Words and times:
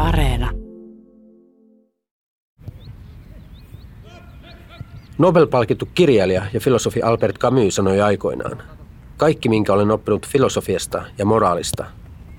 Areena. 0.00 0.50
Nobel-palkittu 5.18 5.88
kirjailija 5.94 6.42
ja 6.52 6.60
filosofi 6.60 7.02
Albert 7.02 7.38
Camus 7.38 7.74
sanoi 7.74 8.00
aikoinaan, 8.00 8.62
kaikki 9.16 9.48
minkä 9.48 9.72
olen 9.72 9.90
oppinut 9.90 10.26
filosofiasta 10.26 11.02
ja 11.18 11.24
moraalista, 11.24 11.84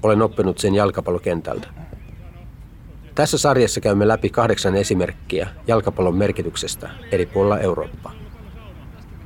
olen 0.03 0.21
oppinut 0.21 0.57
sen 0.57 0.75
jalkapallokentältä. 0.75 1.67
Tässä 3.15 3.37
sarjassa 3.37 3.81
käymme 3.81 4.07
läpi 4.07 4.29
kahdeksan 4.29 4.75
esimerkkiä 4.75 5.47
jalkapallon 5.67 6.15
merkityksestä 6.15 6.89
eri 7.11 7.25
puolilla 7.25 7.59
Eurooppaa. 7.59 8.13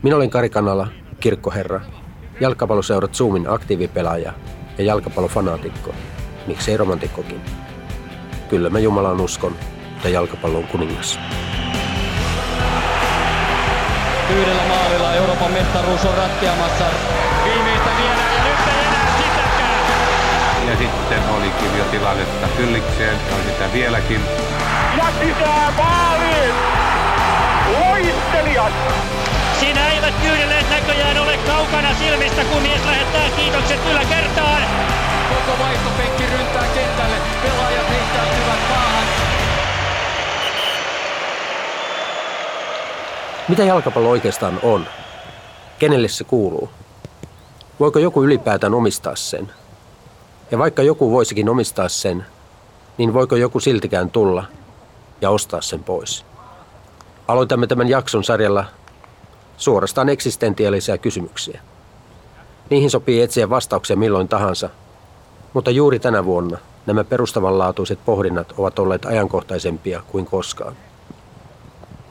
Minä 0.04 0.16
olen 0.16 0.30
Kari 0.30 0.50
Kanala, 0.50 0.88
kirkkoherra, 1.20 1.82
jalkapalloseurat 2.40 3.14
Zoomin 3.14 3.50
aktiivipelaaja 3.50 4.34
ja 4.78 4.84
jalkapallofanaatikko, 4.84 5.94
miksei 6.48 6.78
romantikkokin. 6.78 7.42
Kyllä 8.52 8.70
mä 8.70 8.80
Jumalaan 8.80 9.22
uskon 9.22 9.56
ja 10.04 10.10
jalkapallon 10.10 10.64
kuningas. 10.64 11.20
Yhdellä 14.30 14.62
maalilla 14.68 15.14
Euroopan 15.14 15.52
mestaruus 15.52 16.06
on 16.06 16.18
ratkeamassa. 16.18 16.86
Viimeistä 17.44 17.90
vielä 17.98 18.24
ja 18.36 18.44
nyt 18.44 18.68
ei 18.68 18.86
enää 18.88 19.18
sitäkään. 19.18 20.68
Ja 20.68 20.78
sitten 20.78 21.30
olikin 21.38 21.78
jo 21.78 21.84
tilannetta 21.84 22.48
kyllikseen, 22.58 23.16
on 23.16 23.40
sitä 23.46 23.74
vieläkin. 23.74 24.22
Ja 24.98 25.06
sisään 25.20 25.74
maaliin! 25.74 26.54
Loistelijat! 27.80 28.74
Siinä 29.60 29.88
eivät 29.88 30.14
kyydelleet 30.22 30.70
näköjään 30.70 31.18
ole 31.18 31.38
kaukana 31.48 31.94
silmistä, 31.94 32.44
kun 32.44 32.62
mies 32.62 32.86
lähettää 32.86 33.30
kiitokset 33.36 33.80
yläkertaan. 33.92 34.62
Koko 35.36 35.64
vaihtopenkki 35.64 36.24
ryntää 36.24 36.68
kentälle. 36.76 37.16
Pelaajat 37.44 37.90
heittäytyvät 37.90 38.60
maahan. 38.70 39.04
Mitä 43.48 43.64
jalkapallo 43.64 44.10
oikeastaan 44.10 44.60
on? 44.64 44.86
Kenelle 45.80 46.08
se 46.08 46.24
kuuluu? 46.24 46.70
Voiko 47.80 48.00
joku 48.00 48.24
ylipäätään 48.24 48.74
omistaa 48.74 49.16
sen? 49.16 49.52
Ja 50.52 50.58
vaikka 50.58 50.84
joku 50.84 51.12
voisikin 51.12 51.50
omistaa 51.50 51.90
sen, 51.90 52.26
niin 52.98 53.14
voiko 53.14 53.36
joku 53.36 53.60
siltikään 53.60 54.10
tulla 54.10 54.44
ja 55.22 55.30
ostaa 55.30 55.62
sen 55.62 55.84
pois? 55.84 56.26
Aloitamme 57.28 57.68
tämän 57.68 57.90
jakson 57.90 58.24
sarjalla 58.24 58.66
suorastaan 59.58 60.10
eksistentiaalisia 60.10 60.98
kysymyksiä. 60.98 61.62
Niihin 62.70 62.90
sopii 62.90 63.22
etsiä 63.22 63.50
vastauksia 63.50 63.96
milloin 63.96 64.28
tahansa, 64.28 64.70
mutta 65.54 65.72
juuri 65.72 66.00
tänä 66.00 66.26
vuonna 66.26 66.58
nämä 66.86 67.04
perustavanlaatuiset 67.04 68.00
pohdinnat 68.06 68.54
ovat 68.58 68.80
olleet 68.80 69.06
ajankohtaisempia 69.06 70.02
kuin 70.12 70.26
koskaan. 70.26 70.74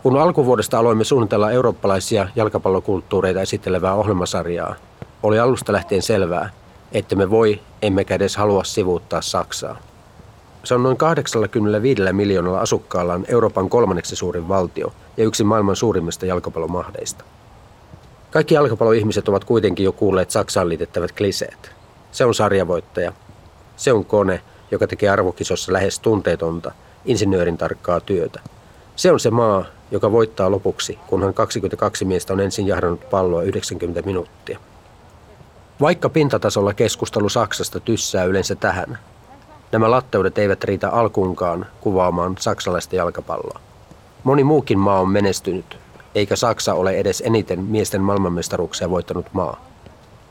Kun 0.03 0.17
alkuvuodesta 0.17 0.79
aloimme 0.79 1.05
suunnitella 1.05 1.51
eurooppalaisia 1.51 2.29
jalkapallokulttuureita 2.37 3.41
esittelevää 3.41 3.95
ohjelmasarjaa, 3.95 4.75
oli 5.23 5.39
alusta 5.39 5.73
lähtien 5.73 6.03
selvää, 6.03 6.51
että 6.93 7.17
me 7.17 7.31
voi, 7.31 7.61
emmekä 7.83 8.15
edes 8.15 8.37
halua 8.37 8.65
sivuuttaa 8.65 9.23
Saksaa. 9.23 9.77
Se 10.65 10.75
on 10.75 10.83
noin 10.83 10.97
85 10.97 12.03
miljoonalla 12.13 12.61
asukkaallaan 12.61 13.25
Euroopan 13.29 13.71
kolmanneksi 13.71 14.17
suurin 14.17 14.49
valtio 14.49 14.93
ja 15.17 15.25
yksi 15.25 15.45
maailman 15.45 15.77
suurimmista 15.77 16.27
jalkapallomahdeista. 16.27 17.25
Kaikki 18.31 18.55
jalkapalloihmiset 18.55 19.29
ovat 19.29 19.45
kuitenkin 19.45 19.85
jo 19.85 19.93
kuulleet 19.93 20.31
Saksaan 20.31 20.69
liitettävät 20.69 21.13
kliseet. 21.13 21.71
Se 22.13 22.25
on 22.25 22.35
sarjavoittaja. 22.35 23.13
Se 23.81 23.93
on 23.93 24.05
kone, 24.05 24.41
joka 24.71 24.87
tekee 24.87 25.09
arvokisossa 25.09 25.73
lähes 25.73 26.01
tunteetonta, 26.01 26.73
insinöörin 27.05 27.59
tarkkaa 27.59 28.01
työtä. 28.01 28.41
Se 28.97 29.13
on 29.13 29.21
se 29.21 29.31
maa, 29.31 29.65
joka 29.91 30.13
voittaa 30.13 30.51
lopuksi, 30.51 30.99
kunhan 31.07 31.35
22 31.35 32.05
miestä 32.05 32.33
on 32.33 32.41
ensin 32.41 32.67
jahdannut 32.67 33.11
palloa 33.11 33.43
90 33.43 34.03
minuuttia. 34.03 34.59
Vaikka 35.81 36.09
pintatasolla 36.09 36.75
keskustelu 36.75 37.29
Saksasta 37.29 37.81
tyssää 37.81 38.25
yleensä 38.25 38.55
tähän, 38.55 38.99
nämä 39.73 39.91
latteudet 39.91 40.39
eivät 40.39 40.65
riitä 40.65 40.91
alkuunkaan 40.91 41.67
kuvaamaan 41.81 42.35
saksalaista 42.39 42.97
jalkapalloa. 42.97 43.61
Moni 44.25 44.45
muukin 44.45 44.79
maa 44.79 45.01
on 45.01 45.11
menestynyt, 45.11 45.79
eikä 46.15 46.37
Saksa 46.37 46.75
ole 46.75 46.91
edes 46.91 47.23
eniten 47.27 47.65
miesten 47.65 48.01
maailmanmestaruuksia 48.01 48.91
voittanut 48.91 49.27
maa. 49.33 49.65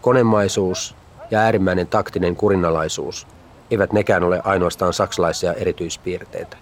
Konemaisuus 0.01 0.95
ja 1.31 1.39
äärimmäinen 1.39 1.87
taktinen 1.87 2.35
kurinalaisuus 2.35 3.27
eivät 3.71 3.93
nekään 3.93 4.23
ole 4.23 4.41
ainoastaan 4.43 4.93
saksalaisia 4.93 5.53
erityispiirteitä. 5.53 6.57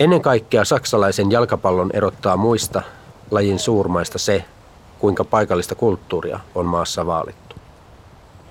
Ennen 0.00 0.22
kaikkea 0.22 0.64
saksalaisen 0.64 1.30
jalkapallon 1.30 1.90
erottaa 1.94 2.36
muista 2.36 2.82
lajin 3.30 3.58
suurmaista 3.58 4.18
se, 4.18 4.44
kuinka 4.98 5.24
paikallista 5.24 5.74
kulttuuria 5.74 6.40
on 6.54 6.66
maassa 6.66 7.06
vaalittu. 7.06 7.56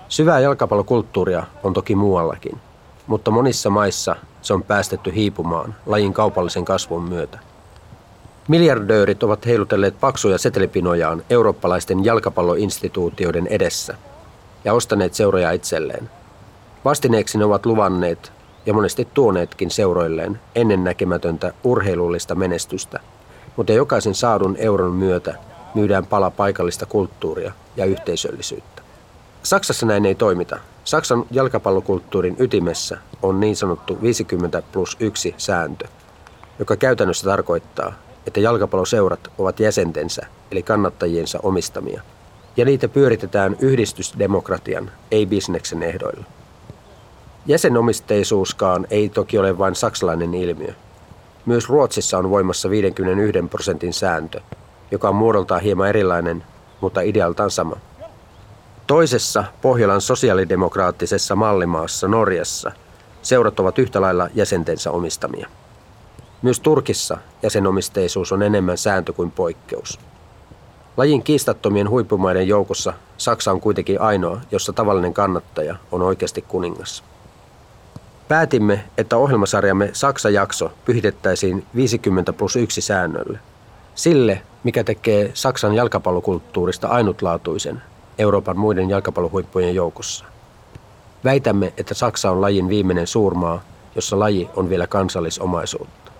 Syvää 0.10 0.40
jalkapallokulttuuria 0.40 1.44
on 1.64 1.74
toki 1.74 1.96
muuallakin, 1.96 2.60
mutta 3.08 3.32
monissa 3.32 3.70
maissa 3.70 4.16
se 4.42 4.54
on 4.54 4.64
päästetty 4.64 5.14
hiipumaan 5.16 5.76
lajin 5.86 6.14
kaupallisen 6.14 6.66
kasvun 6.66 7.04
myötä. 7.04 7.40
Miljardöörit 8.48 9.24
ovat 9.24 9.46
heilutelleet 9.46 10.00
paksuja 10.00 10.38
setelipinojaan 10.38 11.24
eurooppalaisten 11.30 12.06
jalkapalloinstituutioiden 12.06 13.48
edessä 13.48 13.98
ja 14.66 14.74
ostaneet 14.74 15.14
seuroja 15.14 15.52
itselleen. 15.52 16.10
Vastineeksi 16.86 17.38
ne 17.38 17.46
ovat 17.46 17.66
luvanneet 17.66 18.32
ja 18.66 18.74
monesti 18.74 19.08
tuoneetkin 19.14 19.72
seuroilleen 19.72 20.40
ennennäkemätöntä 20.56 21.54
urheilullista 21.64 22.36
menestystä, 22.36 23.00
mutta 23.58 23.74
jokaisen 23.74 24.16
saadun 24.16 24.56
euron 24.58 24.94
myötä 24.94 25.36
myydään 25.76 26.06
pala 26.06 26.32
paikallista 26.32 26.86
kulttuuria 26.86 27.52
ja 27.78 27.86
yhteisöllisyyttä. 27.86 28.82
Saksassa 29.44 29.86
näin 29.86 30.06
ei 30.06 30.16
toimita. 30.16 30.60
Saksan 30.84 31.26
jalkapallokulttuurin 31.32 32.36
ytimessä 32.40 32.98
on 33.22 33.40
niin 33.40 33.56
sanottu 33.56 34.02
50 34.02 34.64
plus 34.72 34.98
1 35.00 35.36
sääntö, 35.38 35.88
joka 36.60 36.76
käytännössä 36.76 37.26
tarkoittaa, 37.26 37.94
että 38.28 38.40
jalkapalloseurat 38.40 39.32
ovat 39.38 39.60
jäsentensä 39.60 40.26
eli 40.52 40.64
kannattajiensa 40.64 41.40
omistamia, 41.44 42.02
ja 42.58 42.66
niitä 42.66 42.88
pyöritetään 42.88 43.56
yhdistysdemokratian, 43.60 44.92
ei 45.12 45.26
bisneksen 45.26 45.84
ehdoilla. 45.84 46.41
Jäsenomisteisuuskaan 47.46 48.88
ei 48.90 49.10
toki 49.10 49.38
ole 49.38 49.58
vain 49.58 49.76
saksalainen 49.76 50.34
ilmiö. 50.34 50.74
Myös 51.46 51.70
Ruotsissa 51.70 52.18
on 52.18 52.30
voimassa 52.30 52.70
51 52.70 53.42
prosentin 53.50 53.94
sääntö, 53.94 54.42
joka 54.92 55.10
on 55.10 55.16
muodoltaan 55.16 55.62
hieman 55.62 55.88
erilainen, 55.88 56.44
mutta 56.82 57.02
idealtaan 57.02 57.52
sama. 57.52 57.76
Toisessa 58.88 59.44
Pohjolan 59.62 60.02
sosiaalidemokraattisessa 60.02 61.36
mallimaassa 61.36 62.08
Norjassa 62.08 62.72
seurat 63.22 63.60
ovat 63.60 63.80
yhtä 63.80 64.02
lailla 64.02 64.30
jäsentensä 64.34 64.92
omistamia. 64.92 65.48
Myös 66.42 66.60
Turkissa 66.60 67.18
jäsenomisteisuus 67.44 68.32
on 68.32 68.44
enemmän 68.44 68.78
sääntö 68.78 69.14
kuin 69.14 69.32
poikkeus. 69.32 70.00
Lajin 70.98 71.24
kiistattomien 71.24 71.90
huippumaiden 71.90 72.48
joukossa 72.48 72.94
Saksa 73.18 73.52
on 73.52 73.62
kuitenkin 73.62 74.02
ainoa, 74.02 74.42
jossa 74.52 74.74
tavallinen 74.74 75.14
kannattaja 75.14 75.76
on 75.92 76.02
oikeasti 76.02 76.42
kuningas. 76.42 77.04
Päätimme, 78.32 78.84
että 78.98 79.18
ohjelmasarjamme 79.18 79.90
Saksa-jakso 79.94 80.72
pyhitettäisiin 80.86 81.66
50 81.76 82.34
plus 82.34 82.56
1 82.56 82.82
säännölle. 82.82 83.40
Sille, 83.96 84.42
mikä 84.64 84.84
tekee 84.84 85.32
Saksan 85.34 85.74
jalkapallokulttuurista 85.74 86.88
ainutlaatuisen 86.88 87.82
Euroopan 88.18 88.58
muiden 88.58 88.90
jalkapallohuippujen 88.90 89.76
joukossa. 89.76 90.26
Väitämme, 91.24 91.74
että 91.78 91.94
Saksa 91.94 92.32
on 92.32 92.42
lajin 92.42 92.70
viimeinen 92.70 93.08
suurmaa, 93.08 93.62
jossa 93.96 94.20
laji 94.20 94.50
on 94.56 94.70
vielä 94.70 94.88
kansallisomaisuutta. 94.88 96.12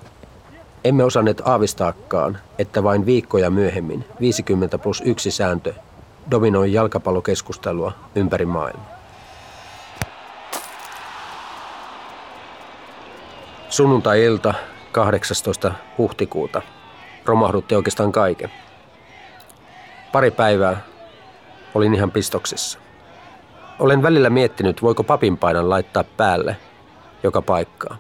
Emme 0.84 1.04
osanneet 1.04 1.42
aavistaakaan, 1.46 2.38
että 2.60 2.84
vain 2.84 3.06
viikkoja 3.06 3.50
myöhemmin 3.50 4.06
50 4.20 4.78
plus 4.78 5.02
1 5.06 5.32
sääntö 5.32 5.74
dominoi 6.32 6.74
jalkapallokeskustelua 6.74 7.92
ympäri 8.16 8.46
maailmaa. 8.46 9.01
Sunnuntai-ilta 13.72 14.54
18. 14.92 15.72
huhtikuuta 15.98 16.62
romahdutti 17.26 17.76
oikeastaan 17.76 18.12
kaiken. 18.12 18.52
Pari 20.12 20.32
päivää 20.32 20.82
olin 21.76 21.94
ihan 21.94 22.12
pistoksissa. 22.12 22.80
Olen 23.80 24.04
välillä 24.04 24.30
miettinyt, 24.30 24.82
voiko 24.82 25.04
papinpaidan 25.04 25.70
laittaa 25.70 26.04
päälle 26.04 26.58
joka 27.24 27.42
paikkaa. 27.42 27.98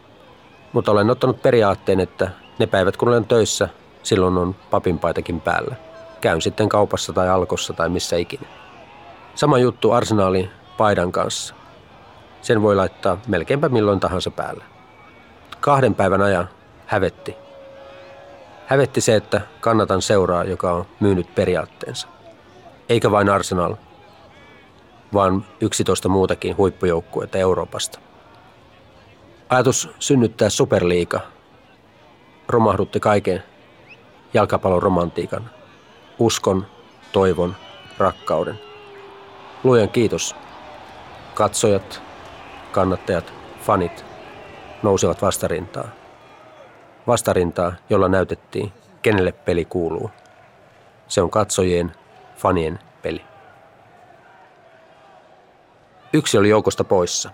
Mutta 0.74 0.92
olen 0.92 1.10
ottanut 1.10 1.42
periaatteen, 1.42 2.00
että 2.00 2.30
ne 2.60 2.68
päivät 2.68 2.98
kun 2.98 3.08
olen 3.10 3.26
töissä, 3.26 3.70
silloin 4.04 4.38
on 4.38 4.56
papinpaitakin 4.70 5.42
päällä. 5.42 5.76
Käyn 6.22 6.42
sitten 6.42 6.70
kaupassa 6.70 7.14
tai 7.14 7.30
alkossa 7.30 7.74
tai 7.74 7.90
missä 7.90 8.16
ikinä. 8.18 8.48
Sama 9.36 9.58
juttu 9.58 9.92
arsenaalin 9.92 10.50
paidan 10.78 11.12
kanssa. 11.12 11.56
Sen 12.42 12.62
voi 12.62 12.76
laittaa 12.76 13.18
melkeinpä 13.28 13.70
milloin 13.70 14.00
tahansa 14.00 14.32
päälle. 14.32 14.71
Kahden 15.62 15.96
päivän 15.96 16.22
ajan 16.22 16.50
hävetti. 16.86 17.36
Hävetti 18.68 19.02
se, 19.02 19.16
että 19.16 19.42
kannatan 19.60 20.02
seuraa, 20.02 20.44
joka 20.44 20.72
on 20.72 20.86
myynyt 21.00 21.36
periaatteensa. 21.36 22.08
Eikä 22.90 23.12
vain 23.12 23.30
Arsenal, 23.30 23.76
vaan 25.14 25.46
11 25.62 26.10
muutakin 26.10 26.58
huippujoukkuetta 26.58 27.38
Euroopasta. 27.38 28.00
Ajatus 29.50 29.90
synnyttää 30.00 30.50
superliiga 30.50 31.20
romahdutti 32.48 33.00
kaiken 33.00 33.44
jalkapallon 34.34 34.84
romantiikan, 34.84 35.50
uskon, 36.20 36.66
toivon, 37.12 37.56
rakkauden. 37.98 38.60
Luojan 39.64 39.90
kiitos. 39.90 40.36
Katsojat, 41.34 42.02
kannattajat, 42.72 43.34
fanit 43.62 44.11
nousivat 44.84 45.22
vastarintaa. 45.22 45.88
Vastarintaa, 47.08 47.74
jolla 47.90 48.08
näytettiin, 48.08 48.74
kenelle 49.02 49.32
peli 49.32 49.66
kuuluu. 49.66 50.12
Se 51.08 51.22
on 51.22 51.30
katsojien, 51.30 51.92
fanien 52.38 52.80
peli. 53.02 53.22
Yksi 56.14 56.38
oli 56.38 56.50
joukosta 56.50 56.84
poissa. 56.84 57.30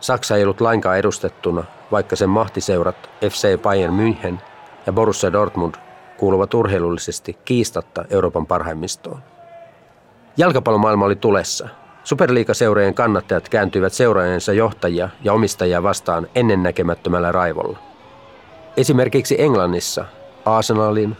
Saksa 0.00 0.36
ei 0.36 0.42
ollut 0.42 0.60
lainkaan 0.60 0.98
edustettuna, 0.98 1.64
vaikka 1.92 2.16
sen 2.16 2.28
mahtiseurat 2.30 3.10
FC 3.20 3.62
Bayern 3.62 3.94
München 3.94 4.38
ja 4.86 4.92
Borussia 4.92 5.32
Dortmund 5.32 5.74
kuuluvat 6.16 6.54
urheilullisesti 6.54 7.38
kiistatta 7.44 8.04
Euroopan 8.10 8.46
parhaimmistoon. 8.46 9.22
Jalkapallomaailma 10.36 11.04
oli 11.04 11.16
tulessa. 11.16 11.68
Superliigaseurojen 12.04 12.94
kannattajat 12.94 13.48
kääntyivät 13.48 13.92
seuraajansa 13.92 14.52
johtajia 14.52 15.08
ja 15.22 15.32
omistajia 15.32 15.82
vastaan 15.82 16.26
ennennäkemättömällä 16.34 17.32
raivolla. 17.32 17.78
Esimerkiksi 18.76 19.36
Englannissa 19.38 20.04
Arsenalin, 20.44 21.16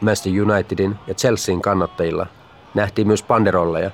Manchester 0.00 0.32
Unitedin 0.42 0.96
ja 1.06 1.14
Chelsean 1.14 1.62
kannattajilla 1.62 2.26
nähtiin 2.74 3.06
myös 3.06 3.22
panderolleja, 3.22 3.90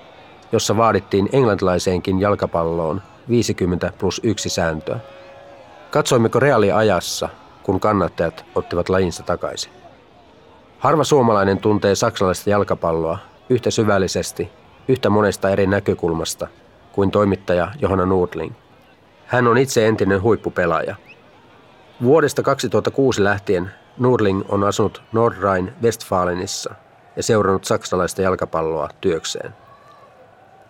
jossa 0.53 0.77
vaadittiin 0.77 1.29
englantilaiseenkin 1.33 2.21
jalkapalloon 2.21 3.03
50 3.29 3.93
plus 3.99 4.21
1 4.25 4.49
sääntöä. 4.49 4.99
Katsoimmeko 5.91 6.41
reaaliajassa, 6.41 7.29
kun 7.63 7.81
kannattajat 7.81 8.45
ottivat 8.55 8.89
lajinsa 8.89 9.23
takaisin? 9.23 9.73
Harva 10.79 11.05
suomalainen 11.05 11.59
tuntee 11.59 11.95
saksalaista 11.95 12.51
jalkapalloa 12.51 13.19
yhtä 13.51 13.71
syvällisesti, 13.71 14.51
yhtä 14.89 15.11
monesta 15.11 15.51
eri 15.51 15.67
näkökulmasta 15.67 16.49
kuin 16.93 17.11
toimittaja 17.11 17.69
Johanna 17.81 18.07
Nordling. 18.07 18.53
Hän 19.27 19.47
on 19.47 19.59
itse 19.59 19.87
entinen 19.89 20.23
huippupelaaja. 20.23 20.97
Vuodesta 22.03 22.43
2006 22.43 23.25
lähtien 23.25 23.71
Nordling 23.99 24.43
on 24.49 24.65
asunut 24.65 25.03
Nordrhein-Westfalenissa 25.13 26.75
ja 27.17 27.23
seurannut 27.23 27.65
saksalaista 27.65 28.23
jalkapalloa 28.23 28.89
työkseen. 29.01 29.55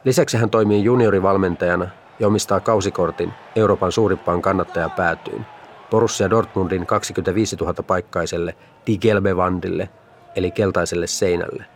Lisäksi 0.04 0.36
hän 0.36 0.50
toimii 0.50 0.84
juniorivalmentajana 0.84 1.88
ja 2.20 2.26
omistaa 2.26 2.60
kausikortin 2.60 3.32
Euroopan 3.56 3.92
suurimpaan 3.92 4.42
kannattajapäätyyn, 4.42 5.46
Borussia 5.90 6.30
Dortmundin 6.30 6.86
25 6.86 7.56
000 7.56 7.74
paikkaiselle 7.86 8.54
Die 8.86 8.98
Gelbe 8.98 9.34
Wandille, 9.34 9.88
eli 10.36 10.50
keltaiselle 10.50 11.06
seinälle. 11.06 11.73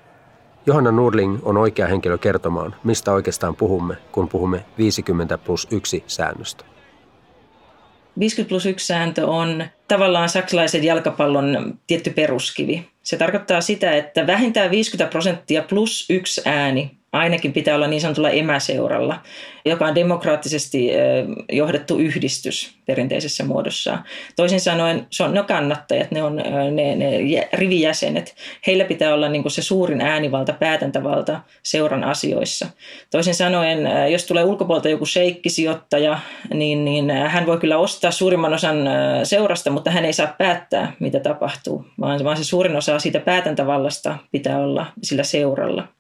Johanna 0.67 0.93
Nurling 0.93 1.39
on 1.43 1.57
oikea 1.57 1.87
henkilö 1.87 2.19
kertomaan, 2.19 2.75
mistä 2.85 3.13
oikeastaan 3.13 3.57
puhumme, 3.57 3.97
kun 4.13 4.29
puhumme 4.29 4.65
50 4.79 5.39
plus 5.39 5.69
1 5.71 6.05
säännöstä. 6.07 6.65
50 8.19 8.49
plus 8.49 8.67
1 8.67 8.87
sääntö 8.87 9.27
on 9.27 9.65
tavallaan 9.89 10.29
saksalaisen 10.29 10.85
jalkapallon 10.85 11.79
tietty 11.87 12.11
peruskivi. 12.11 12.89
Se 13.03 13.17
tarkoittaa 13.17 13.61
sitä, 13.61 13.93
että 13.93 14.27
vähintään 14.27 14.71
50 14.71 15.11
prosenttia 15.11 15.63
plus 15.63 16.07
yksi 16.11 16.43
ääni 16.45 16.98
ainakin 17.13 17.53
pitää 17.53 17.75
olla 17.75 17.87
niin 17.87 18.01
sanotulla 18.01 18.31
emäseuralla, 18.31 19.21
joka 19.65 19.87
on 19.87 19.95
demokraattisesti 19.95 20.91
johdettu 21.53 21.99
yhdistys 21.99 22.79
perinteisessä 22.87 23.45
muodossa. 23.45 23.99
Toisin 24.37 24.61
sanoen 24.61 25.07
se 25.11 25.25
on, 25.25 25.35
ne 25.35 25.43
kannattajat, 25.43 26.11
ne 26.11 26.23
on 26.23 26.37
ne, 26.71 26.97
ne 26.97 27.49
rivijäsenet. 27.53 28.35
Heillä 28.67 28.85
pitää 28.85 29.15
olla 29.15 29.29
niin 29.29 29.51
se 29.51 29.63
suurin 29.63 30.01
äänivalta, 30.01 30.53
päätäntävalta 30.53 31.41
seuran 31.63 32.05
asioissa. 32.05 32.67
Toisin 33.11 33.35
sanoen, 33.35 33.79
jos 34.13 34.27
tulee 34.27 34.45
ulkopuolelta 34.45 34.89
joku 34.89 35.07
sheikkisijoittaja, 35.07 36.19
niin, 36.55 36.85
niin 36.85 37.11
hän 37.11 37.47
voi 37.47 37.59
kyllä 37.59 37.79
ostaa 37.79 38.11
suurimman 38.11 38.55
osan 38.55 38.77
seurasta, 39.23 39.71
mutta 39.71 39.91
hän 39.91 40.05
ei 40.05 40.13
saa 40.13 40.35
päättää, 40.39 40.93
mitä 41.01 41.21
tapahtuu, 41.21 41.85
vaan, 42.01 42.25
vaan 42.25 42.37
se 42.37 42.45
suurin 42.45 42.77
osa 42.77 42.99
siitä 42.99 43.21
päätäntävallasta 43.21 44.19
pitää 44.33 44.59
olla 44.59 44.87
sillä 45.03 45.23
seuralla. 45.23 45.98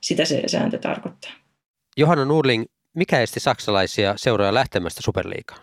Sitä 0.00 0.24
se 0.24 0.42
sääntö 0.46 0.78
tarkoittaa. 0.78 1.32
Johanna 1.96 2.24
Nurling, 2.24 2.64
mikä 2.94 3.20
esti 3.20 3.40
saksalaisia 3.40 4.14
seuroja 4.16 4.54
lähtemästä 4.54 5.02
superliigaan? 5.02 5.60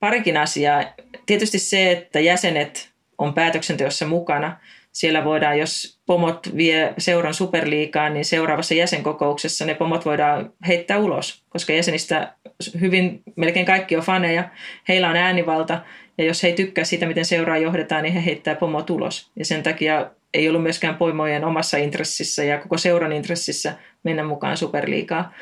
Parikin 0.00 0.36
asiaa. 0.36 0.84
Tietysti 1.26 1.58
se, 1.58 1.92
että 1.92 2.20
jäsenet 2.20 2.90
on 3.18 3.34
päätöksenteossa 3.34 4.06
mukana. 4.06 4.60
Siellä 4.92 5.24
voidaan, 5.24 5.58
jos 5.58 6.00
pomot 6.06 6.56
vie 6.56 6.94
seuran 6.98 7.34
superliikaan, 7.34 8.14
niin 8.14 8.24
seuraavassa 8.24 8.74
jäsenkokouksessa 8.74 9.64
ne 9.64 9.74
pomot 9.74 10.04
voidaan 10.04 10.52
heittää 10.66 10.98
ulos, 10.98 11.42
koska 11.48 11.72
jäsenistä 11.72 12.34
hyvin 12.80 13.22
melkein 13.36 13.66
kaikki 13.66 13.96
on 13.96 14.02
faneja. 14.02 14.48
Heillä 14.88 15.08
on 15.08 15.16
äänivalta 15.16 15.82
ja 16.18 16.24
jos 16.24 16.42
he 16.42 16.48
ei 16.48 16.54
tykkää 16.54 16.84
siitä, 16.84 17.06
miten 17.06 17.24
seuraa 17.24 17.58
johdetaan, 17.58 18.02
niin 18.02 18.14
he 18.14 18.24
heittää 18.24 18.54
pomot 18.54 18.90
ulos. 18.90 19.30
Ja 19.36 19.44
sen 19.44 19.62
takia 19.62 20.10
ei 20.34 20.48
ollut 20.48 20.62
myöskään 20.62 20.94
poimojen 20.94 21.44
omassa 21.44 21.76
intressissä 21.76 22.44
ja 22.44 22.58
koko 22.58 22.78
seuran 22.78 23.12
intressissä 23.12 23.74
mennä 24.02 24.24
mukaan 24.24 24.56
superliikaa. 24.56 25.32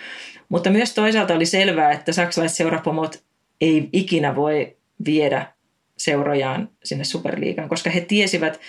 Mutta 0.49 0.71
myös 0.71 0.95
toisaalta 0.95 1.35
oli 1.35 1.47
selvää, 1.47 1.93
että 1.93 2.13
saksalaiset 2.13 2.57
seurapomot 2.57 3.23
ei 3.61 3.89
ikinä 3.93 4.37
voi 4.37 4.77
viedä 5.05 5.47
seurojaan 5.99 6.69
sinne 6.85 7.05
superliigaan, 7.05 7.69
koska 7.69 7.91
he 7.91 8.01
tiesivät, 8.01 8.61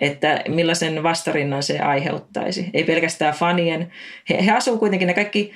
että 0.00 0.42
millaisen 0.48 1.02
vastarinnan 1.02 1.62
se 1.62 1.78
aiheuttaisi. 1.78 2.70
Ei 2.74 2.84
pelkästään 2.84 3.34
fanien. 3.34 3.92
He, 4.30 4.44
he 4.46 4.50
asuu 4.50 4.78
kuitenkin, 4.78 5.06
ne 5.06 5.14
kaikki 5.14 5.52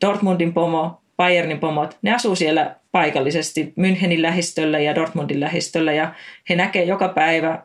Dortmundin 0.00 0.52
pomo, 0.52 1.02
Bayernin 1.16 1.60
pomot, 1.60 1.98
ne 2.02 2.14
asuu 2.14 2.36
siellä 2.36 2.76
paikallisesti 2.92 3.74
Münchenin 3.80 4.22
lähistöllä 4.22 4.78
ja 4.78 4.94
Dortmundin 4.94 5.40
lähistöllä 5.40 5.92
ja 5.92 6.14
he 6.48 6.56
näkee 6.56 6.84
joka 6.84 7.08
päivä 7.08 7.62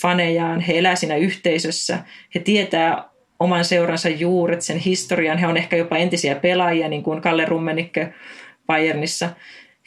fanejaan, 0.00 0.60
he 0.60 0.78
elää 0.78 0.96
siinä 0.96 1.16
yhteisössä, 1.16 1.98
he 2.34 2.40
tietää 2.40 3.04
oman 3.40 3.64
seuransa 3.64 4.08
juuret, 4.08 4.62
sen 4.62 4.78
historian, 4.78 5.38
he 5.38 5.46
on 5.46 5.56
ehkä 5.56 5.76
jopa 5.76 5.96
entisiä 5.96 6.34
pelaajia, 6.34 6.88
niin 6.88 7.02
kuin 7.02 7.20
Kalle 7.20 7.44
Rummenikke 7.44 8.14
Bayernissa. 8.66 9.28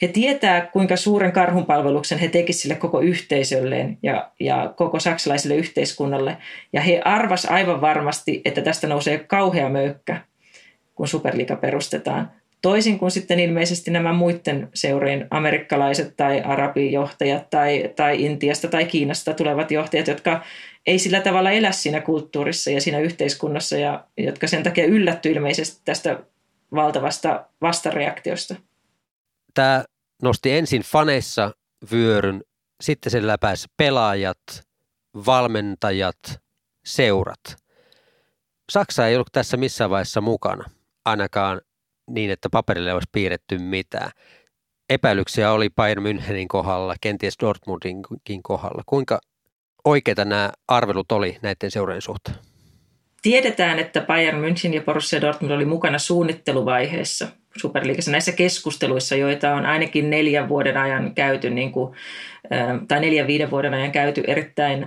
He 0.02 0.08
tietää, 0.08 0.60
kuinka 0.60 0.96
suuren 0.96 1.32
karhunpalveluksen 1.32 2.18
he 2.18 2.28
tekisivät 2.28 2.62
sille 2.62 2.74
koko 2.74 3.00
yhteisölleen 3.00 3.98
ja, 4.02 4.30
ja 4.40 4.72
koko 4.76 5.00
saksalaiselle 5.00 5.56
yhteiskunnalle. 5.56 6.36
Ja 6.72 6.80
he 6.80 7.02
arvas 7.04 7.44
aivan 7.44 7.80
varmasti, 7.80 8.42
että 8.44 8.62
tästä 8.62 8.86
nousee 8.86 9.18
kauhea 9.18 9.68
möykkä, 9.68 10.20
kun 10.94 11.08
Superliga 11.08 11.56
perustetaan. 11.56 12.39
Toisin 12.62 12.98
kuin 12.98 13.10
sitten 13.10 13.40
ilmeisesti 13.40 13.90
nämä 13.90 14.12
muiden 14.12 14.68
seurojen 14.74 15.26
amerikkalaiset 15.30 16.16
tai 16.16 16.40
arabijohtajat 16.40 17.50
tai, 17.50 17.90
tai 17.96 18.24
Intiasta 18.24 18.68
tai 18.68 18.84
Kiinasta 18.84 19.34
tulevat 19.34 19.70
johtajat, 19.70 20.06
jotka 20.06 20.44
ei 20.86 20.98
sillä 20.98 21.20
tavalla 21.20 21.50
elä 21.50 21.72
siinä 21.72 22.00
kulttuurissa 22.00 22.70
ja 22.70 22.80
siinä 22.80 22.98
yhteiskunnassa 22.98 23.76
ja 23.76 24.04
jotka 24.16 24.46
sen 24.46 24.62
takia 24.62 24.86
yllätty 24.86 25.30
ilmeisesti 25.30 25.82
tästä 25.84 26.22
valtavasta 26.74 27.46
vastareaktiosta. 27.60 28.54
Tämä 29.54 29.84
nosti 30.22 30.52
ensin 30.52 30.82
faneissa 30.82 31.52
vyöryn, 31.92 32.42
sitten 32.80 33.12
sen 33.12 33.26
läpäisi 33.26 33.68
pelaajat, 33.76 34.38
valmentajat, 35.26 36.40
seurat. 36.84 37.56
Saksa 38.72 39.06
ei 39.06 39.14
ollut 39.16 39.32
tässä 39.32 39.56
missään 39.56 39.90
vaiheessa 39.90 40.20
mukana, 40.20 40.70
ainakaan 41.04 41.60
niin, 42.14 42.30
että 42.30 42.48
paperille 42.50 42.92
olisi 42.92 43.08
piirretty 43.12 43.58
mitään. 43.58 44.10
Epäilyksiä 44.90 45.52
oli 45.52 45.70
Bayern 45.76 46.02
Münchenin 46.02 46.46
kohdalla, 46.48 46.94
kenties 47.00 47.34
Dortmundinkin 47.40 48.42
kohdalla. 48.42 48.82
Kuinka 48.86 49.20
oikeita 49.84 50.24
nämä 50.24 50.52
arvelut 50.68 51.12
oli 51.12 51.38
näiden 51.42 51.70
seurojen 51.70 52.02
suhteen? 52.02 52.36
Tiedetään, 53.22 53.78
että 53.78 54.00
Bayern 54.00 54.44
München 54.44 54.74
ja 54.74 54.82
Borussia 54.82 55.20
Dortmund 55.20 55.52
oli 55.52 55.64
mukana 55.64 55.98
suunnitteluvaiheessa 55.98 57.28
Superliigassa 57.56 58.10
näissä 58.10 58.32
keskusteluissa, 58.32 59.16
joita 59.16 59.54
on 59.54 59.66
ainakin 59.66 60.10
neljän 60.10 60.48
vuoden 60.48 60.76
ajan 60.76 61.14
käyty, 61.14 61.50
niin 61.50 61.72
kuin, 61.72 61.96
tai 62.88 63.00
neljän 63.00 63.26
viiden 63.26 63.50
vuoden 63.50 63.74
ajan 63.74 63.92
käyty 63.92 64.22
erittäin 64.26 64.86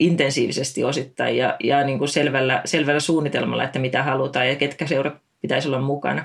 intensiivisesti 0.00 0.84
osittain 0.84 1.36
ja, 1.36 1.56
ja 1.64 1.84
niin 1.84 1.98
kuin 1.98 2.08
selvällä, 2.08 2.62
selvällä 2.64 3.00
suunnitelmalla, 3.00 3.64
että 3.64 3.78
mitä 3.78 4.02
halutaan 4.02 4.48
ja 4.48 4.56
ketkä 4.56 4.86
seurat 4.86 5.14
pitäisi 5.44 5.68
olla 5.68 5.80
mukana. 5.80 6.24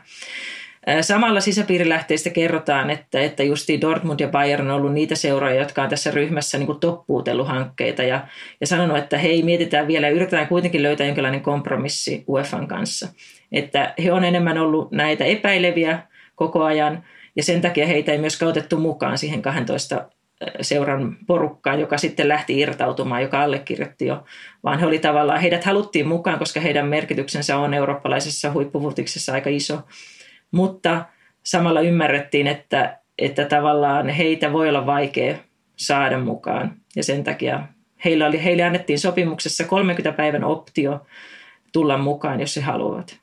Samalla 1.02 1.42
sisäpiirilähteistä 1.42 2.30
kerrotaan, 2.30 2.90
että, 2.90 3.22
että 3.22 3.44
justi 3.44 3.82
Dortmund 3.82 4.20
ja 4.20 4.28
Bayern 4.28 4.70
on 4.70 4.76
ollut 4.76 4.94
niitä 4.94 5.16
seuroja, 5.16 5.60
jotka 5.60 5.84
on 5.84 5.90
tässä 5.90 6.12
ryhmässä 6.12 6.58
niin 6.58 6.66
kuin 6.66 6.80
toppuutellut 6.80 7.48
hankkeita 7.48 8.04
ja, 8.04 8.28
ja 8.62 8.68
sanonut, 8.68 8.98
että 8.98 9.18
hei, 9.18 9.44
mietitään 9.44 9.88
vielä 9.88 10.08
ja 10.08 10.14
yritetään 10.14 10.48
kuitenkin 10.48 10.84
löytää 10.84 11.08
jonkinlainen 11.08 11.42
kompromissi 11.42 12.24
UEFan 12.28 12.68
kanssa. 12.68 13.08
Että 13.52 13.94
he 14.04 14.12
on 14.12 14.24
enemmän 14.24 14.58
ollut 14.58 14.92
näitä 14.92 15.26
epäileviä 15.26 16.00
koko 16.36 16.64
ajan 16.64 17.04
ja 17.36 17.44
sen 17.44 17.62
takia 17.62 17.88
heitä 17.88 18.12
ei 18.12 18.18
myös 18.18 18.44
otettu 18.44 18.78
mukaan 18.78 19.18
siihen 19.18 19.42
12 19.42 20.10
seuran 20.62 21.18
porukkaan, 21.28 21.80
joka 21.80 21.98
sitten 21.98 22.28
lähti 22.28 22.60
irtautumaan, 22.60 23.22
joka 23.22 23.42
allekirjoitti 23.42 24.06
jo, 24.06 24.24
vaan 24.64 24.80
he 24.80 24.86
oli 24.86 25.00
tavallaan, 25.00 25.42
heidät 25.42 25.64
haluttiin 25.64 26.08
mukaan, 26.08 26.40
koska 26.40 26.60
heidän 26.60 26.88
merkityksensä 26.88 27.58
on 27.58 27.74
eurooppalaisessa 27.74 28.52
huippuvutiksessa 28.52 29.34
aika 29.34 29.50
iso, 29.50 29.82
mutta 30.52 31.06
samalla 31.44 31.82
ymmärrettiin, 31.82 32.48
että, 32.48 33.00
että 33.18 33.46
tavallaan 33.46 34.10
heitä 34.10 34.54
voi 34.54 34.70
olla 34.70 34.86
vaikea 34.86 35.38
saada 35.76 36.20
mukaan. 36.20 36.76
Ja 36.96 37.04
sen 37.04 37.24
takia 37.24 37.64
heillä 38.06 38.28
oli, 38.28 38.44
heille 38.44 38.64
annettiin 38.64 39.00
sopimuksessa 39.00 39.64
30 39.64 40.12
päivän 40.12 40.44
optio 40.44 41.06
tulla 41.74 41.98
mukaan, 41.98 42.40
jos 42.40 42.56
he 42.56 42.62
haluavat 42.62 43.20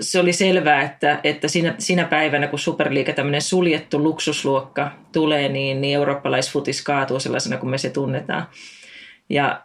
se 0.00 0.20
oli 0.20 0.32
selvää, 0.32 0.82
että, 0.82 1.20
että 1.24 1.48
siinä, 1.48 1.74
siinä 1.78 2.04
päivänä, 2.04 2.46
kun 2.46 2.58
Superliiga, 2.58 3.12
tämmöinen 3.12 3.42
suljettu 3.42 4.02
luksusluokka 4.02 4.90
tulee, 5.12 5.48
niin, 5.48 5.80
niin 5.80 5.94
eurooppalaisfutis 5.94 6.82
kaatuu 6.82 7.20
sellaisena 7.20 7.56
kuin 7.56 7.70
me 7.70 7.78
se 7.78 7.90
tunnetaan. 7.90 8.46
Ja 9.28 9.62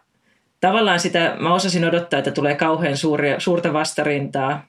tavallaan 0.60 1.00
sitä, 1.00 1.36
mä 1.38 1.54
osasin 1.54 1.84
odottaa, 1.84 2.18
että 2.18 2.30
tulee 2.30 2.54
kauhean 2.54 2.96
suuria, 2.96 3.40
suurta 3.40 3.72
vastarintaa, 3.72 4.66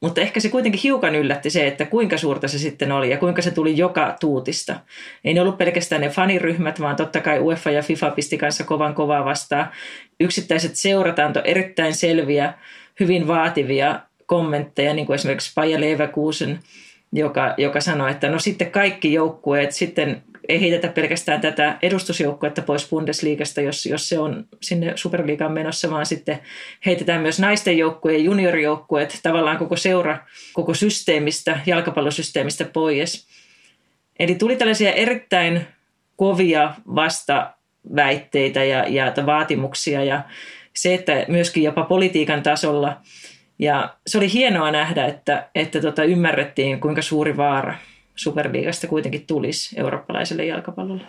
mutta 0.00 0.20
ehkä 0.20 0.40
se 0.40 0.48
kuitenkin 0.48 0.80
hiukan 0.84 1.14
yllätti 1.14 1.50
se, 1.50 1.66
että 1.66 1.84
kuinka 1.84 2.18
suurta 2.18 2.48
se 2.48 2.58
sitten 2.58 2.92
oli 2.92 3.10
ja 3.10 3.16
kuinka 3.16 3.42
se 3.42 3.50
tuli 3.50 3.76
joka 3.76 4.16
tuutista. 4.20 4.80
Ei 5.24 5.34
ne 5.34 5.40
ollut 5.40 5.58
pelkästään 5.58 6.00
ne 6.00 6.08
faniryhmät, 6.08 6.80
vaan 6.80 6.96
totta 6.96 7.20
kai 7.20 7.40
UEFA 7.40 7.70
ja 7.70 7.82
FIFA 7.82 8.10
pisti 8.10 8.38
kanssa 8.38 8.64
kovan 8.64 8.94
kovaa 8.94 9.24
vastaan. 9.24 9.70
Yksittäiset 10.20 10.76
seurat 10.76 11.18
antoi 11.18 11.42
erittäin 11.44 11.94
selviä, 11.94 12.54
hyvin 13.00 13.26
vaativia 13.26 14.00
kommentteja, 14.26 14.94
niin 14.94 15.06
kuin 15.06 15.14
esimerkiksi 15.14 15.52
Paja 15.54 15.80
Leverkusen, 15.80 16.58
joka, 17.12 17.54
joka 17.56 17.80
sanoi, 17.80 18.10
että 18.10 18.28
no 18.28 18.38
sitten 18.38 18.70
kaikki 18.70 19.12
joukkueet, 19.12 19.72
sitten 19.72 20.22
ei 20.48 20.60
heitetä 20.60 20.88
pelkästään 20.88 21.40
tätä 21.40 21.78
edustusjoukkuetta 21.82 22.62
pois 22.62 22.88
Bundesliigasta, 22.88 23.60
jos, 23.60 23.86
jos 23.86 24.08
se 24.08 24.18
on 24.18 24.44
sinne 24.62 24.92
Superliigaan 24.94 25.52
menossa, 25.52 25.90
vaan 25.90 26.06
sitten 26.06 26.38
heitetään 26.86 27.22
myös 27.22 27.40
naisten 27.40 27.78
joukkueet 27.78 28.18
ja 28.18 28.24
juniorijoukkueet, 28.24 29.20
tavallaan 29.22 29.58
koko 29.58 29.76
seura, 29.76 30.18
koko 30.52 30.74
systeemistä, 30.74 31.60
jalkapallosysteemistä 31.66 32.64
pois. 32.64 33.26
Eli 34.18 34.34
tuli 34.34 34.56
tällaisia 34.56 34.92
erittäin 34.92 35.66
kovia 36.16 36.74
vastaväitteitä 36.94 38.64
ja, 38.64 38.84
ja 38.88 39.12
vaatimuksia 39.26 40.04
ja 40.04 40.22
se, 40.76 40.94
että 40.94 41.24
myöskin 41.28 41.62
jopa 41.62 41.84
politiikan 41.84 42.42
tasolla– 42.42 42.96
ja 43.58 43.94
se 44.06 44.18
oli 44.18 44.32
hienoa 44.32 44.70
nähdä, 44.70 45.06
että, 45.06 45.48
että 45.54 45.80
tota, 45.80 46.04
ymmärrettiin, 46.04 46.80
kuinka 46.80 47.02
suuri 47.02 47.36
vaara 47.36 47.74
Superliigasta 48.14 48.86
kuitenkin 48.86 49.26
tulisi 49.26 49.80
eurooppalaiselle 49.80 50.44
jalkapallolle. 50.44 51.02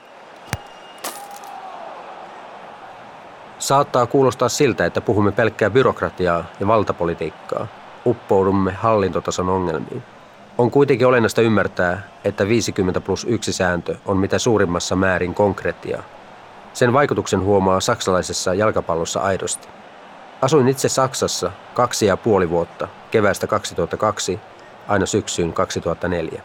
Saattaa 3.60 4.06
kuulostaa 4.06 4.50
siltä, 4.50 4.86
että 4.86 5.01
puhumme 5.01 5.32
pelkkää 5.32 5.70
byrokratiaa 5.70 6.46
ja 6.60 6.68
valtapolitiikkaa. 6.68 7.68
Uppoudumme 8.06 8.72
hallintotason 8.72 9.50
ongelmiin. 9.50 10.04
On 10.58 10.72
kuitenkin 10.72 11.08
olennaista 11.08 11.42
ymmärtää, 11.42 12.01
että 12.24 12.48
50 12.48 13.01
plus 13.01 13.25
1 13.30 13.54
sääntö 13.54 13.96
on 14.06 14.18
mitä 14.18 14.39
suurimmassa 14.39 14.96
määrin 14.96 15.34
konkretiaa. 15.34 16.04
Sen 16.74 16.94
vaikutuksen 16.94 17.42
huomaa 17.42 17.80
saksalaisessa 17.80 18.54
jalkapallossa 18.54 19.20
aidosti. 19.20 19.68
Asuin 20.41 20.67
itse 20.67 20.89
Saksassa 20.89 21.51
kaksi 21.74 22.06
ja 22.06 22.17
puoli 22.17 22.50
vuotta, 22.50 22.88
keväästä 23.12 23.48
2002 23.48 24.39
aina 24.88 25.06
syksyyn 25.06 25.53
2004. 25.53 26.41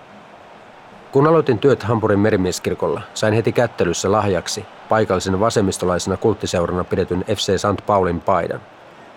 Kun 1.13 1.27
aloitin 1.27 1.59
työt 1.59 1.83
Hampurin 1.83 2.19
merimieskirkolla, 2.19 3.01
sain 3.15 3.35
heti 3.35 3.53
kättelyssä 3.53 4.13
lahjaksi 4.13 4.65
paikallisen 4.89 5.41
vasemmistolaisena 5.41 6.17
kulttiseurana 6.17 6.85
pidetyn 6.85 7.25
FC 7.29 7.59
St. 7.59 7.87
Paulin 7.87 8.21
paidan. 8.21 8.61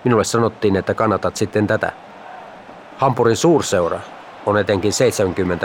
Minulle 0.04 0.24
sanottiin, 0.24 0.76
että 0.76 0.94
kannatat 0.94 1.36
sitten 1.36 1.68
tätä. 1.68 1.92
Hampurin 2.98 3.38
suurseura 3.38 4.00
on 4.46 4.58
etenkin 4.58 4.92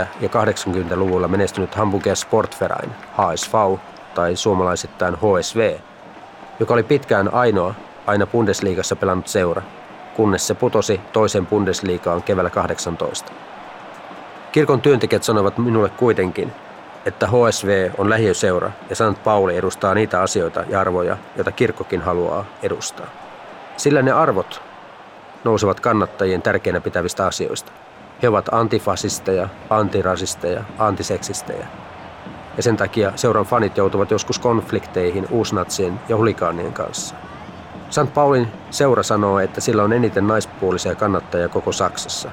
70- 0.02 0.06
ja 0.20 0.28
80-luvulla 0.28 1.28
menestynyt 1.28 1.74
Hamburger 1.74 2.16
Sportverein, 2.16 2.90
HSV 3.12 3.78
tai 4.14 4.36
suomalaisittain 4.36 5.14
HSV, 5.14 5.76
joka 6.60 6.74
oli 6.74 6.82
pitkään 6.82 7.34
ainoa 7.34 7.74
aina 8.10 8.26
Bundesliigassa 8.26 8.96
pelannut 8.96 9.28
seura, 9.28 9.62
kunnes 10.16 10.46
se 10.46 10.54
putosi 10.54 11.00
toisen 11.12 11.46
Bundesliigaan 11.46 12.22
keväällä 12.22 12.50
18. 12.50 13.32
Kirkon 14.52 14.80
työntekijät 14.80 15.22
sanovat 15.22 15.58
minulle 15.58 15.88
kuitenkin, 15.88 16.52
että 17.06 17.26
HSV 17.26 17.90
on 17.98 18.10
lähiöseura 18.10 18.70
ja 18.90 18.96
St. 18.96 19.24
Pauli 19.24 19.56
edustaa 19.56 19.94
niitä 19.94 20.22
asioita 20.22 20.64
ja 20.68 20.80
arvoja, 20.80 21.16
joita 21.36 21.52
kirkkokin 21.52 22.00
haluaa 22.00 22.44
edustaa. 22.62 23.06
Sillä 23.76 24.02
ne 24.02 24.12
arvot 24.12 24.62
nousevat 25.44 25.80
kannattajien 25.80 26.42
tärkeinä 26.42 26.80
pitävistä 26.80 27.26
asioista. 27.26 27.72
He 28.22 28.28
ovat 28.28 28.48
antifasisteja, 28.52 29.48
antirasisteja, 29.70 30.64
antiseksisteja. 30.78 31.66
Ja 32.56 32.62
sen 32.62 32.76
takia 32.76 33.12
seuran 33.16 33.44
fanit 33.44 33.76
joutuvat 33.76 34.10
joskus 34.10 34.38
konflikteihin 34.38 35.26
uusnatsien 35.30 36.00
ja 36.08 36.16
hulikaanien 36.16 36.72
kanssa– 36.72 37.14
St. 37.90 38.14
Paulin 38.14 38.48
seura 38.70 39.02
sanoo, 39.02 39.38
että 39.38 39.60
sillä 39.60 39.82
on 39.82 39.92
eniten 39.92 40.26
naispuolisia 40.26 40.94
kannattajia 40.94 41.48
koko 41.48 41.72
Saksassa. 41.72 42.30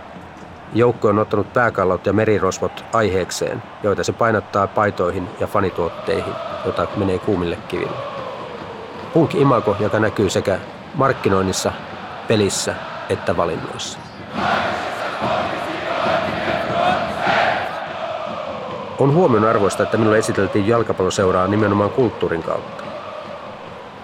Joukko 0.74 1.08
on 1.08 1.20
ottanut 1.20 1.54
pääkallot 1.54 2.06
ja 2.06 2.14
merirosvot 2.14 2.86
aiheekseen, 2.94 3.64
joita 3.84 4.04
se 4.04 4.14
painottaa 4.14 4.68
paitoihin 4.68 5.28
ja 5.40 5.48
fanituotteihin, 5.48 6.34
joita 6.66 6.88
menee 6.98 7.20
kuumille 7.20 7.58
kiville. 7.68 7.98
Punk 9.14 9.36
imago, 9.36 9.76
joka 9.80 10.00
näkyy 10.00 10.30
sekä 10.30 10.60
markkinoinnissa, 10.96 11.72
pelissä 12.28 12.76
että 13.10 13.38
valinnoissa. 13.38 14.00
On 19.00 19.14
huomionarvoista, 19.14 19.84
että 19.84 19.98
minulle 19.98 20.18
esiteltiin 20.18 20.68
jalkapalloseuraa 20.68 21.48
nimenomaan 21.48 21.90
kulttuurin 21.90 22.44
kautta. 22.44 22.87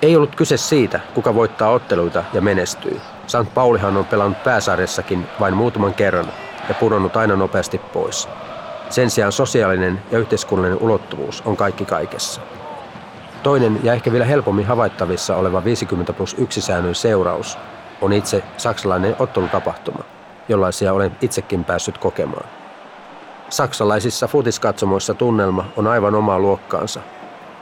Ei 0.04 0.16
ollut 0.16 0.36
kyse 0.36 0.58
siitä, 0.58 1.00
kuka 1.14 1.36
voittaa 1.36 1.70
otteluita 1.70 2.24
ja 2.34 2.42
menestyy. 2.42 3.02
St. 3.28 3.54
Paulihan 3.54 3.98
on 3.98 4.06
pelannut 4.06 4.44
pääsarjassakin 4.44 5.28
vain 5.40 5.54
muutaman 5.54 5.94
kerran 5.94 6.26
ja 6.70 6.76
pudonnut 6.76 7.18
aina 7.18 7.36
nopeasti 7.36 7.78
pois. 7.78 8.30
Sen 8.90 9.10
sijaan 9.10 9.32
sosiaalinen 9.32 10.02
ja 10.12 10.20
yhteiskunnallinen 10.20 10.84
ulottuvuus 10.84 11.44
on 11.46 11.58
kaikki 11.58 11.86
kaikessa. 11.86 12.42
Toinen 13.44 13.80
ja 13.84 13.94
ehkä 13.94 14.12
vielä 14.12 14.26
helpommin 14.26 14.66
havaittavissa 14.66 15.36
oleva 15.36 15.64
50 15.64 16.14
plus 16.14 16.36
1 16.38 16.62
säännön 16.62 16.96
seuraus 16.96 17.58
on 18.02 18.14
itse 18.14 18.44
saksalainen 18.58 19.16
ottelutapahtuma, 19.20 20.04
jollaisia 20.50 20.94
olen 20.94 21.18
itsekin 21.22 21.64
päässyt 21.64 21.98
kokemaan. 21.98 22.46
Saksalaisissa 23.50 24.28
futiskatsomoissa 24.28 25.14
tunnelma 25.14 25.66
on 25.78 25.88
aivan 25.88 26.16
omaa 26.16 26.40
luokkaansa 26.40 27.00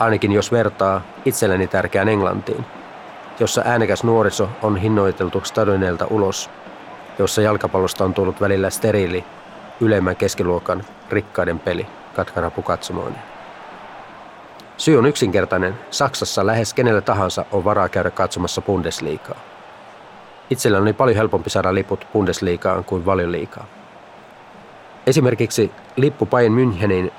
ainakin 0.02 0.32
jos 0.32 0.52
vertaa 0.52 1.02
itselleni 1.26 1.68
tärkeään 1.68 2.10
Englantiin, 2.10 2.66
jossa 3.40 3.62
äänekäs 3.66 4.04
nuoriso 4.04 4.50
on 4.62 4.78
hinnoiteltu 4.78 5.42
stadioneilta 5.44 6.08
ulos, 6.10 6.50
jossa 7.20 7.42
jalkapallosta 7.42 8.06
on 8.06 8.14
tullut 8.14 8.42
välillä 8.42 8.70
steriili, 8.70 9.24
ylemmän 9.82 10.16
keskiluokan 10.16 10.84
rikkaiden 11.10 11.60
peli 11.60 11.88
katkarapu 12.16 12.62
katsomoin. 12.62 13.16
Syy 14.78 14.98
on 14.98 15.06
yksinkertainen. 15.06 15.74
Saksassa 15.92 16.46
lähes 16.46 16.74
kenellä 16.74 17.02
tahansa 17.02 17.46
on 17.52 17.64
varaa 17.64 17.90
käydä 17.90 18.12
katsomassa 18.12 18.62
Bundesliigaa. 18.62 19.40
Itsellä 20.50 20.78
oli 20.78 20.94
paljon 20.94 21.18
helpompi 21.18 21.50
saada 21.50 21.74
liput 21.74 22.08
Bundesliigaan 22.14 22.84
kuin 22.84 23.06
valioliikaa. 23.06 23.66
Esimerkiksi 25.08 25.72
lippu 25.96 26.26
Bayern 26.26 26.54
Münchenin 26.56 27.12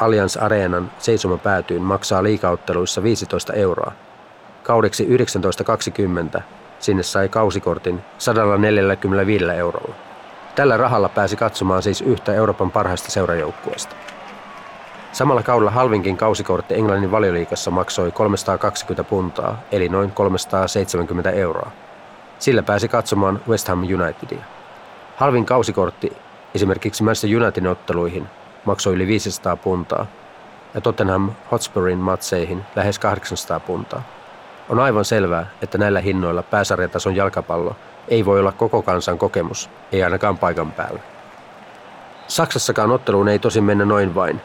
Allianz 0.00 0.36
Areenan 0.36 0.90
seisomapäätyyn 0.98 1.82
maksaa 1.82 2.22
liikautteluissa 2.22 3.02
15 3.02 3.52
euroa. 3.52 3.92
Kaudeksi 4.62 5.04
1920 5.04 6.42
sinne 6.78 7.02
sai 7.02 7.28
kausikortin 7.28 8.00
145 8.18 9.44
eurolla. 9.44 9.94
Tällä 10.54 10.76
rahalla 10.76 11.08
pääsi 11.08 11.36
katsomaan 11.36 11.82
siis 11.82 12.00
yhtä 12.00 12.34
Euroopan 12.34 12.70
parhaista 12.70 13.10
seurajoukkueesta. 13.10 13.96
Samalla 15.12 15.42
kaudella 15.42 15.70
halvinkin 15.70 16.16
kausikortti 16.16 16.74
Englannin 16.74 17.10
valioliikassa 17.10 17.70
maksoi 17.70 18.12
320 18.12 19.04
puntaa, 19.04 19.58
eli 19.72 19.88
noin 19.88 20.10
370 20.10 21.30
euroa. 21.30 21.70
Sillä 22.38 22.62
pääsi 22.62 22.88
katsomaan 22.88 23.40
West 23.48 23.68
Ham 23.68 23.78
Unitedia. 23.78 24.44
Halvin 25.16 25.46
kausikortti 25.46 26.12
esimerkiksi 26.54 27.02
Manchester 27.02 27.42
Unitedin 27.42 27.70
otteluihin, 27.70 28.26
maksoi 28.64 28.94
yli 28.94 29.06
500 29.06 29.56
puntaa 29.56 30.06
ja 30.74 30.80
Tottenham 30.80 31.30
Hotspurin 31.50 31.98
matseihin 31.98 32.64
lähes 32.76 32.98
800 32.98 33.60
puntaa. 33.60 34.02
On 34.68 34.78
aivan 34.78 35.04
selvää, 35.04 35.46
että 35.62 35.78
näillä 35.78 36.00
hinnoilla 36.00 36.42
pääsarjatason 36.42 37.16
jalkapallo 37.16 37.76
ei 38.08 38.24
voi 38.24 38.40
olla 38.40 38.52
koko 38.52 38.82
kansan 38.82 39.18
kokemus, 39.18 39.70
ei 39.92 40.04
ainakaan 40.04 40.38
paikan 40.38 40.72
päällä. 40.72 41.00
Saksassakaan 42.28 42.90
otteluun 42.90 43.28
ei 43.28 43.38
tosin 43.38 43.64
mennä 43.64 43.84
noin 43.84 44.14
vain. 44.14 44.40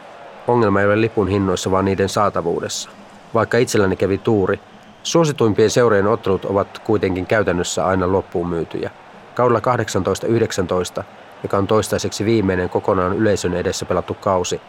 Ongelma 0.46 0.80
ei 0.80 0.86
ole 0.86 1.00
lipun 1.00 1.28
hinnoissa, 1.28 1.70
vaan 1.70 1.84
niiden 1.84 2.08
saatavuudessa. 2.08 2.90
Vaikka 3.34 3.58
itselläni 3.58 3.96
kävi 3.96 4.18
tuuri, 4.18 4.60
suosituimpien 5.02 5.70
seurojen 5.70 6.06
ottelut 6.06 6.44
ovat 6.44 6.78
kuitenkin 6.78 7.26
käytännössä 7.26 7.86
aina 7.86 8.12
loppuun 8.12 8.48
myytyjä. 8.48 8.90
Kaudella 9.34 9.60
18-19, 11.00 11.04
joka 11.42 11.56
on 11.56 11.66
toistaiseksi 11.66 12.24
viimeinen 12.24 12.68
kokonaan 12.68 13.16
yleisön 13.16 13.54
edessä 13.54 13.84
pelattu 13.84 14.14
kausi, 14.14 14.60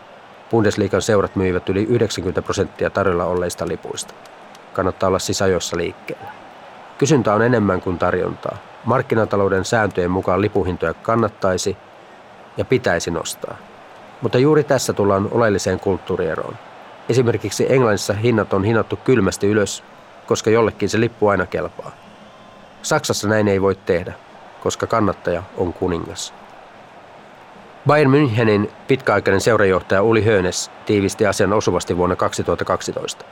Bundesliigan 0.52 1.02
seurat 1.02 1.36
myivät 1.36 1.70
yli 1.70 1.84
90 1.84 2.42
prosenttia 2.42 2.90
tarjolla 2.90 3.26
olleista 3.26 3.68
lipuista. 3.68 4.14
Kannattaa 4.74 5.08
olla 5.08 5.18
ajoissa 5.44 5.78
liikkeellä. 5.78 6.32
Kysyntä 6.98 7.34
on 7.34 7.42
enemmän 7.42 7.82
kuin 7.82 7.98
tarjontaa. 7.98 8.58
Markkinatalouden 8.86 9.66
sääntöjen 9.66 10.12
mukaan 10.12 10.42
lipuhintoja 10.42 10.94
kannattaisi 10.94 11.78
ja 12.58 12.66
pitäisi 12.66 13.12
nostaa. 13.12 13.58
Mutta 14.22 14.38
juuri 14.38 14.64
tässä 14.64 14.94
tullaan 14.94 15.28
oleelliseen 15.32 15.80
kulttuurieroon. 15.80 16.56
Esimerkiksi 17.10 17.74
Englannissa 17.74 18.14
hinnat 18.14 18.54
on 18.54 18.64
hinnattu 18.64 19.00
kylmästi 19.04 19.48
ylös, 19.48 19.84
koska 20.28 20.50
jollekin 20.50 20.90
se 20.90 21.00
lippu 21.00 21.28
aina 21.28 21.46
kelpaa. 21.46 21.92
Saksassa 22.82 23.28
näin 23.28 23.48
ei 23.48 23.62
voi 23.62 23.76
tehdä, 23.76 24.14
koska 24.64 24.88
kannattaja 24.88 25.44
on 25.58 25.74
kuningas. 25.74 26.34
Bayern 27.88 28.12
Münchenin 28.12 28.72
pitkäaikainen 28.88 29.42
seurajohtaja 29.42 30.04
Uli 30.04 30.26
Hönes 30.26 30.72
tiivisti 30.86 31.28
asian 31.28 31.54
osuvasti 31.54 31.98
vuonna 31.98 32.16
2012. 32.16 33.26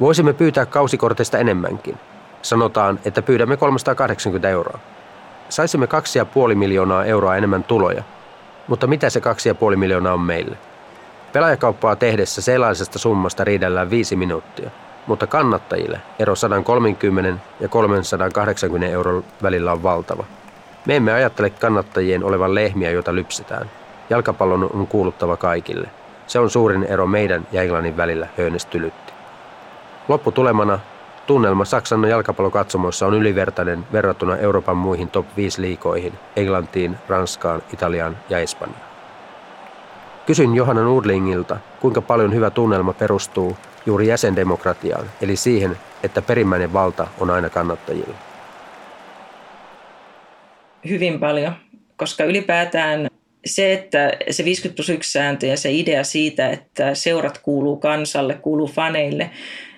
Voisimme 0.00 0.32
pyytää 0.32 0.66
kausikorteista 0.66 1.38
enemmänkin. 1.38 1.98
Sanotaan, 2.42 3.00
että 3.04 3.22
pyydämme 3.22 3.56
380 3.56 4.48
euroa. 4.48 4.78
Saisimme 5.48 5.86
2,5 6.48 6.54
miljoonaa 6.54 7.04
euroa 7.04 7.36
enemmän 7.36 7.64
tuloja. 7.64 8.02
Mutta 8.68 8.86
mitä 8.86 9.10
se 9.10 9.20
2,5 9.70 9.76
miljoonaa 9.76 10.14
on 10.14 10.20
meille? 10.20 10.56
Pelaajakauppaa 11.32 11.96
tehdessä 11.96 12.42
sellaisesta 12.42 12.98
summasta 12.98 13.44
riidellään 13.44 13.90
5 13.90 14.16
minuuttia, 14.16 14.70
mutta 15.06 15.26
kannattajille 15.26 16.00
ero 16.18 16.34
130 16.36 17.42
ja 17.60 17.68
380 17.68 18.92
euron 18.92 19.24
välillä 19.42 19.72
on 19.72 19.82
valtava. 19.82 20.24
Me 20.86 20.96
emme 20.96 21.12
ajattele 21.12 21.50
kannattajien 21.50 22.24
olevan 22.24 22.54
lehmiä, 22.54 22.90
joita 22.90 23.14
lypsetään. 23.14 23.70
Jalkapallon 24.10 24.70
on 24.74 24.86
kuuluttava 24.86 25.36
kaikille. 25.36 25.88
Se 26.26 26.38
on 26.38 26.50
suurin 26.50 26.82
ero 26.82 27.06
meidän 27.06 27.46
ja 27.52 27.62
Englannin 27.62 27.96
välillä, 27.96 28.28
Hönes 28.38 28.66
tylytti. 28.66 29.12
Lopputulemana 30.08 30.78
tunnelma 31.26 31.64
Saksan 31.64 32.04
jalkapallokatsomoissa 32.04 33.06
on 33.06 33.14
ylivertainen 33.14 33.86
verrattuna 33.92 34.36
Euroopan 34.36 34.76
muihin 34.76 35.08
top 35.08 35.26
5 35.36 35.60
liikoihin, 35.60 36.12
Englantiin, 36.36 36.96
Ranskaan, 37.08 37.62
Italiaan 37.72 38.16
ja 38.28 38.38
Espanjaan. 38.38 38.86
Kysyn 40.26 40.54
Johanna 40.54 40.82
Nordlingilta, 40.82 41.56
kuinka 41.80 42.02
paljon 42.02 42.34
hyvä 42.34 42.50
tunnelma 42.50 42.92
perustuu 42.92 43.56
juuri 43.86 44.06
jäsendemokratiaan, 44.06 45.04
eli 45.20 45.36
siihen, 45.36 45.78
että 46.02 46.22
perimmäinen 46.22 46.72
valta 46.72 47.06
on 47.20 47.30
aina 47.30 47.50
kannattajilla 47.50 48.14
hyvin 50.88 51.20
paljon, 51.20 51.52
koska 51.96 52.24
ylipäätään 52.24 53.08
se, 53.46 53.72
että 53.72 54.12
se 54.30 54.44
50 54.44 54.76
plus 54.76 54.88
1 54.88 55.12
sääntö 55.12 55.46
ja 55.46 55.56
se 55.56 55.72
idea 55.72 56.04
siitä, 56.04 56.50
että 56.50 56.94
seurat 56.94 57.38
kuuluu 57.38 57.76
kansalle, 57.76 58.34
kuuluu 58.34 58.66
faneille, 58.66 59.30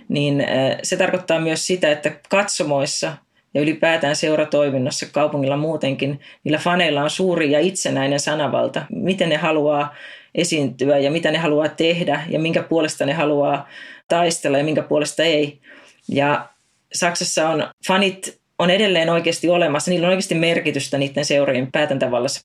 niin 0.09 0.45
se 0.83 0.97
tarkoittaa 0.97 1.41
myös 1.41 1.67
sitä, 1.67 1.93
että 1.93 2.13
katsomoissa 2.29 3.17
ja 3.55 3.61
ylipäätään 3.61 4.17
seuratoiminnassa 4.17 5.07
kaupungilla 5.13 5.57
muutenkin, 5.57 6.21
niillä 6.45 6.59
faneilla 6.59 7.03
on 7.03 7.11
suuri 7.11 7.51
ja 7.53 7.61
itsenäinen 7.61 8.21
sanavalta, 8.21 8.87
miten 8.91 9.29
ne 9.29 9.37
haluaa 9.37 9.95
esiintyä 10.35 10.99
ja 10.99 11.11
mitä 11.11 11.31
ne 11.31 11.39
haluaa 11.39 11.69
tehdä 11.69 12.25
ja 12.29 12.39
minkä 12.39 12.63
puolesta 12.63 13.07
ne 13.07 13.13
haluaa 13.13 13.69
taistella 14.09 14.59
ja 14.59 14.65
minkä 14.65 14.83
puolesta 14.83 15.23
ei. 15.23 15.61
Ja 16.09 16.49
Saksassa 16.93 17.49
on 17.49 17.69
fanit 17.87 18.41
on 18.59 18.71
edelleen 18.71 19.11
oikeasti 19.11 19.49
olemassa, 19.49 19.91
niillä 19.91 20.07
on 20.07 20.11
oikeasti 20.11 20.35
merkitystä 20.35 20.99
niiden 20.99 21.25
seurojen 21.25 21.73
päätäntävallassa. 21.73 22.41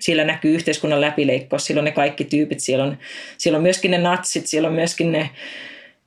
Siellä 0.00 0.24
näkyy 0.24 0.54
yhteiskunnan 0.54 1.00
läpileikkaus, 1.00 1.66
siellä 1.66 1.80
on 1.80 1.84
ne 1.84 1.92
kaikki 1.92 2.24
tyypit, 2.24 2.60
siellä 2.60 2.84
on, 2.84 2.98
siellä 3.38 3.56
on 3.56 3.62
myöskin 3.62 3.90
ne 3.90 3.98
natsit, 3.98 4.46
siellä 4.46 4.68
on 4.68 4.74
myöskin 4.74 5.12
ne 5.12 5.30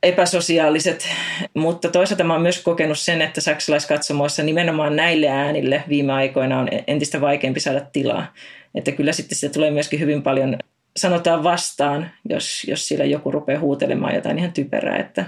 epäsosiaaliset, 0.04 1.08
mutta 1.54 1.89
toisaalta 1.89 2.24
mä 2.24 2.34
oon 2.34 2.41
myös 2.41 2.63
kokenut 2.63 3.00
sen, 3.00 3.21
että 3.21 3.41
saksalaiskatsomoissa 3.41 4.43
nimenomaan 4.43 4.95
näille 4.95 5.28
äänille 5.28 5.84
viime 5.89 6.13
aikoina 6.13 6.60
on 6.60 6.67
entistä 6.88 7.21
vaikeampi 7.21 7.60
saada 7.60 7.82
tilaa. 7.93 8.34
Että 8.76 8.91
kyllä 8.91 9.12
sitten 9.12 9.38
se 9.38 9.50
tulee 9.50 9.71
myöskin 9.71 10.00
hyvin 10.00 10.24
paljon 10.24 10.58
sanotaan 10.97 11.43
vastaan, 11.43 12.12
jos, 12.30 12.63
jos 12.67 12.88
siellä 12.88 13.06
joku 13.06 13.32
rupeaa 13.32 13.60
huutelemaan 13.60 14.15
jotain 14.15 14.38
ihan 14.38 14.54
typerää, 14.54 14.97
että 14.97 15.26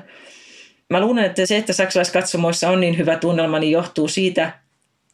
Mä 0.89 1.01
luulen, 1.01 1.23
että 1.23 1.45
se, 1.45 1.57
että 1.57 1.73
saksalaiskatsomoissa 1.73 2.69
on 2.69 2.79
niin 2.79 2.97
hyvä 2.97 3.15
tunnelma, 3.15 3.59
niin 3.59 3.71
johtuu 3.71 4.07
siitä, 4.07 4.51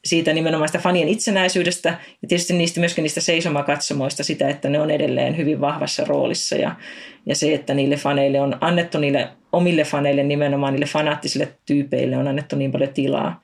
siitä 0.05 0.33
nimenomaan 0.33 0.69
sitä 0.69 0.79
fanien 0.79 1.07
itsenäisyydestä 1.07 1.89
ja 2.21 2.27
tietysti 2.27 2.53
niistä 2.53 2.79
myöskin 2.79 3.01
niistä 3.01 3.21
seisomakatsomoista 3.21 4.23
sitä, 4.23 4.49
että 4.49 4.69
ne 4.69 4.79
on 4.79 4.91
edelleen 4.91 5.37
hyvin 5.37 5.61
vahvassa 5.61 6.05
roolissa 6.05 6.55
ja, 6.55 6.75
ja 7.25 7.35
se, 7.35 7.53
että 7.53 7.73
niille 7.73 7.95
faneille 7.95 8.41
on 8.41 8.57
annettu 8.61 8.97
niille 8.97 9.29
omille 9.51 9.83
faneille 9.83 10.23
nimenomaan 10.23 10.73
niille 10.73 10.85
fanaattisille 10.85 11.47
tyypeille 11.65 12.17
on 12.17 12.27
annettu 12.27 12.55
niin 12.55 12.71
paljon 12.71 12.93
tilaa. 12.93 13.43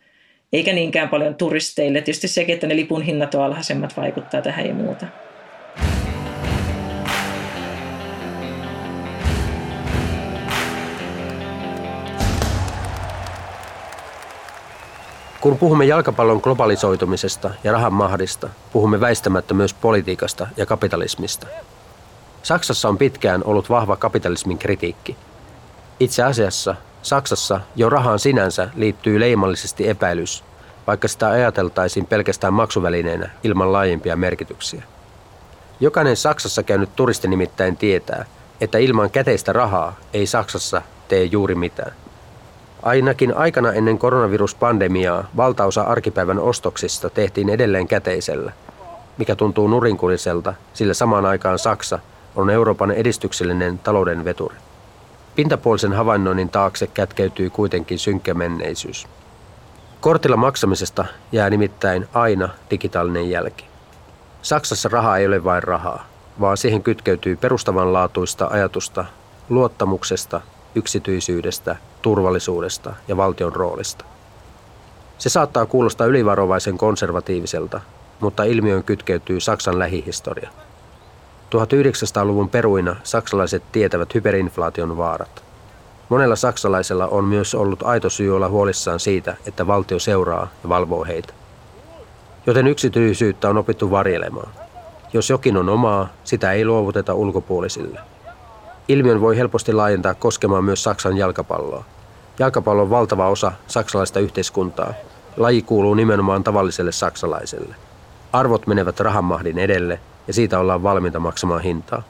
Eikä 0.53 0.73
niinkään 0.73 1.09
paljon 1.09 1.35
turisteille. 1.35 2.01
Tietysti 2.01 2.27
sekin, 2.27 2.53
että 2.53 2.67
ne 2.67 2.75
lipun 2.75 3.01
hinnat 3.01 3.35
on 3.35 3.43
alhaisemmat 3.43 3.97
vaikuttaa 3.97 4.41
tähän 4.41 4.67
ja 4.67 4.73
muuta. 4.73 5.05
Kun 15.45 15.57
puhumme 15.57 15.85
jalkapallon 15.85 16.39
globalisoitumisesta 16.43 17.51
ja 17.63 17.71
rahan 17.71 17.93
mahdista, 17.93 18.49
puhumme 18.73 18.99
väistämättä 18.99 19.53
myös 19.53 19.73
politiikasta 19.73 20.47
ja 20.57 20.65
kapitalismista. 20.65 21.47
Saksassa 22.43 22.89
on 22.89 22.97
pitkään 22.97 23.41
ollut 23.43 23.69
vahva 23.69 23.95
kapitalismin 23.95 24.57
kritiikki. 24.57 25.15
Itse 25.99 26.23
asiassa 26.23 26.75
Saksassa 27.01 27.61
jo 27.75 27.89
rahaan 27.89 28.19
sinänsä 28.19 28.69
liittyy 28.75 29.19
leimallisesti 29.19 29.89
epäilys, 29.89 30.43
vaikka 30.87 31.07
sitä 31.07 31.29
ajateltaisiin 31.29 32.05
pelkästään 32.05 32.53
maksuvälineenä 32.53 33.29
ilman 33.43 33.73
laajempia 33.73 34.15
merkityksiä. 34.15 34.83
Jokainen 35.79 36.17
Saksassa 36.17 36.63
käynyt 36.63 36.95
turisti 36.95 37.27
nimittäin 37.27 37.77
tietää, 37.77 38.25
että 38.61 38.77
ilman 38.77 39.09
käteistä 39.09 39.53
rahaa 39.53 39.95
ei 40.13 40.27
Saksassa 40.27 40.81
tee 41.07 41.23
juuri 41.23 41.55
mitään. 41.55 41.91
Ainakin 42.85 43.37
aikana 43.37 43.73
ennen 43.73 43.97
koronaviruspandemiaa 43.97 45.27
valtaosa 45.37 45.81
arkipäivän 45.81 46.39
ostoksista 46.39 47.09
tehtiin 47.09 47.49
edelleen 47.49 47.87
käteisellä, 47.87 48.51
mikä 49.17 49.35
tuntuu 49.35 49.67
nurinkuriselta, 49.67 50.53
sillä 50.73 50.93
samaan 50.93 51.25
aikaan 51.25 51.59
Saksa 51.59 51.99
on 52.35 52.49
Euroopan 52.49 52.91
edistyksellinen 52.91 53.79
talouden 53.79 54.25
veturi. 54.25 54.55
Pintapuolisen 55.35 55.93
havainnoinnin 55.93 56.49
taakse 56.49 56.87
kätkeytyy 56.87 57.49
kuitenkin 57.49 57.99
synkkä 57.99 58.33
menneisyys. 58.33 59.07
Kortilla 60.01 60.37
maksamisesta 60.37 61.05
jää 61.31 61.49
nimittäin 61.49 62.07
aina 62.13 62.49
digitaalinen 62.71 63.29
jälki. 63.29 63.65
Saksassa 64.41 64.89
raha 64.89 65.17
ei 65.17 65.27
ole 65.27 65.43
vain 65.43 65.63
rahaa, 65.63 66.05
vaan 66.39 66.57
siihen 66.57 66.83
kytkeytyy 66.83 67.35
perustavanlaatuista 67.35 68.47
ajatusta 68.47 69.05
luottamuksesta, 69.49 70.41
yksityisyydestä 70.75 71.75
turvallisuudesta 72.05 72.93
ja 73.07 73.17
valtion 73.17 73.53
roolista. 73.53 74.05
Se 75.17 75.29
saattaa 75.29 75.65
kuulostaa 75.65 76.07
ylivarovaisen 76.07 76.77
konservatiiviselta, 76.77 77.81
mutta 78.19 78.43
ilmiön 78.43 78.83
kytkeytyy 78.83 79.39
Saksan 79.39 79.79
lähihistoria. 79.79 80.49
1900-luvun 81.55 82.49
peruina 82.49 82.95
saksalaiset 83.03 83.63
tietävät 83.71 84.13
hyperinflaation 84.13 84.97
vaarat. 84.97 85.43
Monella 86.09 86.35
saksalaisella 86.35 87.07
on 87.07 87.23
myös 87.23 87.55
ollut 87.55 87.83
aito 87.83 88.09
syy 88.09 88.35
olla 88.35 88.49
huolissaan 88.49 88.99
siitä, 88.99 89.35
että 89.47 89.67
valtio 89.67 89.99
seuraa 89.99 90.47
ja 90.63 90.69
valvoo 90.69 91.05
heitä. 91.05 91.33
Joten 92.45 92.67
yksityisyyttä 92.67 93.49
on 93.49 93.57
opittu 93.57 93.91
varjelemaan. 93.91 94.49
Jos 95.13 95.29
jokin 95.29 95.57
on 95.57 95.69
omaa, 95.69 96.07
sitä 96.23 96.51
ei 96.51 96.65
luovuteta 96.65 97.13
ulkopuolisille. 97.13 97.99
Ilmiön 98.87 99.21
voi 99.21 99.37
helposti 99.37 99.73
laajentaa 99.73 100.13
koskemaan 100.13 100.63
myös 100.63 100.83
Saksan 100.83 101.17
jalkapalloa. 101.17 101.85
Jalkapallo 102.39 102.81
on 102.81 102.89
valtava 102.89 103.29
osa 103.29 103.51
saksalaista 103.67 104.19
yhteiskuntaa. 104.19 104.93
Laji 105.37 105.61
kuuluu 105.61 105.93
nimenomaan 105.93 106.43
tavalliselle 106.43 106.91
saksalaiselle. 106.91 107.75
Arvot 108.33 108.67
menevät 108.67 108.99
rahanmahdin 108.99 109.59
edelle 109.59 109.99
ja 110.27 110.33
siitä 110.33 110.59
ollaan 110.59 110.83
valmiita 110.83 111.19
maksamaan 111.19 111.61
hintaa. 111.61 112.03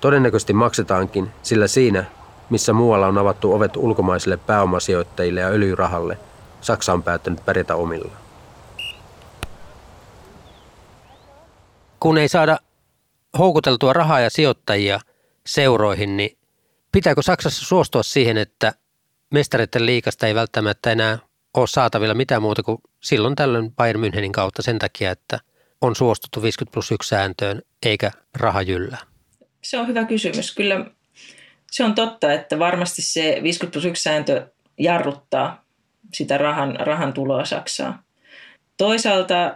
Todennäköisesti 0.00 0.52
maksetaankin, 0.52 1.30
sillä 1.42 1.66
siinä, 1.66 2.04
missä 2.50 2.72
muualla 2.72 3.06
on 3.06 3.18
avattu 3.18 3.54
ovet 3.54 3.76
ulkomaisille 3.76 4.36
pääomasijoittajille 4.36 5.40
ja 5.40 5.48
öljyrahalle, 5.48 6.18
Saksa 6.60 6.92
on 6.92 7.02
päättänyt 7.02 7.44
pärjätä 7.44 7.76
omilla. 7.76 8.12
Kun 12.00 12.18
ei 12.18 12.28
saada 12.28 12.58
houkuteltua 13.38 13.92
rahaa 13.92 14.20
ja 14.20 14.30
sijoittajia 14.30 15.00
seuroihin, 15.46 16.16
niin 16.16 16.38
pitääkö 16.92 17.22
Saksassa 17.22 17.66
suostua 17.66 18.02
siihen, 18.02 18.38
että 18.38 18.72
mestareiden 19.30 19.86
liikasta 19.86 20.26
ei 20.26 20.34
välttämättä 20.34 20.92
enää 20.92 21.18
ole 21.54 21.66
saatavilla 21.66 22.14
mitään 22.14 22.42
muuta 22.42 22.62
kuin 22.62 22.78
silloin 23.00 23.34
tällöin 23.34 23.72
Bayern 23.72 24.00
Münchenin 24.00 24.32
kautta 24.32 24.62
sen 24.62 24.78
takia, 24.78 25.10
että 25.10 25.40
on 25.80 25.96
suostuttu 25.96 26.42
50 26.42 26.72
plus 26.72 26.90
1 26.90 27.08
sääntöön 27.08 27.62
eikä 27.86 28.10
raha 28.34 28.62
jyllä? 28.62 28.98
Se 29.62 29.78
on 29.78 29.86
hyvä 29.86 30.04
kysymys. 30.04 30.54
Kyllä 30.54 30.86
se 31.70 31.84
on 31.84 31.94
totta, 31.94 32.32
että 32.32 32.58
varmasti 32.58 33.02
se 33.02 33.40
50 33.42 33.72
plus 33.72 33.84
1 33.84 34.02
sääntö 34.02 34.46
jarruttaa 34.78 35.64
sitä 36.14 36.38
rahan, 36.38 36.76
rahan 36.80 37.12
tuloa 37.12 37.44
Saksaa. 37.44 38.02
Toisaalta 38.76 39.54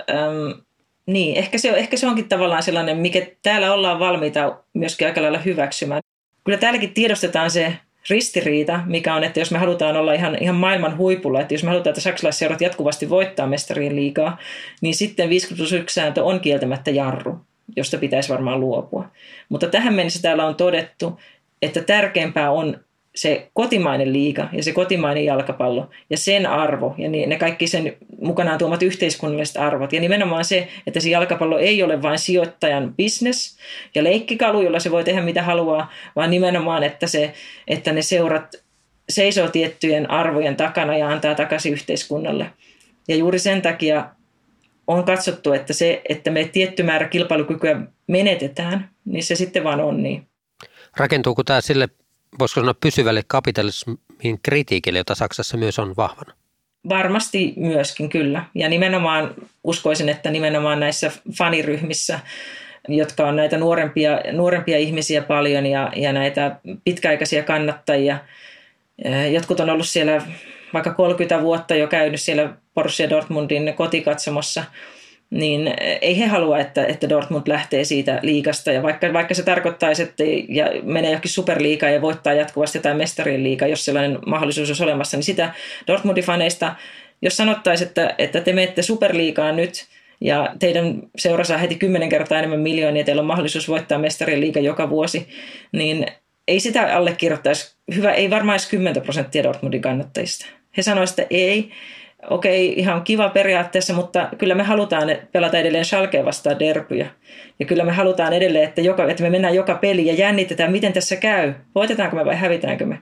niin, 1.07 1.37
ehkä 1.37 1.59
se, 1.59 1.69
ehkä 1.69 1.97
se 1.97 2.07
onkin 2.07 2.29
tavallaan 2.29 2.63
sellainen, 2.63 2.97
mikä 2.97 3.27
täällä 3.43 3.73
ollaan 3.73 3.99
valmiita 3.99 4.59
myöskin 4.75 5.07
aika 5.07 5.23
lailla 5.23 5.39
hyväksymään. 5.39 6.03
Kyllä 6.45 6.59
täälläkin 6.59 6.95
tiedostetaan 6.95 7.51
se 7.51 7.73
ristiriita, 8.11 8.81
mikä 8.87 9.15
on, 9.15 9.25
että 9.25 9.41
jos 9.41 9.51
me 9.51 9.59
halutaan 9.59 9.97
olla 9.97 10.13
ihan, 10.13 10.39
ihan 10.41 10.57
maailman 10.57 10.97
huipulla, 10.97 11.41
että 11.41 11.55
jos 11.55 11.63
me 11.63 11.69
halutaan, 11.69 11.91
että 11.91 12.01
saksalaisseurat 12.01 12.61
jatkuvasti 12.61 13.11
voittaa 13.11 13.47
mestarien 13.47 13.97
liikaa, 13.97 14.39
niin 14.81 14.95
sitten 14.95 15.29
50 15.29 15.61
plus 15.61 15.73
1 15.73 15.95
sääntö 15.95 16.25
on 16.25 16.41
kieltämättä 16.41 16.91
jarru, 16.91 17.39
josta 17.77 17.99
pitäisi 17.99 18.29
varmaan 18.29 18.61
luopua. 18.61 19.09
Mutta 19.49 19.67
tähän 19.67 19.95
mennessä 19.95 20.23
täällä 20.23 20.47
on 20.47 20.55
todettu, 20.55 21.21
että 21.63 21.81
tärkeämpää 21.81 22.51
on 22.51 22.81
se 23.15 23.51
kotimainen 23.53 24.13
liiga 24.13 24.49
ja 24.53 24.63
se 24.63 24.73
kotimainen 24.73 25.25
jalkapallo 25.25 25.91
ja 26.11 26.17
sen 26.17 26.47
arvo 26.47 26.95
ja 26.99 27.09
ne 27.09 27.37
kaikki 27.37 27.67
sen 27.67 27.97
mukanaan 28.27 28.59
tuomat 28.59 28.83
yhteiskunnalliset 28.83 29.57
arvot. 29.57 29.93
Ja 29.93 30.01
nimenomaan 30.01 30.45
se, 30.45 30.69
että 30.87 31.01
se 31.01 31.11
jalkapallo 31.11 31.59
ei 31.59 31.83
ole 31.83 32.03
vain 32.03 32.19
sijoittajan 32.19 32.95
business 32.95 33.59
ja 33.95 34.05
leikkikalu, 34.05 34.63
jolla 34.63 34.81
se 34.81 34.91
voi 34.91 35.05
tehdä 35.05 35.23
mitä 35.23 35.43
haluaa, 35.43 35.93
vaan 36.17 36.31
nimenomaan, 36.31 36.83
että, 36.83 37.07
se, 37.07 37.33
että 37.69 37.93
ne 37.93 38.03
seurat 38.03 38.55
seisoo 39.09 39.49
tiettyjen 39.49 40.11
arvojen 40.11 40.57
takana 40.57 40.97
ja 40.97 41.09
antaa 41.09 41.35
takaisin 41.35 41.73
yhteiskunnalle. 41.73 42.51
Ja 43.09 43.17
juuri 43.17 43.39
sen 43.39 43.63
takia 43.63 44.11
on 44.87 45.05
katsottu, 45.05 45.53
että 45.53 45.73
se, 45.73 46.03
että 46.09 46.31
me 46.31 46.45
tietty 46.45 46.83
määrä 46.83 47.09
kilpailukykyä 47.09 47.81
menetetään, 48.07 48.91
niin 49.05 49.25
se 49.25 49.35
sitten 49.35 49.65
vaan 49.65 49.81
on 49.81 50.03
niin. 50.03 50.27
Rakentuuko 50.97 51.45
tämä 51.45 51.61
sille 51.61 51.89
voisiko 52.39 52.61
sanoa 52.61 52.75
pysyvälle 52.75 53.23
kapitalismin 53.27 54.41
kritiikille, 54.43 54.99
jota 54.99 55.15
Saksassa 55.15 55.57
myös 55.57 55.79
on 55.79 55.95
vahvana? 55.97 56.35
Varmasti 56.89 57.55
myöskin 57.57 58.09
kyllä. 58.09 58.45
Ja 58.55 58.69
nimenomaan 58.69 59.35
uskoisin, 59.65 60.09
että 60.09 60.31
nimenomaan 60.31 60.81
näissä 60.81 61.11
faniryhmissä, 61.39 62.21
jotka 62.89 63.29
on 63.29 63.37
näitä 63.37 63.57
nuorempia, 63.57 64.21
nuorempia 64.33 64.79
ihmisiä 64.79 65.23
paljon 65.23 65.67
ja, 65.67 65.93
ja 65.97 66.13
näitä 66.13 66.57
pitkäaikaisia 66.85 67.43
kannattajia, 67.43 68.19
eh, 69.05 69.33
jotkut 69.33 69.61
on 69.61 69.71
ollut 69.71 69.89
siellä 69.89 70.23
vaikka 70.73 70.95
30 70.95 71.43
vuotta 71.43 71.75
jo 71.75 71.87
käynyt 71.87 72.21
siellä 72.21 72.53
Borussia 72.75 73.11
Dortmundin 73.11 73.75
kotikatsomossa– 73.77 74.65
niin 75.31 75.75
ei 76.01 76.19
he 76.19 76.27
halua, 76.27 76.59
että, 76.59 76.85
että 76.85 77.09
Dortmund 77.09 77.43
lähtee 77.47 77.85
siitä 77.85 78.19
liikasta. 78.23 78.73
Ja 78.73 78.83
vaikka, 78.83 79.13
vaikka 79.13 79.35
se 79.35 79.43
tarkoittaisi, 79.43 80.03
että 80.03 80.25
ja 80.49 80.67
menee 80.83 81.11
johonkin 81.11 81.31
superliikaan 81.31 81.93
ja 81.93 82.03
voittaa 82.03 82.33
jatkuvasti 82.33 82.79
jotain 82.79 82.97
mestarien 82.97 83.45
liikaa, 83.45 83.69
jos 83.69 83.85
sellainen 83.85 84.19
mahdollisuus 84.27 84.69
olisi 84.69 84.83
olemassa, 84.83 85.17
niin 85.17 85.25
sitä 85.25 85.55
Dortmundin 85.87 86.25
faneista, 86.25 86.75
jos 87.23 87.37
sanottaisiin, 87.37 87.89
että, 87.89 88.15
että 88.19 88.41
te 88.41 88.53
menette 88.53 88.83
superliikaan 88.83 89.57
nyt, 89.57 89.87
ja 90.21 90.55
teidän 90.59 91.03
seura 91.19 91.45
saa 91.45 91.59
heti 91.59 91.75
kymmenen 91.75 92.09
kertaa 92.09 92.39
enemmän 92.39 92.61
miljoonia, 92.61 93.05
teillä 93.05 93.21
on 93.21 93.27
mahdollisuus 93.27 93.69
voittaa 93.69 93.99
mestarien 93.99 94.41
liiga 94.41 94.61
joka 94.61 94.91
vuosi, 94.91 95.29
niin 95.73 96.07
ei 96.49 96.61
sitä 96.61 96.97
allekirjoittaisi. 96.97 97.77
Hyvä, 97.95 98.13
ei 98.13 98.31
varmaan 98.31 98.57
edes 98.57 98.71
10 98.71 99.03
prosenttia 99.03 99.43
Dortmundin 99.43 99.83
kannattajista. 99.83 100.47
He 100.77 100.83
sanoisivat, 100.83 101.19
että 101.19 101.35
ei, 101.35 101.71
okei, 102.31 102.75
ihan 102.79 103.03
kiva 103.03 103.29
periaatteessa, 103.29 103.95
mutta 103.95 104.29
kyllä 104.39 104.55
me 104.55 104.63
halutaan 104.63 105.09
pelata 105.33 105.59
edelleen 105.59 105.85
Schalkea 105.85 106.25
vastaan 106.25 106.59
derbyjä. 106.59 107.11
Ja 107.59 107.67
kyllä 107.67 107.85
me 107.85 107.93
halutaan 107.93 108.33
edelleen, 108.33 108.65
että, 108.65 108.81
joka, 108.81 109.11
että 109.11 109.23
me 109.23 109.31
mennään 109.31 109.55
joka 109.55 109.75
peli 109.75 110.07
ja 110.07 110.15
jännitetään, 110.15 110.73
miten 110.73 110.93
tässä 110.93 111.17
käy. 111.17 111.55
Voitetaanko 111.75 112.17
me 112.17 112.25
vai 112.25 112.37
hävitäänkö 112.37 112.87
me? 112.87 112.99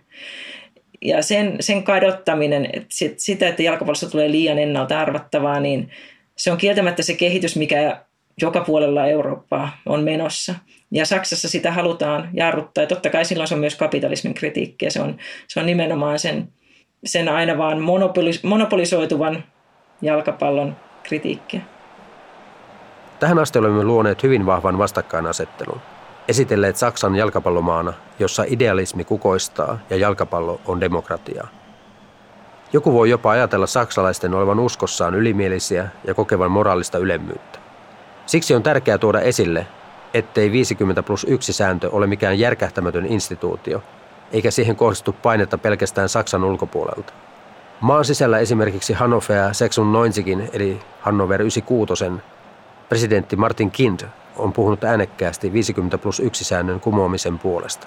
Ja 1.03 1.23
sen, 1.23 1.57
sen 1.61 1.83
kadottaminen, 1.83 2.69
että 2.73 2.89
sit, 2.91 3.21
sitä, 3.21 3.49
että 3.49 3.63
jalkapallossa 3.63 4.11
tulee 4.11 4.31
liian 4.31 4.59
ennalta 4.59 5.01
arvattavaa, 5.01 5.61
niin 5.61 5.91
se 6.37 6.53
on 6.53 6.59
kieltämättä 6.59 7.03
se 7.03 7.15
kehitys, 7.15 7.57
mikä 7.57 8.01
joka 8.41 8.61
puolella 8.61 9.07
Eurooppaa 9.07 9.79
on 9.87 10.05
menossa. 10.05 10.55
Ja 10.91 11.07
Saksassa 11.07 11.49
sitä 11.49 11.73
halutaan 11.73 12.29
jarruttaa. 12.33 12.85
Ja 12.85 12.89
totta 12.89 13.11
kai 13.11 13.25
silloin 13.25 13.49
se 13.49 13.55
on 13.55 13.61
myös 13.61 13.75
kapitalismin 13.75 14.35
kritiikki. 14.35 14.85
Ja 14.85 14.91
se 14.91 15.01
on, 15.01 15.17
se 15.49 15.61
on 15.61 15.67
nimenomaan 15.67 16.19
sen, 16.19 16.49
sen 17.05 17.29
aina 17.29 17.59
vaan 17.59 17.79
monopolis- 17.79 18.41
monopolisoituvan 18.43 19.45
jalkapallon 20.03 20.77
kritiikkiä. 21.03 21.61
Tähän 23.21 23.39
asti 23.39 23.59
olemme 23.59 23.85
luoneet 23.85 24.23
hyvin 24.23 24.47
vahvan 24.47 24.79
vastakkainasettelun. 24.79 25.81
Esitelleet 26.29 26.77
Saksan 26.77 27.17
jalkapallomaana, 27.17 27.93
jossa 28.19 28.45
idealismi 28.47 29.05
kukoistaa 29.05 29.79
ja 29.91 29.97
jalkapallo 29.97 30.61
on 30.67 30.81
demokratiaa. 30.81 31.49
Joku 32.73 32.93
voi 32.93 33.11
jopa 33.11 33.31
ajatella 33.31 33.67
saksalaisten 33.67 34.35
olevan 34.35 34.61
uskossaan 34.61 35.15
ylimielisiä 35.15 35.89
ja 36.07 36.15
kokevan 36.15 36.51
moraalista 36.51 36.99
ylemmyyttä. 36.99 37.59
Siksi 38.27 38.55
on 38.55 38.63
tärkeää 38.63 38.99
tuoda 38.99 39.21
esille, 39.21 39.67
ettei 40.15 40.53
50 40.53 41.03
plus 41.03 41.27
1 41.29 41.53
sääntö 41.53 41.91
ole 41.91 42.07
mikään 42.07 42.39
järkähtämätön 42.39 43.07
instituutio– 43.07 43.83
eikä 44.33 44.51
siihen 44.51 44.77
kohdistu 44.77 45.13
painetta 45.13 45.59
pelkästään 45.59 46.09
Saksan 46.09 46.45
ulkopuolelta. 46.45 47.13
Maan 47.81 48.05
sisällä 48.05 48.39
esimerkiksi 48.39 48.93
Hannover 48.93 49.37
96 49.37 50.51
eli 50.53 50.81
Hannover 51.01 51.41
96 51.41 52.05
presidentti 52.89 53.37
Martin 53.37 53.71
Kind 53.71 54.01
on 54.37 54.53
puhunut 54.53 54.85
äänekkäästi 54.85 55.53
50 55.53 55.99
plus 55.99 56.21
1 56.21 56.45
säännön 56.45 56.81
kumoamisen 56.81 57.39
puolesta. 57.39 57.87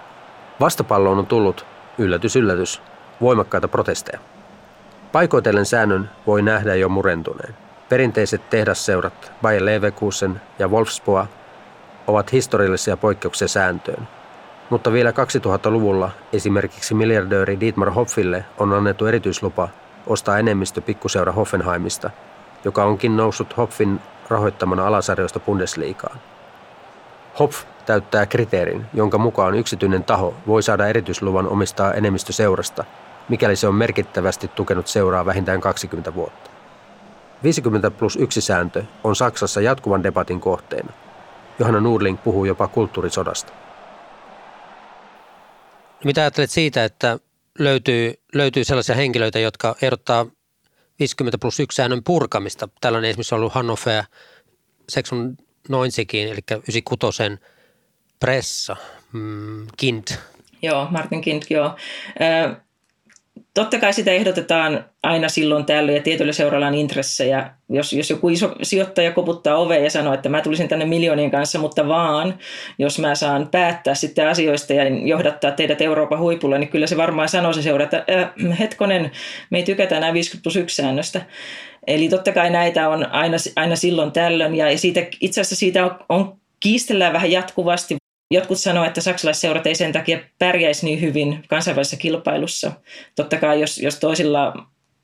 Vastapalloon 0.60 1.17
on 1.17 1.26
tullut, 1.26 1.65
yllätys 1.97 2.36
yllätys, 2.36 2.82
voimakkaita 3.21 3.67
protesteja. 3.67 4.19
Paikoitellen 5.12 5.65
säännön 5.65 6.10
voi 6.28 6.41
nähdä 6.41 6.76
jo 6.76 6.89
murentuneen. 6.89 7.56
Perinteiset 7.89 8.50
tehdasseurat 8.50 9.32
Bayer 9.41 9.65
Leverkusen 9.65 10.41
ja 10.60 10.67
Wolfsburg 10.67 11.30
ovat 12.08 12.32
historiallisia 12.32 12.97
poikkeuksia 12.97 13.47
sääntöön– 13.47 14.08
mutta 14.69 14.91
vielä 14.91 15.12
2000-luvulla 15.12 16.12
esimerkiksi 16.34 16.93
miljardööri 16.93 17.60
Dietmar 17.60 17.89
Hopfille 17.89 18.45
on 18.58 18.73
annettu 18.73 19.06
erityislupa 19.06 19.69
ostaa 20.08 20.38
enemmistö 20.38 20.82
pikkuseura 20.82 21.32
Hoffenheimista, 21.32 22.10
joka 22.63 22.84
onkin 22.84 23.17
noussut 23.17 23.58
Hopfin 23.58 23.99
rahoittamana 24.30 24.88
alasarjoista 24.88 25.39
Bundesliigaan. 25.39 26.19
Hopf 27.39 27.63
täyttää 27.86 28.25
kriteerin, 28.25 28.86
jonka 28.93 29.17
mukaan 29.17 29.56
yksityinen 29.56 30.03
taho 30.03 30.34
voi 30.47 30.63
saada 30.63 30.88
erityisluvan 30.88 31.47
omistaa 31.47 31.93
enemmistö 31.93 32.34
seurasta, 32.34 32.84
mikäli 33.30 33.56
se 33.56 33.67
on 33.67 33.75
merkittävästi 33.75 34.47
tukenut 34.47 34.88
seuraa 34.88 35.25
vähintään 35.25 35.62
20 35.62 36.13
vuotta. 36.13 36.49
50 37.43 37.91
plus 37.91 38.15
1 38.15 38.41
sääntö 38.41 38.84
on 39.03 39.15
Saksassa 39.15 39.62
jatkuvan 39.62 40.03
debatin 40.03 40.39
kohteena. 40.39 40.91
Johanna 41.60 41.80
Nurling 41.80 42.17
puhuu 42.23 42.45
jopa 42.45 42.67
kulttuurisodasta. 42.67 43.53
Mitä 46.03 46.21
ajattelet 46.21 46.51
siitä, 46.51 46.83
että 46.83 47.19
löytyy, 47.60 48.13
löytyy 48.33 48.63
sellaisia 48.63 48.95
henkilöitä, 48.95 49.39
jotka 49.39 49.75
ehdottaa 49.81 50.25
50 50.99 51.38
plus 51.38 51.60
1 51.60 51.75
säännön 51.75 52.03
purkamista? 52.03 52.69
Tällainen 52.81 53.10
esimerkiksi 53.10 53.36
on 53.36 53.39
ollut 53.39 53.53
Hannover 53.53 54.03
Seksun 54.89 55.38
Noinsikin, 55.69 56.27
eli 56.27 56.39
96 56.51 57.23
pressa, 58.19 58.75
mm, 59.13 59.67
Kind. 59.77 60.07
Joo, 60.62 60.88
Martin 60.91 61.21
Kind, 61.21 61.43
joo. 61.49 61.75
Totta 63.57 63.79
kai 63.79 63.93
sitä 63.93 64.11
ehdotetaan 64.11 64.85
aina 65.03 65.29
silloin 65.29 65.65
tällöin 65.65 65.95
ja 65.95 66.03
tietyllä 66.03 66.33
seuralla 66.33 66.67
on 66.67 66.75
intressejä. 66.75 67.51
Jos, 67.69 67.93
jos 67.93 68.09
joku 68.09 68.29
iso 68.29 68.55
sijoittaja 68.61 69.11
koputtaa 69.11 69.57
oveen 69.57 69.83
ja 69.83 69.89
sanoo, 69.89 70.13
että 70.13 70.29
mä 70.29 70.41
tulisin 70.41 70.67
tänne 70.67 70.85
miljoonien 70.85 71.31
kanssa, 71.31 71.59
mutta 71.59 71.87
vaan 71.87 72.39
jos 72.79 72.99
mä 72.99 73.15
saan 73.15 73.47
päättää 73.47 73.95
sitten 73.95 74.27
asioista 74.27 74.73
ja 74.73 74.83
johdattaa 74.87 75.51
teidät 75.51 75.81
Euroopan 75.81 76.19
huipulle, 76.19 76.59
niin 76.59 76.69
kyllä 76.69 76.87
se 76.87 76.97
varmaan 76.97 77.29
sanoo 77.29 77.53
se 77.53 77.61
seura, 77.61 77.83
että 77.83 78.05
äh, 78.11 78.59
hetkonen, 78.59 79.11
me 79.49 79.57
ei 79.57 79.63
tykätä 79.63 79.97
enää 79.97 80.13
50 80.13 80.43
plus 80.43 80.55
1 80.55 80.75
säännöstä. 80.75 81.21
Eli 81.87 82.09
totta 82.09 82.31
kai 82.31 82.49
näitä 82.49 82.89
on 82.89 83.11
aina, 83.11 83.37
aina 83.55 83.75
silloin 83.75 84.11
tällöin 84.11 84.55
ja 84.55 84.77
siitä, 84.77 85.05
itse 85.21 85.41
asiassa 85.41 85.55
siitä 85.55 85.85
on, 85.85 85.91
on 86.09 86.37
kiistellään 86.59 87.13
vähän 87.13 87.31
jatkuvasti. 87.31 87.97
Jotkut 88.31 88.59
sanoo, 88.59 88.85
että 88.85 89.01
saksalaisseurat 89.01 89.67
ei 89.67 89.75
sen 89.75 89.91
takia 89.91 90.19
pärjäisi 90.39 90.85
niin 90.85 91.01
hyvin 91.01 91.43
kansainvälisessä 91.47 91.97
kilpailussa. 91.97 92.71
Totta 93.15 93.37
kai 93.37 93.61
jos, 93.61 93.77
jos 93.77 93.99
toisilla 93.99 94.53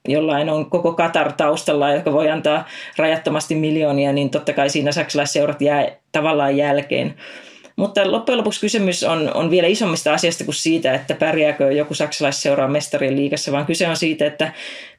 jollain 0.07 0.49
on 0.49 0.69
koko 0.69 0.93
Katar 0.93 1.33
taustalla, 1.33 1.93
joka 1.93 2.13
voi 2.13 2.29
antaa 2.29 2.67
rajattomasti 2.97 3.55
miljoonia, 3.55 4.13
niin 4.13 4.29
totta 4.29 4.53
kai 4.53 4.69
siinä 4.69 4.91
saksalaisseurat 4.91 5.62
jää 5.62 5.88
tavallaan 6.12 6.57
jälkeen. 6.57 7.15
Mutta 7.75 8.12
loppujen 8.12 8.38
lopuksi 8.38 8.62
kysymys 8.62 9.03
on, 9.03 9.31
on 9.33 9.51
vielä 9.51 9.67
isommista 9.67 10.13
asiasta 10.13 10.43
kuin 10.43 10.55
siitä, 10.55 10.93
että 10.93 11.15
pärjääkö 11.15 11.71
joku 11.71 11.93
saksalaisseura 11.93 12.67
mestarien 12.67 13.15
liigassa, 13.15 13.51
vaan 13.51 13.65
kyse 13.65 13.88
on 13.88 13.97
siitä, 13.97 14.25
että 14.25 14.51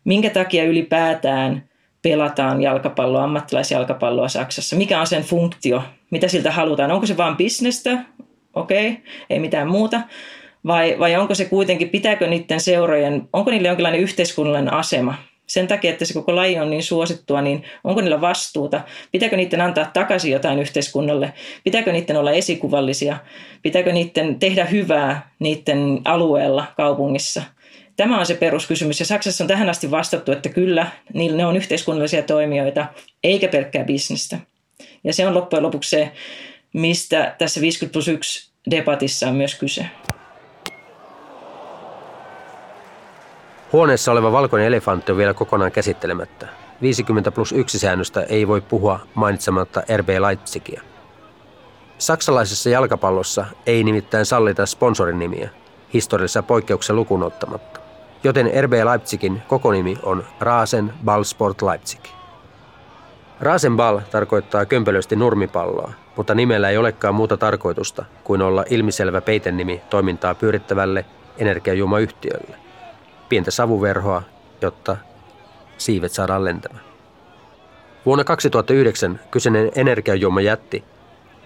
minkä 0.05 0.31
takia 0.31 0.65
ylipäätään 0.65 1.69
pelataan 2.05 2.63
jalkapalloa, 2.63 3.25
ammattilaisjalkapalloa 3.25 4.29
Saksassa. 4.29 4.77
Mikä 4.77 5.01
on 5.01 5.07
sen 5.07 5.23
funktio? 5.23 5.83
Mitä 6.11 6.29
siltä 6.29 6.51
halutaan? 6.51 6.91
Onko 6.91 7.07
se 7.07 7.17
vain 7.17 7.37
bisnestä? 7.37 8.05
Okei, 8.55 8.89
okay. 8.89 9.03
ei 9.31 9.39
mitään 9.39 9.69
muuta. 9.69 10.01
Vai, 10.67 10.97
vai 10.99 11.17
onko 11.17 11.35
se 11.35 11.45
kuitenkin, 11.45 11.89
pitääkö 11.89 12.27
niiden 12.27 12.61
seurojen, 12.61 13.29
onko 13.33 13.51
niillä 13.51 13.69
jonkinlainen 13.69 14.01
yhteiskunnallinen 14.01 14.73
asema? 14.73 15.15
sen 15.47 15.69
takia, 15.69 15.91
että 15.91 16.05
se 16.05 16.15
koko 16.15 16.37
laji 16.37 16.59
on 16.59 16.71
niin 16.71 16.83
suosittua, 16.83 17.43
niin 17.43 17.65
onko 17.85 18.01
niillä 18.01 18.21
vastuuta? 18.21 18.81
Pitääkö 19.13 19.37
niiden 19.37 19.61
antaa 19.61 19.91
takaisin 19.93 20.33
jotain 20.33 20.59
yhteiskunnalle? 20.59 21.33
Pitääkö 21.65 21.93
niiden 21.93 22.17
olla 22.17 22.33
esikuvallisia? 22.33 23.17
Pitääkö 23.63 23.93
niiden 23.93 24.39
tehdä 24.39 24.65
hyvää 24.65 25.31
niiden 25.39 26.01
alueella, 26.05 26.67
kaupungissa? 26.77 27.43
Tämä 27.97 28.19
on 28.19 28.27
se 28.27 28.35
peruskysymys 28.35 29.01
ja 29.01 29.07
Saksassa 29.07 29.45
on 29.45 29.49
tähän 29.49 29.69
asti 29.69 29.91
vastattu, 29.91 30.33
että 30.33 30.49
kyllä, 30.49 30.87
ne 31.15 31.47
on 31.47 31.57
yhteiskunnallisia 31.57 32.23
toimijoita, 32.23 32.87
eikä 33.25 33.49
pelkkää 33.49 33.85
bisnestä. 33.85 34.39
Ja 35.05 35.13
se 35.13 35.27
on 35.27 35.35
loppujen 35.35 35.63
lopuksi 35.63 35.91
se, 35.91 36.13
mistä 36.73 37.35
tässä 37.39 37.61
50 37.61 37.93
plus 37.93 38.09
1 38.09 38.51
debatissa 38.71 39.29
on 39.29 39.35
myös 39.35 39.55
kyse. 39.55 39.87
Huoneessa 43.73 44.13
oleva 44.13 44.33
valkoinen 44.33 44.67
elefantti 44.67 45.13
on 45.13 45.19
vielä 45.19 45.35
kokonaan 45.35 45.73
käsittelemättä. 45.73 46.47
50 46.83 47.31
plus 47.31 47.53
1 47.53 47.79
säännöstä 47.79 48.23
ei 48.23 48.49
voi 48.49 48.61
puhua 48.61 49.01
mainitsematta 49.15 49.83
RB 49.97 50.09
Leipzigia. 50.09 50.83
Saksalaisessa 51.99 52.71
jalkapallossa 52.71 53.47
ei 53.67 53.85
nimittäin 53.85 54.27
sallita 54.27 54.67
sponsorin 54.67 55.19
nimiä, 55.19 55.51
historiallisessa 55.95 56.43
poikkeuksessa 56.43 56.95
lukuun 56.95 57.23
ottamatta. 57.23 57.84
Joten 58.25 58.51
RB 58.65 58.73
Leipzigin 58.73 59.43
koko 59.49 59.73
nimi 59.73 59.99
on 60.03 60.25
Rasen 60.41 60.93
Ballsport 61.05 61.63
Leipzig. 61.63 62.01
Rasenball 63.41 63.99
tarkoittaa 64.11 64.67
kömpelösti 64.67 65.17
nurmipalloa, 65.17 65.93
mutta 66.17 66.35
nimellä 66.35 66.71
ei 66.71 66.79
olekaan 66.79 67.15
muuta 67.15 67.37
tarkoitusta 67.37 68.05
kuin 68.25 68.43
olla 68.43 68.65
ilmiselvä 68.71 69.21
peitennimi 69.21 69.83
toimintaa 69.91 70.35
pyörittävälle 70.35 71.05
energiajuomayhtiölle 71.39 72.57
pientä 73.29 73.51
savuverhoa, 73.51 74.23
jotta 74.61 74.97
siivet 75.79 76.13
saadaan 76.13 76.45
lentämään. 76.45 76.85
Vuonna 78.07 78.25
2009 78.25 79.21
kyseinen 79.31 79.71
jätti 80.45 80.85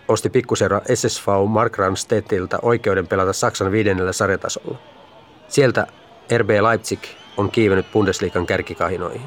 osti 0.08 0.30
pikkuseura 0.30 0.80
SSV 0.94 1.26
Markranstedtiltä 1.48 2.58
oikeuden 2.62 3.06
pelata 3.06 3.32
Saksan 3.32 3.72
viidennellä 3.72 4.12
sarjatasolla. 4.12 4.78
Sieltä 5.48 5.86
RB 6.36 6.50
Leipzig 6.50 7.00
on 7.36 7.50
kiivennyt 7.50 7.92
Bundesliigan 7.92 8.46
kärkikahinoihin. 8.46 9.22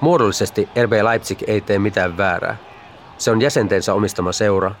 Muodollisesti 0.00 0.68
RB 0.82 0.92
Leipzig 0.92 1.42
ei 1.46 1.60
tee 1.60 1.78
mitään 1.78 2.16
väärää. 2.16 2.56
Se 3.18 3.30
on 3.30 3.40
jäsentensä 3.40 3.94
omistama 3.94 4.32
seura, 4.32 4.74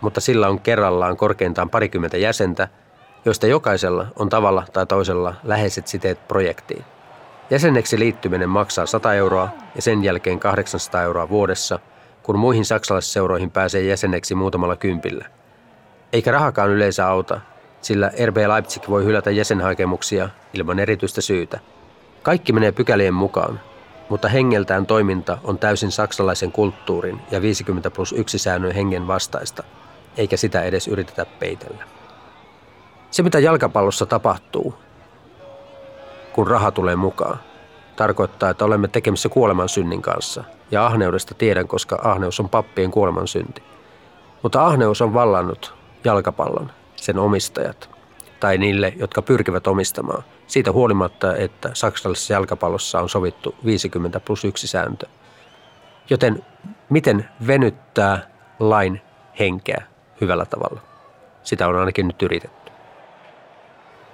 mutta 0.00 0.20
sillä 0.20 0.48
on 0.48 0.60
kerrallaan 0.60 1.16
korkeintaan 1.16 1.70
parikymmentä 1.70 2.16
jäsentä– 2.16 2.68
joista 3.26 3.46
jokaisella 3.46 4.06
on 4.16 4.28
tavalla 4.28 4.64
tai 4.72 4.86
toisella 4.86 5.34
läheiset 5.44 5.86
siteet 5.86 6.28
projektiin. 6.28 6.84
Jäseneksi 7.50 7.98
liittyminen 7.98 8.48
maksaa 8.48 8.86
100 8.86 9.14
euroa 9.14 9.48
ja 9.74 9.82
sen 9.82 10.04
jälkeen 10.04 10.40
800 10.40 11.02
euroa 11.02 11.28
vuodessa, 11.28 11.78
kun 12.22 12.38
muihin 12.38 12.64
saksalaisseuroihin 12.64 13.50
pääsee 13.50 13.82
jäseneksi 13.82 14.34
muutamalla 14.34 14.76
kympillä. 14.76 15.26
Eikä 16.12 16.32
rahakaan 16.32 16.70
yleensä 16.70 17.08
auta, 17.08 17.40
sillä 17.80 18.10
RB 18.26 18.36
Leipzig 18.36 18.88
voi 18.88 19.04
hylätä 19.04 19.30
jäsenhakemuksia 19.30 20.28
ilman 20.52 20.78
erityistä 20.78 21.20
syytä. 21.20 21.60
Kaikki 22.22 22.52
menee 22.52 22.72
pykälien 22.72 23.14
mukaan, 23.14 23.60
mutta 24.08 24.28
hengeltään 24.28 24.86
toiminta 24.86 25.38
on 25.44 25.58
täysin 25.58 25.90
saksalaisen 25.90 26.52
kulttuurin 26.52 27.20
ja 27.30 27.42
50 27.42 27.90
plus 27.90 28.12
1 28.12 28.38
säännön 28.38 28.72
hengen 28.72 29.06
vastaista, 29.06 29.62
eikä 30.16 30.36
sitä 30.36 30.62
edes 30.62 30.88
yritetä 30.88 31.26
peitellä. 31.38 31.84
Se, 33.10 33.22
mitä 33.22 33.38
jalkapallossa 33.38 34.06
tapahtuu, 34.06 34.74
kun 36.32 36.46
raha 36.46 36.70
tulee 36.70 36.96
mukaan, 36.96 37.38
tarkoittaa, 37.96 38.50
että 38.50 38.64
olemme 38.64 38.88
tekemisissä 38.88 39.28
kuoleman 39.28 39.68
synnin 39.68 40.02
kanssa. 40.02 40.44
Ja 40.70 40.86
ahneudesta 40.86 41.34
tiedän, 41.34 41.68
koska 41.68 41.98
ahneus 42.02 42.40
on 42.40 42.48
pappien 42.48 42.90
kuoleman 42.90 43.28
synti. 43.28 43.62
Mutta 44.42 44.66
ahneus 44.66 45.02
on 45.02 45.14
vallannut 45.14 45.74
jalkapallon, 46.04 46.70
sen 46.96 47.18
omistajat, 47.18 47.90
tai 48.40 48.58
niille, 48.58 48.92
jotka 48.96 49.22
pyrkivät 49.22 49.66
omistamaan. 49.66 50.24
Siitä 50.46 50.72
huolimatta, 50.72 51.36
että 51.36 51.70
saksalaisessa 51.74 52.32
jalkapallossa 52.32 53.00
on 53.00 53.08
sovittu 53.08 53.54
50 53.64 54.20
plus 54.20 54.44
1 54.44 54.66
sääntö. 54.66 55.06
Joten 56.10 56.44
miten 56.88 57.28
venyttää 57.46 58.30
lain 58.60 59.00
henkeä 59.38 59.82
hyvällä 60.20 60.46
tavalla? 60.46 60.80
Sitä 61.42 61.68
on 61.68 61.76
ainakin 61.76 62.06
nyt 62.06 62.22
yritetty. 62.22 62.72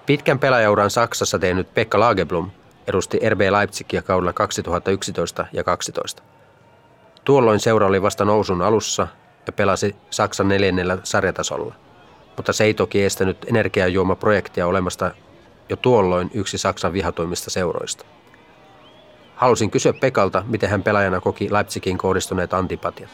Pitkän 0.06 0.38
pelaajauran 0.38 0.90
Saksassa 0.90 1.38
tehnyt 1.38 1.74
Pekka 1.74 2.00
Lagerblom 2.00 2.50
edusti 2.86 3.20
RB 3.28 3.40
Leipzigia 3.40 4.02
kaudella 4.02 4.32
2011 4.32 5.46
ja 5.52 5.64
2012. 5.64 6.22
Tuolloin 7.24 7.60
seura 7.60 7.86
oli 7.86 8.02
vasta 8.02 8.24
nousun 8.24 8.62
alussa 8.62 9.08
ja 9.46 9.52
pelasi 9.52 9.96
Saksan 10.10 10.48
neljännellä 10.48 10.98
sarjatasolla. 11.02 11.74
Mutta 12.36 12.52
se 12.52 12.64
ei 12.64 12.74
toki 12.74 13.04
estänyt 13.04 13.36
energiajuomaprojektia 13.46 14.66
olemasta 14.66 15.10
jo 15.68 15.76
tuolloin 15.76 16.30
yksi 16.34 16.58
Saksan 16.58 16.92
vihatoimista 16.92 17.50
seuroista. 17.50 18.04
Halusin 19.34 19.70
kysyä 19.70 19.92
Pekalta, 19.92 20.44
miten 20.46 20.70
hän 20.70 20.82
pelaajana 20.82 21.20
koki 21.20 21.52
Leipzigin 21.52 21.98
kohdistuneet 21.98 22.54
antipatiat. 22.54 23.10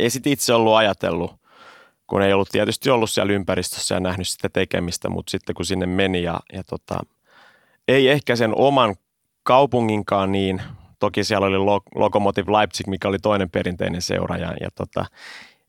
Ei 0.00 0.10
sit 0.10 0.26
itse 0.26 0.54
ollut 0.54 0.76
ajatellut 0.76 1.38
kun 2.08 2.22
ei 2.22 2.32
ollut 2.32 2.48
tietysti 2.48 2.90
ollut 2.90 3.10
siellä 3.10 3.32
ympäristössä 3.32 3.94
ja 3.94 4.00
nähnyt 4.00 4.28
sitä 4.28 4.48
tekemistä, 4.48 5.08
mutta 5.08 5.30
sitten 5.30 5.54
kun 5.54 5.64
sinne 5.64 5.86
meni 5.86 6.22
ja, 6.22 6.40
ja 6.52 6.64
tota, 6.64 7.00
ei 7.88 8.08
ehkä 8.08 8.36
sen 8.36 8.52
oman 8.56 8.96
kaupunginkaan 9.42 10.32
niin, 10.32 10.62
toki 10.98 11.24
siellä 11.24 11.46
oli 11.46 11.82
Lokomotiv 11.94 12.48
Leipzig, 12.48 12.86
mikä 12.86 13.08
oli 13.08 13.18
toinen 13.18 13.50
perinteinen 13.50 14.02
seura 14.02 14.36
ja, 14.36 14.54
ja 14.60 14.68
tota, 14.74 15.04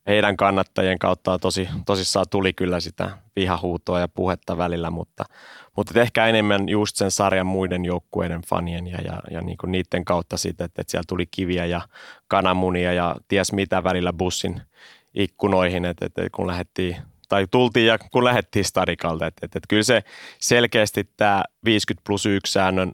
heidän 0.07 0.37
kannattajien 0.37 0.99
kautta 0.99 1.39
tosi, 1.39 1.69
tosissaan 1.85 2.25
tuli 2.29 2.53
kyllä 2.53 2.79
sitä 2.79 3.17
vihahuutoa 3.35 3.99
ja 3.99 4.07
puhetta 4.07 4.57
välillä, 4.57 4.91
mutta, 4.91 5.25
mutta 5.77 6.01
ehkä 6.01 6.27
enemmän 6.27 6.69
just 6.69 6.95
sen 6.95 7.11
sarjan 7.11 7.47
muiden 7.47 7.85
joukkueiden 7.85 8.41
fanien 8.41 8.87
ja, 8.87 8.97
ja, 9.01 9.19
ja 9.31 9.41
niin 9.41 9.57
kuin 9.57 9.71
niiden 9.71 10.05
kautta 10.05 10.37
siitä, 10.37 10.65
että, 10.65 10.81
että 10.81 10.91
siellä 10.91 11.05
tuli 11.07 11.25
kiviä 11.25 11.65
ja 11.65 11.81
kananmunia 12.27 12.93
ja 12.93 13.15
ties 13.27 13.53
mitä 13.53 13.83
välillä 13.83 14.13
bussin 14.13 14.61
ikkunoihin, 15.13 15.85
että, 15.85 16.05
että 16.05 16.21
kun 16.31 16.47
lähdettiin 16.47 16.97
tai 17.29 17.47
tultiin 17.51 17.87
ja 17.87 17.97
kun 18.11 18.23
lähdettiin 18.23 18.65
stadikalta. 18.65 19.27
Että, 19.27 19.45
että, 19.45 19.59
että 19.59 19.67
kyllä 19.69 19.83
se 19.83 20.03
selkeästi 20.39 21.09
tämä 21.17 21.43
50 21.65 22.05
plus 22.05 22.25
1 22.25 22.53
säännön 22.53 22.91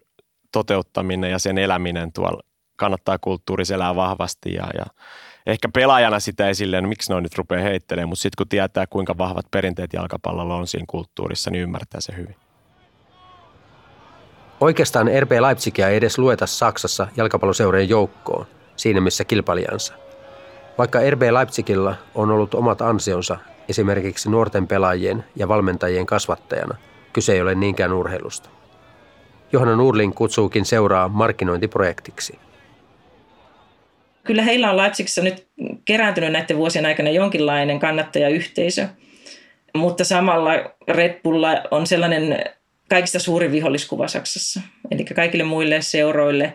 toteuttaminen 0.51 1.31
ja 1.31 1.39
sen 1.39 1.57
eläminen 1.57 2.13
tuolla 2.13 2.41
kannattaa 2.75 3.17
kulttuuris 3.17 3.71
elää 3.71 3.95
vahvasti 3.95 4.53
ja, 4.53 4.67
ja 4.77 4.85
ehkä 5.45 5.69
pelaajana 5.73 6.19
sitä 6.19 6.47
ei 6.47 6.55
silleen, 6.55 6.83
no 6.83 6.89
miksi 6.89 7.11
ne 7.11 7.15
on 7.15 7.23
nyt 7.23 7.37
rupeaa 7.37 7.63
heittelemään, 7.63 8.09
mutta 8.09 8.21
sitten 8.21 8.37
kun 8.37 8.49
tietää 8.49 8.87
kuinka 8.87 9.17
vahvat 9.17 9.45
perinteet 9.51 9.93
jalkapallolla 9.93 10.55
on 10.55 10.67
siinä 10.67 10.85
kulttuurissa, 10.89 11.51
niin 11.51 11.63
ymmärtää 11.63 12.01
se 12.01 12.15
hyvin. 12.17 12.35
Oikeastaan 14.61 15.09
RB 15.19 15.31
Leipzigia 15.31 15.89
ei 15.89 15.97
edes 15.97 16.17
lueta 16.17 16.47
Saksassa 16.47 17.07
jalkapalloseurojen 17.17 17.89
joukkoon, 17.89 18.45
siinä 18.75 19.01
missä 19.01 19.23
kilpailijansa– 19.23 19.93
vaikka 20.77 20.99
RB 21.09 21.21
Leipzigillä 21.21 21.95
on 22.15 22.31
ollut 22.31 22.53
omat 22.53 22.81
ansionsa 22.81 23.37
esimerkiksi 23.69 24.29
nuorten 24.29 24.67
pelaajien 24.67 25.25
ja 25.35 25.47
valmentajien 25.47 26.05
kasvattajana, 26.05 26.77
kyse 27.13 27.33
ei 27.33 27.41
ole 27.41 27.55
niinkään 27.55 27.93
urheilusta. 27.93 28.49
Johanna 29.51 29.75
Nurling 29.75 30.13
kutsuukin 30.15 30.65
seuraa 30.65 31.09
markkinointiprojektiksi. 31.09 32.39
Kyllä 34.25 34.41
heillä 34.41 34.69
on 34.71 34.77
Leipzigissä 34.77 35.21
nyt 35.21 35.47
kerääntynyt 35.85 36.31
näiden 36.31 36.57
vuosien 36.57 36.85
aikana 36.85 37.09
jonkinlainen 37.09 37.79
kannattajayhteisö, 37.79 38.87
mutta 39.77 40.03
samalla 40.03 40.51
Red 40.87 41.19
Bulla 41.23 41.61
on 41.71 41.87
sellainen 41.87 42.39
kaikista 42.89 43.19
suurin 43.19 43.51
viholliskuva 43.51 44.07
Saksassa. 44.07 44.61
Eli 44.91 45.03
kaikille 45.05 45.43
muille 45.43 45.81
seuroille 45.81 46.53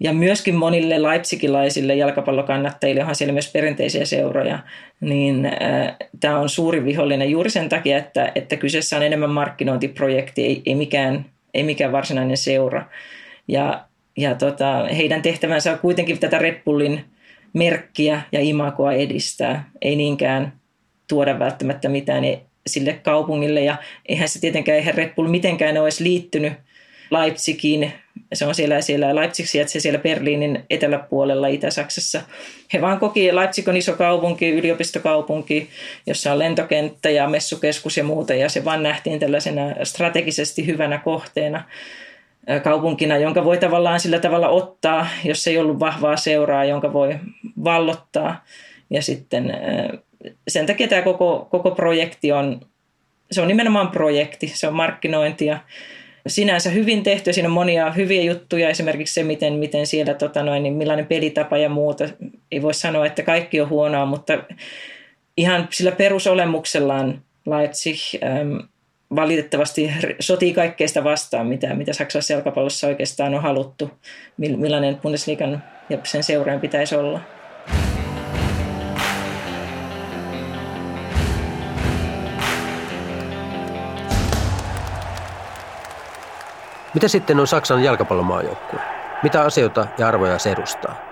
ja 0.00 0.12
myöskin 0.12 0.54
monille 0.54 1.02
leipzigilaisille 1.02 1.94
jalkapallokannattajille, 1.94 3.00
onhan 3.00 3.14
siellä 3.14 3.32
myös 3.32 3.52
perinteisiä 3.52 4.04
seuroja, 4.04 4.58
niin 5.00 5.46
äh, 5.46 5.96
tämä 6.20 6.38
on 6.38 6.48
suuri 6.48 6.84
vihollinen 6.84 7.30
juuri 7.30 7.50
sen 7.50 7.68
takia, 7.68 7.98
että, 7.98 8.32
että 8.34 8.56
kyseessä 8.56 8.96
on 8.96 9.02
enemmän 9.02 9.30
markkinointiprojekti, 9.30 10.46
ei, 10.46 10.62
ei, 10.66 10.74
mikään, 10.74 11.24
ei 11.54 11.62
mikään 11.62 11.92
varsinainen 11.92 12.36
seura. 12.36 12.84
Ja, 13.48 13.84
ja 14.16 14.34
tota, 14.34 14.86
heidän 14.96 15.22
tehtävänsä 15.22 15.72
on 15.72 15.78
kuitenkin 15.78 16.18
tätä 16.18 16.38
Red 16.38 16.62
Bullin 16.64 17.04
merkkiä 17.52 18.22
ja 18.32 18.40
imagoa 18.40 18.92
edistää, 18.92 19.70
ei 19.82 19.96
niinkään 19.96 20.52
tuoda 21.08 21.38
välttämättä 21.38 21.88
mitään 21.88 22.24
sille 22.66 22.92
kaupungille. 22.92 23.60
Ja 23.60 23.76
eihän 24.08 24.28
se 24.28 24.40
tietenkään, 24.40 24.78
eihän 24.78 24.94
Red 24.94 25.14
Bull 25.14 25.28
mitenkään 25.28 25.78
olisi 25.78 26.04
liittynyt 26.04 26.52
Leipzigiin. 27.10 27.92
Se 28.32 28.46
on 28.46 28.54
siellä, 28.54 28.80
siellä 28.80 29.14
Leipzig 29.14 29.46
sijaitsee 29.46 29.80
siellä 29.80 29.98
Berliinin 29.98 30.64
eteläpuolella 30.70 31.48
Itä-Saksassa. 31.48 32.22
He 32.72 32.80
vaan 32.80 33.00
koki, 33.00 33.36
Leipzig 33.36 33.68
on 33.68 33.76
iso 33.76 33.92
kaupunki, 33.92 34.50
yliopistokaupunki, 34.50 35.68
jossa 36.06 36.32
on 36.32 36.38
lentokenttä 36.38 37.10
ja 37.10 37.28
messukeskus 37.28 37.96
ja 37.96 38.04
muuta. 38.04 38.34
Ja 38.34 38.48
se 38.48 38.64
vaan 38.64 38.82
nähtiin 38.82 39.18
tällaisena 39.18 39.62
strategisesti 39.84 40.66
hyvänä 40.66 40.98
kohteena 40.98 41.64
kaupunkina, 42.62 43.16
jonka 43.16 43.44
voi 43.44 43.58
tavallaan 43.58 44.00
sillä 44.00 44.18
tavalla 44.18 44.48
ottaa, 44.48 45.06
jos 45.24 45.46
ei 45.46 45.58
ollut 45.58 45.80
vahvaa 45.80 46.16
seuraa, 46.16 46.64
jonka 46.64 46.92
voi 46.92 47.18
vallottaa. 47.64 48.44
Ja 48.90 49.02
sitten 49.02 49.52
sen 50.48 50.66
takia 50.66 50.88
tämä 50.88 51.02
koko, 51.02 51.48
koko 51.50 51.70
projekti 51.70 52.32
on, 52.32 52.60
se 53.30 53.42
on 53.42 53.48
nimenomaan 53.48 53.88
projekti, 53.88 54.46
se 54.54 54.68
on 54.68 54.74
markkinointia. 54.74 55.58
Sinänsä 56.26 56.70
hyvin 56.70 57.02
tehty, 57.02 57.32
siinä 57.32 57.48
on 57.48 57.52
monia 57.52 57.90
hyviä 57.90 58.22
juttuja, 58.22 58.68
esimerkiksi 58.68 59.14
se, 59.14 59.22
miten, 59.22 59.52
miten 59.52 59.86
siellä, 59.86 60.14
tota 60.14 60.42
noin, 60.42 60.62
niin 60.62 60.74
millainen 60.74 61.06
pelitapa 61.06 61.58
ja 61.58 61.68
muuta. 61.68 62.04
Ei 62.52 62.62
voi 62.62 62.74
sanoa, 62.74 63.06
että 63.06 63.22
kaikki 63.22 63.60
on 63.60 63.68
huonoa, 63.68 64.06
mutta 64.06 64.38
ihan 65.36 65.68
sillä 65.70 65.92
perusolemuksellaan 65.92 67.22
Leipzig 67.46 68.22
ähm, 68.24 68.56
valitettavasti 69.16 69.92
sotii 70.20 70.54
kaikkeista 70.54 71.04
vastaan, 71.04 71.46
mitä, 71.46 71.74
mitä 71.74 71.92
Saksassa 71.92 72.32
jalkapallossa 72.32 72.86
oikeastaan 72.86 73.34
on 73.34 73.42
haluttu, 73.42 73.90
millainen 74.36 74.96
Bundesliigan 74.96 75.62
ja 75.88 75.98
sen 76.04 76.22
seuraajan 76.22 76.60
pitäisi 76.60 76.96
olla. 76.96 77.20
Mitä 86.94 87.08
sitten 87.08 87.40
on 87.40 87.46
Saksan 87.46 87.84
jalkapallomaajoukkue? 87.84 88.80
Mitä 89.22 89.42
asioita 89.42 89.86
ja 89.98 90.08
arvoja 90.08 90.38
se 90.38 90.52
edustaa? 90.52 91.10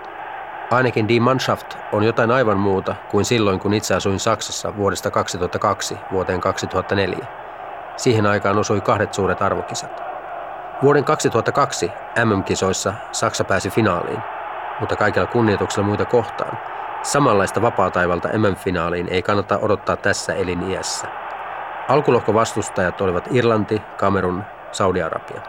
Ainakin 0.71 1.07
Die 1.07 1.19
Mannschaft 1.19 1.73
on 1.91 2.03
jotain 2.03 2.31
aivan 2.31 2.57
muuta 2.57 2.95
kuin 3.11 3.25
silloin, 3.25 3.59
kun 3.59 3.73
itse 3.73 3.95
asuin 3.95 4.19
Saksassa 4.19 4.77
vuodesta 4.77 5.11
2002 5.11 5.95
vuoteen 6.11 6.41
2004. 6.41 7.48
Siihen 7.99 8.25
aikaan 8.25 8.57
osui 8.57 8.81
kahdet 8.81 9.13
suuret 9.13 9.41
arvokisat. 9.41 10.03
Vuoden 10.81 11.03
2002 11.03 11.91
MM-kisoissa 12.25 12.93
Saksa 13.11 13.43
pääsi 13.43 13.69
finaaliin, 13.69 14.19
mutta 14.79 14.95
kaikella 14.95 15.27
kunnioituksella 15.27 15.87
muita 15.87 16.05
kohtaan. 16.05 16.57
Samanlaista 17.03 17.61
vapaataivalta 17.61 18.27
MM-finaaliin 18.27 19.07
ei 19.09 19.21
kannata 19.21 19.57
odottaa 19.57 19.95
tässä 19.95 20.33
eliniässä. 20.33 21.07
Alkulohkovastustajat 21.87 23.01
olivat 23.01 23.27
Irlanti, 23.31 23.81
Kamerun, 23.97 24.43
Saudi-Arabia. 24.71 25.41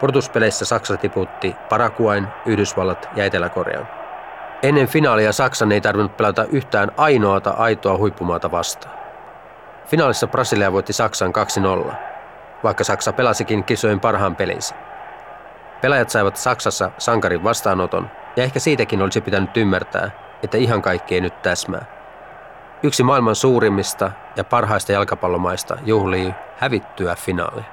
Portuspeleissä 0.00 0.64
Saksa 0.64 0.96
tiputti 0.96 1.56
Paraguain, 1.68 2.26
Yhdysvallat 2.46 3.08
ja 3.16 3.24
Etelä-Korean. 3.24 3.88
Ennen 4.62 4.86
finaalia 4.86 5.32
Saksan 5.32 5.72
ei 5.72 5.80
tarvinnut 5.80 6.16
pelata 6.16 6.44
yhtään 6.44 6.90
ainoata 6.96 7.50
aitoa 7.50 7.96
huippumaata 7.96 8.50
vastaan. 8.50 9.05
Finaalissa 9.86 10.26
Brasilia 10.26 10.72
voitti 10.72 10.92
Saksan 10.92 11.32
2-0, 11.88 11.92
vaikka 12.64 12.84
Saksa 12.84 13.12
pelasikin 13.12 13.64
kisojen 13.64 14.00
parhaan 14.00 14.36
pelinsä. 14.36 14.74
Pelaajat 15.80 16.10
saivat 16.10 16.36
Saksassa 16.36 16.90
sankarin 16.98 17.44
vastaanoton, 17.44 18.10
ja 18.36 18.44
ehkä 18.44 18.60
siitäkin 18.60 19.02
olisi 19.02 19.20
pitänyt 19.20 19.56
ymmärtää, 19.56 20.10
että 20.42 20.58
ihan 20.58 20.82
kaikki 20.82 21.14
ei 21.14 21.20
nyt 21.20 21.42
täsmää. 21.42 21.84
Yksi 22.82 23.02
maailman 23.02 23.34
suurimmista 23.34 24.10
ja 24.36 24.44
parhaista 24.44 24.92
jalkapallomaista 24.92 25.76
juhlii 25.84 26.34
hävittyä 26.56 27.14
finaalia. 27.14 27.64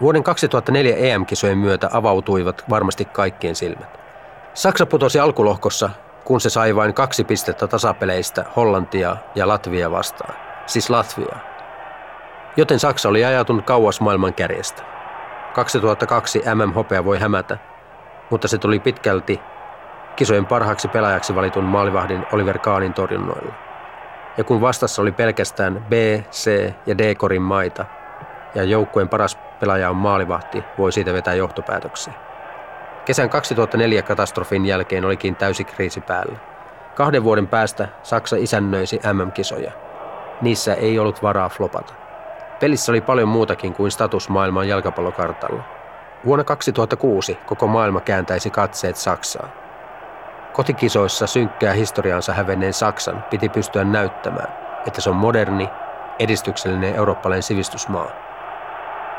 Vuoden 0.00 0.22
2004 0.22 0.96
EM-kisojen 0.96 1.58
myötä 1.58 1.88
avautuivat 1.92 2.64
varmasti 2.70 3.04
kaikkien 3.04 3.54
silmät. 3.54 4.00
Saksa 4.54 4.86
putosi 4.86 5.18
alkulohkossa, 5.18 5.90
kun 6.24 6.40
se 6.40 6.50
sai 6.50 6.76
vain 6.76 6.94
kaksi 6.94 7.24
pistettä 7.24 7.66
tasapeleistä 7.66 8.44
Hollantia 8.56 9.16
ja 9.34 9.48
Latvia 9.48 9.90
vastaan, 9.90 10.47
siis 10.68 10.90
Latvia. 10.90 11.36
Joten 12.56 12.78
Saksa 12.78 13.08
oli 13.08 13.24
ajautunut 13.24 13.64
kauas 13.64 14.00
maailman 14.00 14.34
kärjestä. 14.34 14.82
2002 15.54 16.42
MM-hopea 16.54 17.04
voi 17.04 17.18
hämätä, 17.18 17.58
mutta 18.30 18.48
se 18.48 18.58
tuli 18.58 18.80
pitkälti 18.80 19.40
kisojen 20.16 20.46
parhaaksi 20.46 20.88
pelaajaksi 20.88 21.34
valitun 21.34 21.64
maalivahdin 21.64 22.26
Oliver 22.32 22.58
Kahnin 22.58 22.94
torjunnoilla. 22.94 23.54
Ja 24.36 24.44
kun 24.44 24.60
vastassa 24.60 25.02
oli 25.02 25.12
pelkästään 25.12 25.86
B, 25.88 25.92
C 26.30 26.72
ja 26.86 26.98
D-korin 26.98 27.42
maita– 27.42 27.84
ja 28.54 28.64
joukkueen 28.64 29.08
paras 29.08 29.38
pelaaja 29.60 29.90
on 29.90 29.96
maalivahti, 29.96 30.64
voi 30.78 30.92
siitä 30.92 31.12
vetää 31.12 31.34
johtopäätöksiä. 31.34 32.12
Kesän 33.04 33.30
2004 33.30 34.02
katastrofin 34.02 34.66
jälkeen 34.66 35.04
olikin 35.04 35.36
täysi 35.36 35.64
kriisi 35.64 36.00
päällä. 36.00 36.38
Kahden 36.94 37.24
vuoden 37.24 37.46
päästä 37.46 37.88
Saksa 38.02 38.36
isännöisi 38.36 39.00
MM-kisoja. 39.12 39.72
Niissä 40.40 40.74
ei 40.74 40.98
ollut 40.98 41.22
varaa 41.22 41.48
flopata. 41.48 41.94
Pelissä 42.60 42.92
oli 42.92 43.00
paljon 43.00 43.28
muutakin 43.28 43.74
kuin 43.74 43.90
status 43.90 44.28
maailman 44.28 44.68
jalkapallokartalla. 44.68 45.62
Vuonna 46.24 46.44
2006 46.44 47.38
koko 47.46 47.66
maailma 47.66 48.00
kääntäisi 48.00 48.50
katseet 48.50 48.96
Saksaan. 48.96 49.52
Kotikisoissa 50.52 51.26
synkkää 51.26 51.72
historiansa 51.72 52.32
hävenneen 52.34 52.74
Saksan 52.74 53.24
piti 53.30 53.48
pystyä 53.48 53.84
näyttämään, 53.84 54.48
että 54.86 55.00
se 55.00 55.10
on 55.10 55.16
moderni, 55.16 55.68
edistyksellinen 56.18 56.94
eurooppalainen 56.94 57.42
sivistysmaa– 57.42 58.10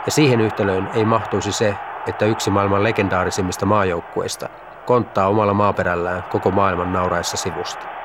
ja 0.05 0.12
siihen 0.12 0.41
yhtälöön 0.41 0.89
ei 0.93 1.05
mahtuisi 1.05 1.51
se, 1.51 1.75
että 2.08 2.25
yksi 2.25 2.49
maailman 2.49 2.84
legendaarisimmista 2.84 3.65
maajoukkueista 3.65 4.49
konttaa 4.86 5.27
omalla 5.27 5.53
maaperällään 5.53 6.23
koko 6.23 6.51
maailman 6.51 6.93
nauraessa 6.93 7.38
sivusta. 7.38 7.98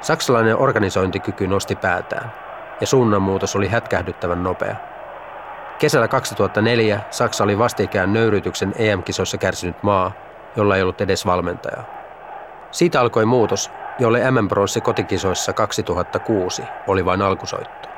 Saksalainen 0.00 0.56
organisointikyky 0.56 1.46
nosti 1.46 1.76
päätään, 1.76 2.32
ja 2.80 2.86
suunnanmuutos 2.86 3.56
oli 3.56 3.68
hätkähdyttävän 3.68 4.42
nopea. 4.42 4.76
Kesällä 5.78 6.08
2004 6.08 7.00
Saksa 7.10 7.44
oli 7.44 7.58
vastikään 7.58 8.12
nöyrytyksen 8.12 8.74
EM-kisoissa 8.78 9.38
kärsinyt 9.38 9.82
maa, 9.82 10.12
jolla 10.56 10.76
ei 10.76 10.82
ollut 10.82 11.00
edes 11.00 11.26
valmentajaa. 11.26 11.84
Siitä 12.70 13.00
alkoi 13.00 13.24
muutos, 13.24 13.70
jolle 13.98 14.30
MM-bronssi 14.30 14.80
kotikisoissa 14.80 15.52
2006 15.52 16.62
oli 16.86 17.04
vain 17.04 17.22
alkusoitto. 17.22 17.88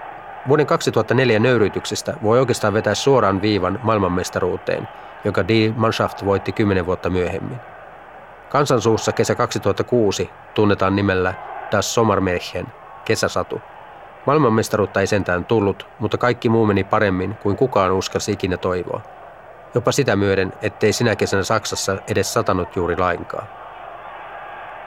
Vuoden 0.49 0.67
2004 0.67 1.39
nöyrytyksestä 1.39 2.15
voi 2.23 2.39
oikeastaan 2.39 2.75
vetää 2.75 2.95
suoraan 2.95 3.43
viivan 3.43 3.81
maailmanmestaruuteen, 3.83 4.89
jonka 5.25 5.49
Die 5.49 5.73
Mannschaft 5.77 6.25
voitti 6.25 6.53
kymmenen 6.53 6.87
vuotta 6.87 7.11
myöhemmin. 7.11 7.61
Kansansuussa 8.49 9.13
kesä 9.13 9.35
2006 9.35 10.31
tunnetaan 10.55 10.97
nimellä 10.97 11.35
Das 11.73 11.95
Sommermärchen, 11.95 12.67
kesäsatu. 13.05 13.61
Maailmanmestaruutta 14.27 15.01
ei 15.01 15.07
sentään 15.07 15.45
tullut, 15.45 15.87
mutta 15.99 16.19
kaikki 16.19 16.49
muu 16.49 16.67
meni 16.67 16.85
paremmin 16.85 17.35
kuin 17.35 17.57
kukaan 17.57 17.93
uskalsi 17.93 18.33
ikinä 18.33 18.57
toivoa. 18.57 19.01
Jopa 19.75 19.93
sitä 19.93 20.17
myöden, 20.17 20.53
ettei 20.63 20.93
sinä 20.93 21.17
kesänä 21.17 21.43
Saksassa 21.43 21.97
edes 22.09 22.33
satanut 22.33 22.77
juuri 22.77 22.97
lainkaan. 22.97 23.49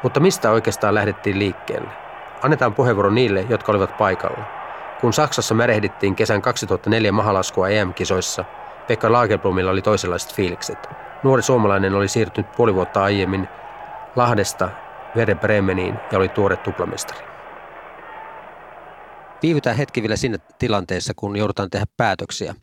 Mutta 0.04 0.20
mistä 0.20 0.52
oikeastaan 0.52 0.96
lähdettiin 0.96 1.40
liikkeelle? 1.40 1.90
Annetaan 2.42 2.74
puheenvuoro 2.74 3.10
niille, 3.10 3.46
jotka 3.50 3.72
olivat 3.72 3.98
paikalla. 3.98 4.44
Kun 5.02 5.14
Saksassa 5.14 5.56
merehdittiin 5.56 6.16
kesän 6.16 6.42
2004 6.42 7.12
mahalaskua 7.12 7.70
EM-kisoissa, 7.70 8.46
Pekka 8.88 9.12
Lagerblomilla 9.12 9.72
oli 9.72 9.82
toisenlaiset 9.82 10.34
fiilikset. 10.34 10.90
Nuori 11.24 11.42
suomalainen 11.42 11.96
oli 11.96 12.08
siirtynyt 12.08 12.52
puoli 12.52 12.76
vuotta 12.76 13.04
aiemmin 13.04 13.50
Lahdesta 14.16 14.70
Verde 15.16 15.36
Bremeniin 15.36 15.96
ja 16.12 16.18
oli 16.18 16.30
tuore 16.30 16.58
tuplamestari. 16.58 17.28
Viivytään 19.42 19.78
hetki 19.78 20.02
vielä 20.02 20.16
sinne 20.16 20.38
tilanteessa, 20.60 21.14
kun 21.16 21.36
joudutaan 21.36 21.70
tehdä 21.70 21.86
päätöksiä. 21.98 22.56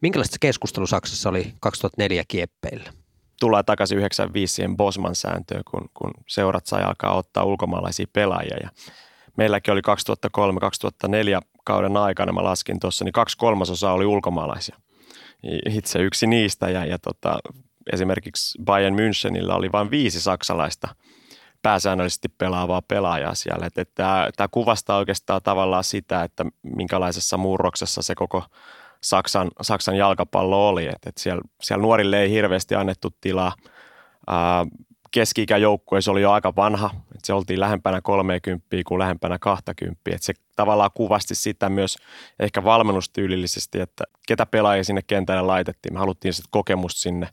Minkälaista 0.00 0.36
keskustelu 0.40 0.86
Saksassa 0.86 1.28
oli 1.28 1.54
2004 1.60 2.24
kieppeillä? 2.28 2.92
Tullaan 3.40 3.64
takaisin 3.64 3.98
95 3.98 4.54
siihen 4.54 4.76
Bosman-sääntöön, 4.76 5.62
kun, 5.70 5.88
kun 5.94 6.10
seurat 6.26 6.66
sai 6.66 6.82
alkaa 6.82 7.14
ottaa 7.14 7.44
ulkomaalaisia 7.44 8.06
pelaajia. 8.12 8.56
Ja 8.62 8.70
meilläkin 9.36 9.72
oli 9.72 9.80
2003-2004 11.40 11.40
kauden 11.64 11.96
aikana, 11.96 12.32
mä 12.32 12.44
laskin 12.44 12.80
tuossa, 12.80 13.04
niin 13.04 13.12
kaksi 13.12 13.36
kolmasosaa 13.36 13.92
oli 13.92 14.06
ulkomaalaisia. 14.06 14.76
itse 15.70 15.98
yksi 15.98 16.26
niistä 16.26 16.70
ja, 16.70 16.84
ja 16.84 16.98
tota, 16.98 17.38
esimerkiksi 17.92 18.58
Bayern 18.64 18.94
Münchenillä 18.94 19.54
oli 19.54 19.72
vain 19.72 19.90
viisi 19.90 20.20
saksalaista 20.20 20.88
pääsäännöllisesti 21.62 22.28
pelaavaa 22.28 22.82
pelaajaa 22.82 23.34
siellä. 23.34 23.66
Että, 23.66 23.84
tämä, 24.36 24.48
kuvastaa 24.50 24.98
oikeastaan 24.98 25.40
tavallaan 25.44 25.84
sitä, 25.84 26.22
että 26.22 26.44
minkälaisessa 26.62 27.36
murroksessa 27.36 28.02
se 28.02 28.14
koko 28.14 28.44
Saksan, 29.00 29.50
Saksan 29.62 29.96
jalkapallo 29.96 30.68
oli. 30.68 30.86
Että, 30.86 31.08
että 31.08 31.20
siellä, 31.20 31.42
siellä 31.62 31.82
nuorille 31.82 32.22
ei 32.22 32.30
hirveästi 32.30 32.74
annettu 32.74 33.10
tilaa. 33.20 33.52
Ää, 34.26 34.66
keski-ikäjoukkueessa 35.10 36.10
oli 36.10 36.22
jo 36.22 36.32
aika 36.32 36.56
vanha, 36.56 36.90
että 36.94 37.26
se 37.26 37.32
oltiin 37.32 37.60
lähempänä 37.60 38.00
30 38.00 38.66
kuin 38.86 38.98
lähempänä 38.98 39.38
20. 39.38 40.00
Että 40.06 40.26
se 40.26 40.34
tavallaan 40.56 40.90
kuvasti 40.94 41.34
sitä 41.34 41.68
myös 41.68 41.96
ehkä 42.40 42.64
valmennustyylillisesti, 42.64 43.80
että 43.80 44.04
ketä 44.28 44.46
pelaajia 44.46 44.84
sinne 44.84 45.02
kentälle 45.06 45.42
laitettiin. 45.42 45.92
Me 45.92 45.98
haluttiin 45.98 46.34
sitten 46.34 46.50
kokemusta 46.50 47.00
sinne 47.00 47.28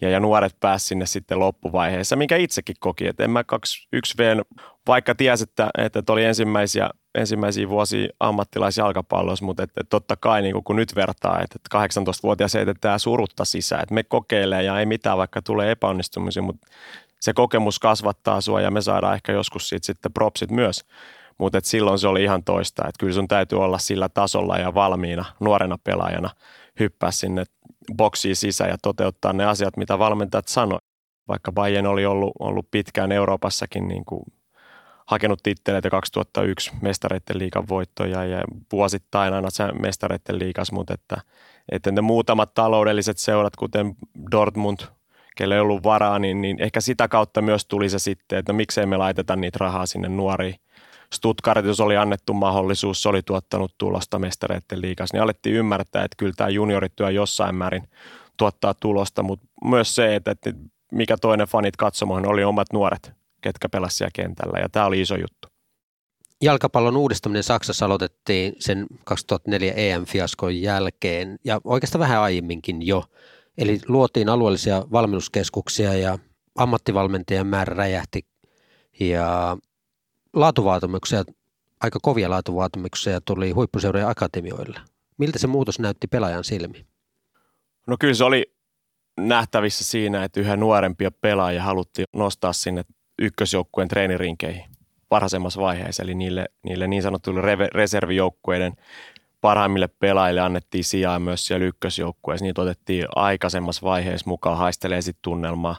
ja, 0.00 0.10
ja 0.10 0.20
nuoret 0.20 0.56
pääsi 0.60 0.86
sinne 0.86 1.06
sitten 1.06 1.38
loppuvaiheessa, 1.38 2.16
minkä 2.16 2.36
itsekin 2.36 2.76
koki. 2.80 3.06
Että 3.06 3.24
en 3.24 3.30
mä 3.30 3.44
1 3.92 4.14
v 4.18 4.20
vaikka 4.86 5.14
tiesi, 5.14 5.42
että, 5.44 5.70
että 5.78 6.12
oli 6.12 6.24
ensimmäisiä, 6.24 6.90
ensimmäisiä 7.14 7.68
vuosia 7.68 8.08
ammattilaisjalkapallossa, 8.20 9.44
mutta 9.44 9.62
että 9.62 9.80
totta 9.90 10.16
kai 10.16 10.42
niin 10.42 10.64
kun 10.64 10.76
nyt 10.76 10.94
vertaa, 10.96 11.40
että 11.42 11.58
18-vuotias 11.74 12.54
heitetään 12.54 13.00
surutta 13.00 13.44
sisään, 13.44 13.82
että 13.82 13.94
me 13.94 14.02
kokeilee 14.02 14.62
ja 14.62 14.80
ei 14.80 14.86
mitään, 14.86 15.18
vaikka 15.18 15.42
tulee 15.42 15.70
epäonnistumisia, 15.70 16.42
mutta 16.42 16.66
se 17.20 17.32
kokemus 17.32 17.78
kasvattaa 17.78 18.40
sua 18.40 18.60
ja 18.60 18.70
me 18.70 18.80
saadaan 18.80 19.14
ehkä 19.14 19.32
joskus 19.32 19.68
siitä 19.68 19.86
sitten 19.86 20.12
propsit 20.12 20.50
myös. 20.50 20.84
Mutta 21.38 21.58
silloin 21.62 21.98
se 21.98 22.08
oli 22.08 22.22
ihan 22.22 22.44
toista, 22.44 22.82
että 22.82 23.00
kyllä 23.00 23.12
sun 23.12 23.28
täytyy 23.28 23.62
olla 23.62 23.78
sillä 23.78 24.08
tasolla 24.08 24.58
ja 24.58 24.74
valmiina 24.74 25.24
nuorena 25.40 25.78
pelaajana 25.84 26.30
hyppää 26.80 27.10
sinne 27.10 27.44
boksiin 27.96 28.36
sisään 28.36 28.70
ja 28.70 28.76
toteuttaa 28.82 29.32
ne 29.32 29.44
asiat, 29.44 29.76
mitä 29.76 29.98
valmentajat 29.98 30.48
sanoi. 30.48 30.78
Vaikka 31.28 31.52
Bayern 31.52 31.86
oli 31.86 32.06
ollut, 32.06 32.32
ollut 32.38 32.70
pitkään 32.70 33.12
Euroopassakin 33.12 33.88
niin 33.88 34.04
kuin 34.04 34.22
hakenut 35.06 35.42
titteleitä 35.42 35.90
2001 35.90 36.70
mestareiden 36.82 37.38
liikan 37.38 37.68
voittoja 37.68 38.24
ja 38.24 38.44
vuosittain 38.72 39.34
aina 39.34 39.48
mestareiden 39.80 40.38
liikas, 40.38 40.72
mutta 40.72 40.94
että, 40.94 41.20
että 41.72 41.92
ne 41.92 42.00
muutamat 42.00 42.54
taloudelliset 42.54 43.18
seurat, 43.18 43.56
kuten 43.56 43.96
Dortmund, 44.32 44.80
kelle 45.40 45.54
ei 45.54 45.60
ollut 45.60 45.84
varaa, 45.84 46.18
niin, 46.18 46.40
niin 46.40 46.62
ehkä 46.62 46.80
sitä 46.80 47.08
kautta 47.08 47.42
myös 47.42 47.66
tuli 47.66 47.88
se 47.88 47.98
sitten, 47.98 48.38
että 48.38 48.52
no 48.52 48.56
miksei 48.56 48.86
me 48.86 48.96
laiteta 48.96 49.36
niitä 49.36 49.56
rahaa 49.60 49.86
sinne 49.86 50.08
nuoriin. 50.08 50.54
Stuttgartissa 51.14 51.84
oli 51.84 51.96
annettu 51.96 52.32
mahdollisuus, 52.34 53.02
se 53.02 53.08
oli 53.08 53.22
tuottanut 53.22 53.74
tulosta 53.78 54.18
mestareiden 54.18 54.80
liikas, 54.80 55.12
niin 55.12 55.22
alettiin 55.22 55.56
ymmärtää, 55.56 56.04
että 56.04 56.14
kyllä 56.18 56.32
tämä 56.36 56.50
juniorityö 56.50 57.10
jossain 57.10 57.54
määrin 57.54 57.88
tuottaa 58.36 58.74
tulosta, 58.74 59.22
mutta 59.22 59.46
myös 59.64 59.94
se, 59.94 60.16
että, 60.16 60.30
että 60.30 60.52
mikä 60.92 61.16
toinen 61.16 61.46
fanit 61.48 61.76
katsomaan 61.76 62.28
oli 62.28 62.44
omat 62.44 62.72
nuoret, 62.72 63.12
ketkä 63.40 63.68
pelasivat 63.68 63.98
siellä 63.98 64.10
kentällä, 64.14 64.58
ja 64.58 64.68
tämä 64.68 64.86
oli 64.86 65.00
iso 65.00 65.16
juttu. 65.16 65.48
Jalkapallon 66.42 66.96
uudistaminen 66.96 67.42
Saksassa 67.42 67.86
aloitettiin 67.86 68.52
sen 68.58 68.86
2004 69.04 69.72
EM-fiaskon 69.72 70.62
jälkeen, 70.62 71.38
ja 71.44 71.60
oikeastaan 71.64 72.00
vähän 72.00 72.20
aiemminkin 72.20 72.86
jo. 72.86 73.04
Eli 73.58 73.80
luotiin 73.88 74.28
alueellisia 74.28 74.84
valmennuskeskuksia 74.92 75.94
ja 75.94 76.18
ammattivalmentajien 76.58 77.46
määrä 77.46 77.74
räjähti 77.74 78.26
ja 79.00 79.56
laatuvaatimuksia, 80.32 81.24
aika 81.80 81.98
kovia 82.02 82.30
laatuvaatimuksia 82.30 83.20
tuli 83.20 83.50
huippuseurojen 83.50 84.08
akatemioille. 84.08 84.80
Miltä 85.18 85.38
se 85.38 85.46
muutos 85.46 85.78
näytti 85.78 86.06
pelaajan 86.06 86.44
silmi? 86.44 86.86
No 87.86 87.96
kyllä 88.00 88.14
se 88.14 88.24
oli 88.24 88.54
nähtävissä 89.20 89.84
siinä, 89.84 90.24
että 90.24 90.40
yhä 90.40 90.56
nuorempia 90.56 91.10
pelaajia 91.10 91.62
haluttiin 91.62 92.06
nostaa 92.12 92.52
sinne 92.52 92.84
ykkösjoukkueen 93.18 93.88
treenirinkeihin 93.88 94.64
varhaisemmassa 95.10 95.60
vaiheessa, 95.60 96.02
eli 96.02 96.14
niille, 96.14 96.46
niille 96.62 96.88
niin 96.88 97.02
sanottuille 97.02 97.68
reservijoukkueiden 97.74 98.72
parhaimmille 99.40 99.88
pelaajille 99.88 100.40
annettiin 100.40 100.84
sijaa 100.84 101.18
myös 101.18 101.46
siellä 101.46 101.66
ykkösjoukkueessa. 101.66 102.44
Niitä 102.44 102.62
otettiin 102.62 103.06
aikaisemmassa 103.16 103.82
vaiheessa 103.82 104.30
mukaan, 104.30 104.58
haistelee 104.58 105.02
sitten 105.02 105.22
tunnelmaa, 105.22 105.76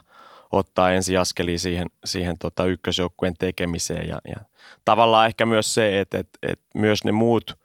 ottaa 0.52 0.92
ensiaskelia 0.92 1.58
siihen, 1.58 1.90
siihen 2.04 2.38
tota 2.38 2.64
ykkösjoukkueen 2.64 3.34
tekemiseen. 3.38 4.08
Ja, 4.08 4.18
ja 4.28 4.36
tavallaan 4.84 5.26
ehkä 5.26 5.46
myös 5.46 5.74
se, 5.74 6.00
että, 6.00 6.18
että, 6.18 6.38
että 6.42 6.64
myös 6.74 7.04
ne 7.04 7.12
muut 7.12 7.58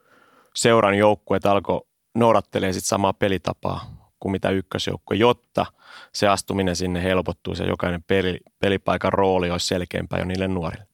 seuran 0.55 0.95
joukkueet 0.95 1.45
alkoi 1.45 1.81
noudattelee 2.15 2.73
sit 2.73 2.85
samaa 2.85 3.13
pelitapaa 3.13 3.97
kuin 4.19 4.31
mitä 4.31 4.49
ykkösjoukkue, 4.49 5.17
jotta 5.17 5.65
se 6.13 6.27
astuminen 6.27 6.75
sinne 6.75 7.03
helpottuu 7.03 7.53
ja 7.59 7.65
jokainen 7.65 8.03
peli, 8.03 8.39
pelipaikan 8.59 9.13
rooli 9.13 9.51
olisi 9.51 9.67
selkeämpää 9.67 10.19
jo 10.19 10.25
niille 10.25 10.47
nuorille. 10.47 10.87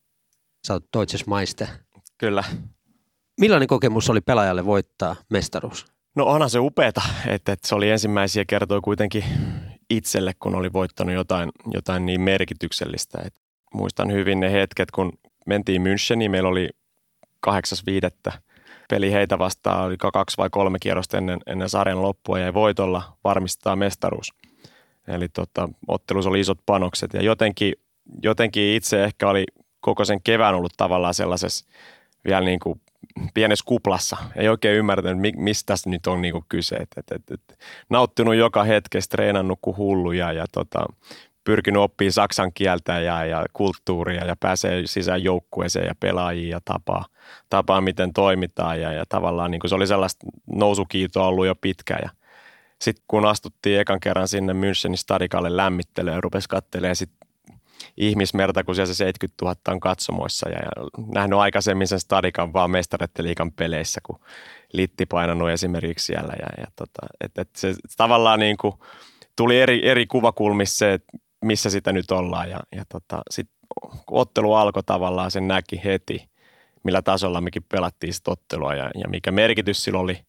Sä 0.68 0.74
oot 0.74 0.86
Deutsches 0.98 1.28
Meister. 1.28 1.68
Kyllä. 2.18 2.44
Millainen 3.40 3.68
kokemus 3.68 4.10
oli 4.10 4.22
pelaajalle 4.22 4.66
voittaa 4.66 5.16
mestaruus? 5.30 5.86
No 6.16 6.26
onhan 6.26 6.50
se 6.50 6.60
upeeta, 6.60 7.02
että, 7.28 7.52
että 7.52 7.68
se 7.68 7.76
oli 7.76 7.90
ensimmäisiä 7.90 8.46
kertoja 8.48 8.82
kuitenkin 8.82 9.24
itselle, 9.90 10.34
kun 10.40 10.56
oli 10.56 10.74
voittanut 10.74 11.16
jotain, 11.16 11.50
jotain 11.72 12.06
niin 12.06 12.22
merkityksellistä. 12.22 13.22
Et 13.26 13.34
muistan 13.74 14.12
hyvin 14.12 14.40
ne 14.40 14.52
hetket, 14.52 14.92
kun 14.92 15.14
mentiin 15.46 15.82
Müncheniin, 15.82 16.30
meillä 16.30 16.50
oli 16.50 16.70
8.5. 17.48 18.38
peli 18.90 19.12
heitä 19.12 19.40
vastaan, 19.40 19.86
oli 19.86 19.98
kaksi 19.98 20.38
vai 20.38 20.50
kolme 20.50 20.78
kierrosta 20.80 21.18
ennen, 21.18 21.40
ennen 21.48 21.70
sarjan 21.70 22.02
loppua 22.02 22.40
ja 22.40 22.54
voitolla 22.54 23.18
varmistaa 23.24 23.76
mestaruus. 23.76 24.34
Eli 25.08 25.30
tota, 25.30 25.70
ottelussa 25.88 26.30
oli 26.30 26.40
isot 26.40 26.60
panokset 26.66 27.14
ja 27.14 27.22
jotenkin, 27.22 27.74
jotenkin 28.24 28.76
itse 28.76 29.04
ehkä 29.04 29.30
oli 29.30 29.44
koko 29.80 30.06
sen 30.06 30.22
kevään 30.24 30.56
ollut 30.56 30.74
tavallaan 30.78 31.14
sellaisessa 31.14 31.66
vielä 32.26 32.46
niin 32.46 32.60
kuin 32.60 32.82
pienessä 33.34 33.66
kuplassa. 33.68 34.18
Ei 34.36 34.50
oikein 34.50 34.78
ymmärtänyt, 34.78 35.34
mistä 35.36 35.68
tässä 35.68 35.90
nyt 35.90 36.08
on 36.08 36.22
niinku 36.22 36.46
kyse. 36.50 36.76
Et, 36.76 36.90
et, 36.98 37.12
et, 37.12 37.32
et, 37.32 37.60
nauttinut 37.90 38.36
joka 38.36 38.64
hetkestä, 38.64 39.12
treenannut 39.12 39.60
kuin 39.62 39.78
hulluja 39.78 40.32
ja 40.32 40.46
tota, 40.52 40.86
pyrkinyt 41.44 41.82
oppimaan 41.82 42.12
saksan 42.12 42.52
kieltä 42.54 43.00
ja, 43.00 43.26
ja 43.26 43.46
kulttuuria 43.54 44.26
ja 44.26 44.36
pääsee 44.40 44.82
sisään 44.86 45.24
joukkueeseen 45.24 45.88
ja 45.88 45.96
pelaajiin 46.00 46.50
ja 46.50 46.60
tapaa, 46.66 47.06
tapaa 47.50 47.82
miten 47.82 48.14
toimitaan. 48.14 48.82
Ja, 48.82 48.92
ja 48.92 49.06
tavallaan 49.10 49.52
niin 49.52 49.62
se 49.66 49.76
oli 49.76 49.88
sellaista 49.88 50.28
nousukiitoa 50.56 51.28
ollut 51.28 51.46
jo 51.46 51.56
pitkään. 51.56 52.00
Ja 52.04 52.10
sitten 52.82 53.06
kun 53.08 53.26
astuttiin 53.26 53.80
ekan 53.80 54.00
kerran 54.00 54.28
sinne 54.28 54.54
Münchenin 54.54 54.98
stadikalle 54.98 55.58
lämmittelyyn 55.58 56.16
ja 56.16 56.22
rupesi 56.22 56.50
katselemaan 56.50 56.96
sit 56.96 57.12
ihmismerta, 57.98 58.64
kun 58.64 58.76
siellä 58.76 58.94
se 58.94 58.98
70 58.98 59.46
000 59.46 59.56
on 59.68 59.80
katsomoissa. 59.80 60.50
Ja, 60.50 60.60
nähnyt 61.14 61.40
aikaisemmin 61.40 61.88
sen 61.88 62.00
stadikan 62.00 62.54
vaan 62.54 62.72
mestaretteliikan 62.72 63.52
peleissä, 63.52 64.02
kun 64.04 64.20
litti 64.74 65.06
painanut 65.06 65.50
esimerkiksi 65.50 66.06
siellä. 66.06 66.34
Ja, 66.40 66.48
ja 66.58 66.68
tota, 66.76 67.08
et, 67.22 67.38
et 67.38 67.50
se 67.56 67.74
tavallaan 67.98 68.40
niin 68.40 68.58
kuin 68.58 68.74
tuli 69.36 69.60
eri, 69.60 69.90
eri 69.90 70.06
kuvakulmissa 70.06 70.78
se, 70.78 70.94
että 70.94 71.18
missä 71.42 71.70
sitä 71.70 71.92
nyt 71.92 72.12
ollaan. 72.12 72.50
Ja, 72.50 72.60
ja 72.76 72.86
tota, 72.90 73.22
sitten 73.30 73.56
kun 74.06 74.20
ottelu 74.20 74.54
alkoi 74.54 74.84
tavallaan, 74.86 75.32
sen 75.32 75.48
näki 75.48 75.82
heti, 75.84 76.30
millä 76.84 77.02
tasolla 77.02 77.42
mekin 77.42 77.66
pelattiin 77.70 78.14
sitä 78.14 78.32
ottelua. 78.32 78.76
Ja, 78.76 78.92
ja 78.96 79.10
mikä 79.10 79.32
merkitys 79.32 79.84
sillä 79.84 80.00
oli, 80.00 80.20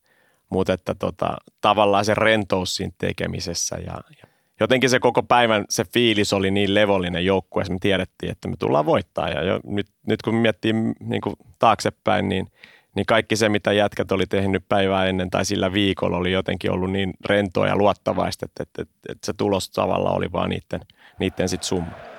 mutta 0.51 0.73
että 0.73 0.95
tota, 0.95 1.37
tavallaan 1.61 2.05
se 2.05 2.15
rentous 2.15 2.77
siinä 2.77 2.93
tekemisessä 2.99 3.77
ja, 3.77 4.01
ja 4.23 4.34
jotenkin 4.65 4.91
se 4.91 5.01
koko 5.01 5.23
päivän 5.23 5.65
se 5.69 5.85
fiilis 5.93 6.33
oli 6.33 6.51
niin 6.51 6.75
levollinen 6.75 7.25
joukkue, 7.25 7.65
me 7.71 7.77
tiedettiin, 7.81 8.33
että 8.33 8.49
me 8.49 8.57
tullaan 8.59 8.87
voittaa. 8.87 9.29
Ja 9.29 9.43
jo, 9.43 9.61
nyt, 9.65 9.87
nyt 10.07 10.23
kun 10.23 10.35
miettii 10.35 10.73
niin 11.01 11.21
kuin 11.21 11.37
taaksepäin, 11.59 12.29
niin, 12.29 12.47
niin 12.95 13.07
kaikki 13.07 13.37
se, 13.37 13.49
mitä 13.49 13.73
jätkät 13.73 14.13
oli 14.13 14.27
tehnyt 14.27 14.65
päivää 14.69 15.07
ennen 15.07 15.31
tai 15.31 15.45
sillä 15.45 15.73
viikolla, 15.73 16.17
oli 16.17 16.33
jotenkin 16.33 16.71
ollut 16.71 16.91
niin 16.91 17.13
rentoa 17.27 17.67
ja 17.67 17.77
luottavaista, 17.77 18.47
että, 18.47 18.63
että, 18.63 18.83
että, 18.83 18.95
että 19.09 19.27
se 19.27 19.33
tulos 19.33 19.71
tavallaan 19.71 20.17
oli 20.17 20.33
vaan 20.33 20.51
niiden, 20.51 20.81
niiden 21.19 21.49
sit 21.49 21.63
summa. 21.63 22.14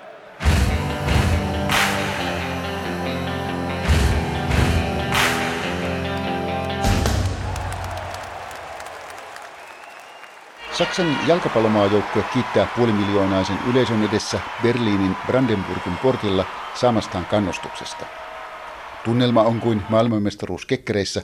Saksan 10.77 11.27
jalkapallomaajoukkue 11.27 12.23
kiittää 12.33 12.67
puolimiljoonaisen 12.75 13.57
yleisön 13.69 14.03
edessä 14.03 14.39
Berliinin 14.63 15.15
Brandenburgin 15.27 15.97
portilla 16.03 16.45
saamastaan 16.73 17.25
kannustuksesta. 17.25 18.05
Tunnelma 19.05 19.41
on 19.41 19.59
kuin 19.59 19.81
maailmanmestaruus 19.89 20.65
kekkereissä, 20.65 21.21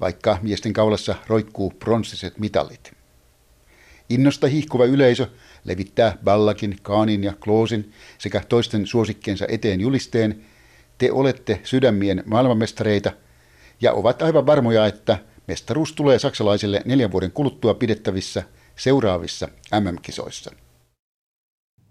vaikka 0.00 0.38
miesten 0.42 0.72
kaulassa 0.72 1.14
roikkuu 1.26 1.70
pronssiset 1.70 2.38
mitalit. 2.38 2.92
Innosta 4.10 4.46
hiihkuva 4.46 4.84
yleisö 4.84 5.26
levittää 5.64 6.18
Ballakin, 6.24 6.76
Kaanin 6.82 7.24
ja 7.24 7.32
Kloosin 7.40 7.92
sekä 8.18 8.42
toisten 8.48 8.86
suosikkiensa 8.86 9.46
eteen 9.48 9.80
julisteen 9.80 10.44
Te 10.98 11.12
olette 11.12 11.60
sydämien 11.64 12.22
maailmanmestareita 12.26 13.12
ja 13.80 13.92
ovat 13.92 14.22
aivan 14.22 14.46
varmoja, 14.46 14.86
että 14.86 15.18
mestaruus 15.48 15.92
tulee 15.92 16.18
saksalaisille 16.18 16.82
neljän 16.84 17.12
vuoden 17.12 17.32
kuluttua 17.32 17.74
pidettävissä 17.74 18.42
seuraavissa 18.76 19.48
MM-kisoissa. 19.80 20.50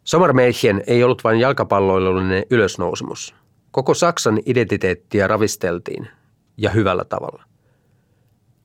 Sommermärchen 0.03 0.83
ei 0.87 1.03
ollut 1.03 1.23
vain 1.23 1.39
jalkapalloilullinen 1.39 2.43
ylösnousemus. 2.49 3.35
Koko 3.71 3.93
Saksan 3.93 4.39
identiteettiä 4.45 5.27
ravisteltiin, 5.27 6.07
ja 6.57 6.69
hyvällä 6.69 7.05
tavalla. 7.05 7.43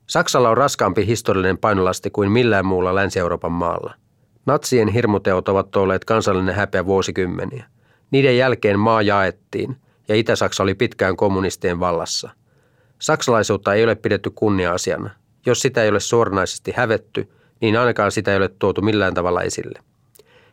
Saksalla 0.06 0.50
on 0.50 0.56
raskaampi 0.56 1.06
historiallinen 1.06 1.58
painolasti 1.58 2.10
kuin 2.10 2.30
millään 2.30 2.66
muulla 2.66 2.94
Länsi-Euroopan 2.94 3.52
maalla. 3.52 3.94
Natsien 4.46 4.88
hirmuteot 4.88 5.48
ovat 5.48 5.76
olleet 5.76 6.04
kansallinen 6.04 6.54
häpeä 6.54 6.86
vuosikymmeniä. 6.86 7.64
Niiden 8.10 8.36
jälkeen 8.36 8.78
maa 8.78 9.02
jaettiin, 9.02 9.76
ja 10.08 10.14
Itä-Saksa 10.14 10.62
oli 10.62 10.74
pitkään 10.74 11.16
kommunistien 11.16 11.80
vallassa. 11.80 12.30
Saksalaisuutta 12.98 13.74
ei 13.74 13.84
ole 13.84 13.94
pidetty 13.94 14.30
kunnia-asiana. 14.30 15.10
Jos 15.46 15.60
sitä 15.60 15.82
ei 15.82 15.88
ole 15.88 16.00
suoranaisesti 16.00 16.72
hävetty, 16.76 17.28
niin 17.60 17.76
ainakaan 17.76 18.12
sitä 18.12 18.30
ei 18.30 18.36
ole 18.36 18.48
tuotu 18.48 18.82
millään 18.82 19.14
tavalla 19.14 19.42
esille. 19.42 19.78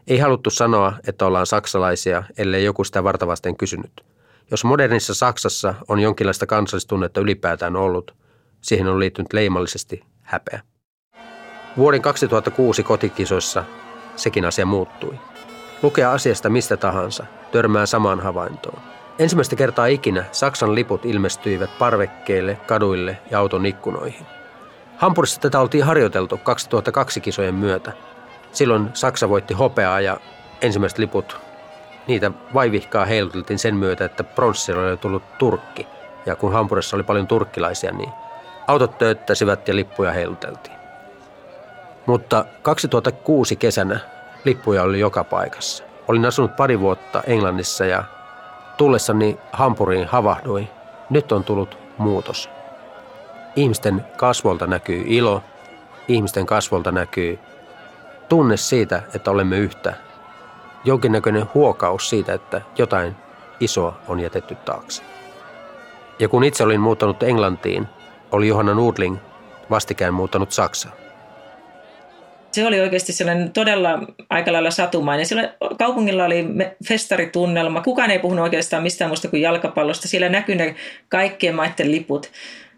Ei 0.08 0.18
haluttu 0.18 0.50
sanoa, 0.50 0.94
että 1.08 1.26
ollaan 1.26 1.46
saksalaisia, 1.46 2.24
ellei 2.38 2.64
joku 2.64 2.84
sitä 2.84 3.04
vartavasten 3.04 3.58
kysynyt. 3.58 4.06
Jos 4.52 4.64
modernissa 4.64 5.14
Saksassa 5.14 5.74
on 5.88 6.00
jonkinlaista 6.00 6.46
kansallistunnetta 6.46 7.22
ylipäätään 7.22 7.76
ollut, 7.76 8.16
siihen 8.62 8.88
on 8.88 9.00
liittynyt 9.00 9.34
leimallisesti 9.34 10.04
häpeä. 10.22 10.62
Vuoden 11.78 12.02
2006 12.02 12.84
kotikisoissa 12.84 13.64
sekin 14.16 14.46
asia 14.46 14.66
muuttui. 14.66 15.20
Lukea 15.82 16.12
asiasta 16.12 16.50
mistä 16.50 16.78
tahansa, 16.78 17.26
törmää 17.52 17.86
samaan 17.86 18.20
havaintoon. 18.20 18.80
Ensimmäistä 19.20 19.56
kertaa 19.56 19.86
ikinä 19.86 20.26
Saksan 20.32 20.76
liput 20.76 21.06
ilmestyivät 21.06 21.78
parvekkeille, 21.80 22.56
kaduille 22.68 23.18
ja 23.32 23.40
auton 23.40 23.66
ikkunoihin. 23.66 24.26
Hampurissa 24.98 25.42
tätä 25.42 25.60
oltiin 25.60 25.84
harjoiteltu 25.84 26.38
2002 26.38 27.22
kisojen 27.22 27.56
myötä. 27.56 27.92
Silloin 28.52 28.90
Saksa 28.94 29.30
voitti 29.30 29.54
hopeaa 29.54 30.02
ja 30.02 30.18
ensimmäiset 30.62 31.00
liput, 31.00 31.38
niitä 32.08 32.32
vaivihkaa 32.54 33.06
heiluteltiin 33.06 33.60
sen 33.60 33.76
myötä, 33.76 34.06
että 34.06 34.24
pronssilla 34.24 34.82
oli 34.82 34.98
tullut 34.98 35.38
Turkki. 35.38 35.88
Ja 36.26 36.36
kun 36.36 36.54
Hampurissa 36.54 36.98
oli 36.98 37.04
paljon 37.04 37.28
turkkilaisia, 37.28 37.92
niin 37.92 38.10
autot 38.68 38.98
töyttäsivät 38.98 39.68
ja 39.68 39.76
lippuja 39.76 40.12
heiluteltiin. 40.12 40.76
Mutta 42.06 42.46
2006 42.62 43.56
kesänä 43.56 44.00
lippuja 44.46 44.84
oli 44.84 45.00
joka 45.00 45.24
paikassa. 45.24 45.84
Olin 46.08 46.26
asunut 46.26 46.56
pari 46.56 46.80
vuotta 46.80 47.24
Englannissa 47.28 47.86
ja 47.86 48.04
tullessani 48.78 49.40
Hampuriin 49.52 50.08
havahduin. 50.08 50.70
Nyt 51.10 51.32
on 51.32 51.44
tullut 51.44 51.78
muutos. 51.98 52.55
Ihmisten 53.56 54.06
kasvolta 54.18 54.68
näkyy 54.68 55.04
ilo, 55.08 55.44
ihmisten 56.08 56.46
kasvolta 56.46 56.92
näkyy 56.92 57.40
tunne 58.30 58.58
siitä, 58.58 59.04
että 59.16 59.32
olemme 59.32 59.58
yhtä. 59.58 59.94
Jonkinnäköinen 60.86 61.46
huokaus 61.54 62.10
siitä, 62.10 62.34
että 62.34 62.62
jotain 62.78 63.16
isoa 63.60 64.00
on 64.08 64.20
jätetty 64.20 64.56
taakse. 64.56 65.04
Ja 66.20 66.30
kun 66.30 66.44
itse 66.44 66.64
olin 66.64 66.82
muuttanut 66.82 67.24
Englantiin, 67.24 67.88
oli 68.32 68.48
Johanna 68.48 68.74
Nudling 68.74 69.18
vastikään 69.70 70.14
muuttanut 70.14 70.52
Saksaan. 70.52 70.96
Se 72.52 72.68
oli 72.68 72.80
oikeasti 72.80 73.14
sellainen 73.14 73.52
todella 73.52 73.90
aika 74.30 74.54
lailla 74.54 74.72
satumainen. 74.72 75.26
Sillä 75.26 75.54
kaupungilla 75.78 76.26
oli 76.26 76.46
festaritunnelma. 76.88 77.82
Kukaan 77.82 78.12
ei 78.12 78.20
puhunut 78.20 78.44
oikeastaan 78.44 78.84
mistään 78.84 79.10
muusta 79.10 79.28
kuin 79.28 79.42
jalkapallosta. 79.42 80.08
Siellä 80.08 80.30
näkyi 80.30 80.56
ne 80.56 80.76
kaikkien 81.10 81.56
maiden 81.56 81.92
liput. 81.92 82.32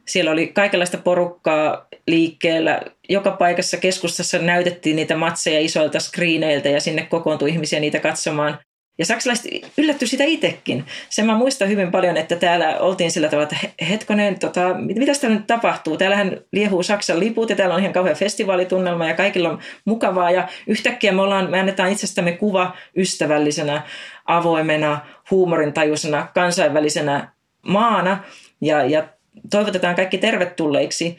Siellä 0.07 0.31
oli 0.31 0.47
kaikenlaista 0.47 0.97
porukkaa 0.97 1.87
liikkeellä. 2.07 2.81
Joka 3.09 3.31
paikassa 3.31 3.77
keskustassa 3.77 4.39
näytettiin 4.39 4.95
niitä 4.95 5.15
matseja 5.15 5.59
isoilta 5.59 5.99
screeneiltä 5.99 6.69
ja 6.69 6.81
sinne 6.81 7.05
kokoontui 7.05 7.49
ihmisiä 7.49 7.79
niitä 7.79 7.99
katsomaan. 7.99 8.59
Ja 8.99 9.05
saksalaiset 9.05 9.51
yllätty 9.77 10.07
sitä 10.07 10.23
itsekin. 10.23 10.85
Sen 11.09 11.25
mä 11.25 11.35
muistan 11.35 11.69
hyvin 11.69 11.91
paljon, 11.91 12.17
että 12.17 12.35
täällä 12.35 12.79
oltiin 12.79 13.11
sillä 13.11 13.29
tavalla, 13.29 13.49
että 13.51 13.85
hetkonen, 13.85 14.39
tota, 14.39 14.73
mitä 14.73 15.19
täällä 15.21 15.37
nyt 15.37 15.47
tapahtuu? 15.47 15.97
Täällähän 15.97 16.41
liehuu 16.51 16.83
Saksan 16.83 17.19
liput 17.19 17.49
ja 17.49 17.55
täällä 17.55 17.75
on 17.75 17.81
ihan 17.81 17.93
kauhean 17.93 18.15
festivaalitunnelma 18.15 19.07
ja 19.07 19.13
kaikilla 19.13 19.49
on 19.49 19.59
mukavaa. 19.85 20.31
Ja 20.31 20.47
yhtäkkiä 20.67 21.11
me, 21.11 21.21
ollaan, 21.21 21.49
me 21.49 21.59
annetaan 21.59 21.91
itsestämme 21.91 22.31
kuva 22.31 22.75
ystävällisenä, 22.95 23.81
avoimena, 24.25 24.99
huumorintajuisena, 25.31 26.27
kansainvälisenä 26.33 27.31
maana. 27.61 28.23
Ja, 28.61 28.85
ja 28.85 29.03
toivotetaan 29.49 29.95
kaikki 29.95 30.17
tervetulleiksi. 30.17 31.17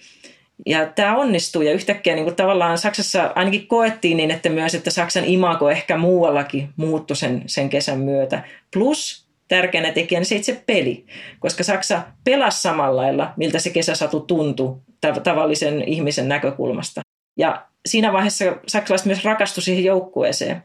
Ja 0.67 0.87
tämä 0.87 1.17
onnistui 1.17 1.67
ja 1.67 1.73
yhtäkkiä 1.73 2.15
niin 2.15 2.25
kuin 2.25 2.37
tavallaan 2.37 2.79
Saksassa 2.79 3.33
ainakin 3.35 3.67
koettiin 3.67 4.17
niin, 4.17 4.31
että 4.31 4.49
myös, 4.49 4.75
että 4.75 4.91
Saksan 4.91 5.25
imago 5.25 5.71
ehkä 5.71 5.97
muuallakin 5.97 6.69
muuttui 6.77 7.17
sen, 7.17 7.43
sen 7.47 7.69
kesän 7.69 7.99
myötä. 7.99 8.43
Plus 8.73 9.29
tärkeänä 9.49 9.93
tekijänä 9.93 10.25
se 10.25 10.37
itse 10.37 10.63
peli, 10.67 11.07
koska 11.39 11.65
Saksa 11.65 12.03
pelasi 12.25 12.63
samalla 12.63 13.03
lailla, 13.03 13.33
miltä 13.37 13.59
se 13.59 13.71
kesäsatu 13.71 14.21
tuntui 14.21 14.77
tavallisen 15.23 15.83
ihmisen 15.83 16.29
näkökulmasta. 16.29 17.01
Ja 17.37 17.67
siinä 17.87 18.13
vaiheessa 18.13 18.45
saksalaiset 18.67 19.07
myös 19.07 19.25
rakastuivat 19.25 19.65
siihen 19.65 19.85
joukkueeseen. 19.85 20.63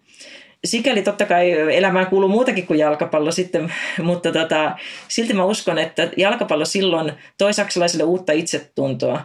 Sikäli 0.66 1.02
totta 1.02 1.26
kai 1.26 1.52
elämään 1.52 2.08
kuuluu 2.08 2.30
muutakin 2.30 2.68
kuin 2.68 2.80
jalkapallo 2.80 3.32
sitten, 3.32 3.74
mutta 4.02 4.32
tota, 4.32 4.78
silti 5.08 5.34
mä 5.34 5.46
uskon, 5.46 5.80
että 5.80 6.10
jalkapallo 6.18 6.66
silloin 6.66 7.12
toi 7.38 7.54
saksalaisille 7.54 8.04
uutta 8.04 8.32
itsetuntoa 8.32 9.22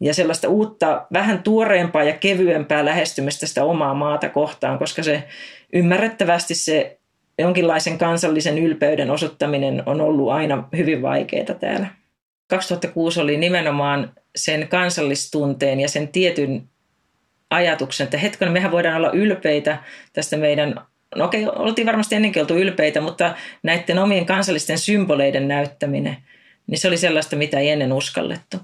ja 0.00 0.14
sellaista 0.14 0.48
uutta, 0.48 1.06
vähän 1.12 1.42
tuoreempaa 1.42 2.04
ja 2.04 2.12
kevyempää 2.12 2.84
lähestymistä 2.84 3.46
sitä 3.46 3.64
omaa 3.64 3.94
maata 3.94 4.28
kohtaan, 4.28 4.78
koska 4.78 5.02
se 5.02 5.22
ymmärrettävästi 5.72 6.54
se 6.54 6.98
jonkinlaisen 7.38 7.98
kansallisen 7.98 8.58
ylpeyden 8.58 9.10
osoittaminen 9.10 9.82
on 9.86 10.00
ollut 10.00 10.30
aina 10.30 10.68
hyvin 10.76 11.02
vaikeaa 11.02 11.54
täällä. 11.60 11.86
2006 12.48 13.20
oli 13.20 13.36
nimenomaan 13.36 14.12
sen 14.36 14.68
kansallistunteen 14.68 15.80
ja 15.80 15.88
sen 15.88 16.08
tietyn 16.08 16.69
ajatuksen, 17.50 18.04
että 18.04 18.18
hetken 18.18 18.52
mehän 18.52 18.72
voidaan 18.72 18.96
olla 18.96 19.10
ylpeitä 19.12 19.78
tästä 20.12 20.36
meidän 20.36 20.74
No 21.16 21.24
okei, 21.24 21.46
oltiin 21.46 21.86
varmasti 21.86 22.14
ennenkin 22.14 22.42
oltu 22.42 22.58
ylpeitä, 22.58 23.00
mutta 23.00 23.34
näiden 23.62 23.98
omien 23.98 24.26
kansallisten 24.26 24.78
symboleiden 24.78 25.48
näyttäminen, 25.48 26.16
niin 26.66 26.78
se 26.78 26.88
oli 26.88 26.96
sellaista, 26.96 27.36
mitä 27.36 27.58
ei 27.58 27.70
ennen 27.70 27.92
uskallettu. 27.92 28.56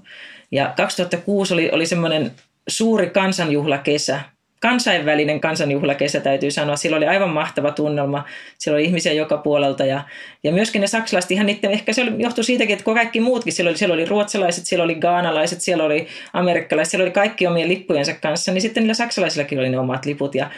Ja 0.51 0.73
2006 0.77 1.53
oli, 1.53 1.71
oli 1.71 1.85
semmoinen 1.85 2.31
suuri 2.67 3.09
kansanjuhlakesä, 3.09 4.19
kansainvälinen 4.59 5.39
kansanjuhlakesä 5.39 6.19
täytyy 6.19 6.51
sanoa. 6.51 6.75
Sillä 6.75 6.97
oli 6.97 7.07
aivan 7.07 7.29
mahtava 7.29 7.71
tunnelma. 7.71 8.25
Siellä 8.57 8.75
oli 8.75 8.85
ihmisiä 8.85 9.13
joka 9.13 9.37
puolelta 9.37 9.85
ja, 9.85 10.03
ja 10.43 10.51
myöskin 10.51 10.81
ne 10.81 10.87
saksalaiset 10.87 11.31
ihan 11.31 11.45
niiden, 11.45 11.71
ehkä 11.71 11.93
se 11.93 12.01
oli, 12.01 12.11
johtui 12.17 12.43
siitäkin, 12.43 12.73
että 12.73 12.83
kaikki 12.93 13.19
muutkin, 13.19 13.53
siellä 13.53 13.69
oli, 13.69 13.77
siellä 13.77 13.93
oli 13.93 14.05
ruotsalaiset, 14.05 14.65
siellä 14.65 14.83
oli 14.83 14.95
gaanalaiset, 14.95 15.61
siellä 15.61 15.83
oli 15.83 16.07
amerikkalaiset, 16.33 16.91
siellä 16.91 17.03
oli 17.03 17.11
kaikki 17.11 17.47
omien 17.47 17.69
lippujensa 17.69 18.13
kanssa, 18.13 18.51
niin 18.51 18.61
sitten 18.61 18.83
niillä 18.83 18.93
saksalaisillakin 18.93 19.59
oli 19.59 19.69
ne 19.69 19.79
omat 19.79 20.05
liput 20.05 20.35
ja, 20.35 20.49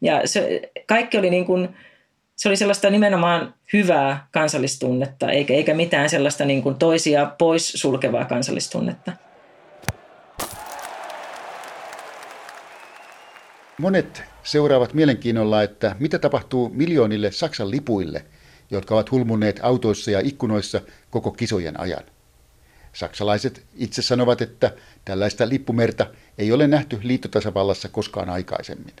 ja 0.00 0.22
se, 0.24 0.70
kaikki 0.86 1.18
oli 1.18 1.30
niin 1.30 1.44
kuin, 1.44 1.68
se 2.36 2.48
oli 2.48 2.56
sellaista 2.56 2.90
nimenomaan 2.90 3.54
hyvää 3.72 4.26
kansallistunnetta, 4.30 5.30
eikä, 5.30 5.54
eikä 5.54 5.74
mitään 5.74 6.10
sellaista 6.10 6.44
niin 6.44 6.62
kuin 6.62 6.74
toisia 6.74 7.26
pois 7.38 7.72
sulkevaa 7.72 8.24
kansallistunnetta. 8.24 9.12
Monet 13.78 14.22
seuraavat 14.42 14.94
mielenkiinnolla, 14.94 15.62
että 15.62 15.96
mitä 15.98 16.18
tapahtuu 16.18 16.70
miljoonille 16.74 17.32
Saksan 17.32 17.70
lipuille, 17.70 18.24
jotka 18.70 18.94
ovat 18.94 19.10
hulmunneet 19.10 19.60
autoissa 19.62 20.10
ja 20.10 20.20
ikkunoissa 20.20 20.80
koko 21.10 21.30
kisojen 21.30 21.80
ajan. 21.80 22.04
Saksalaiset 22.92 23.66
itse 23.74 24.02
sanovat, 24.02 24.42
että 24.42 24.74
tällaista 25.04 25.48
lippumerta 25.48 26.06
ei 26.38 26.52
ole 26.52 26.66
nähty 26.66 26.98
liittotasavallassa 27.02 27.88
koskaan 27.88 28.30
aikaisemmin. 28.30 28.94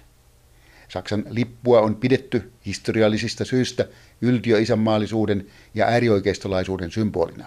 Saksan 0.88 1.24
lippua 1.28 1.80
on 1.80 1.96
pidetty 1.96 2.52
historiallisista 2.66 3.44
syistä 3.44 3.88
yltiöisänmaallisuuden 4.20 5.46
ja 5.74 5.86
äärioikeistolaisuuden 5.86 6.90
symbolina. 6.90 7.46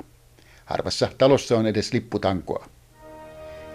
Harvassa 0.65 1.09
talossa 1.17 1.57
on 1.57 1.67
edes 1.67 1.93
lipputankoa. 1.93 2.69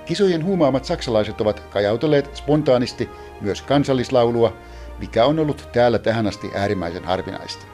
Kisojen 0.07 0.45
huumaamat 0.45 0.85
saksalaiset 0.85 1.41
ovat 1.41 1.61
kajautelleet 1.61 2.37
spontaanisti 2.37 3.11
myös 3.41 3.63
kansallislaulua, 3.63 4.53
mikä 4.99 5.25
on 5.25 5.39
ollut 5.39 5.69
täällä 5.73 5.99
tähän 5.99 6.27
asti 6.27 6.51
äärimmäisen 6.55 7.05
harvinaista. 7.05 7.67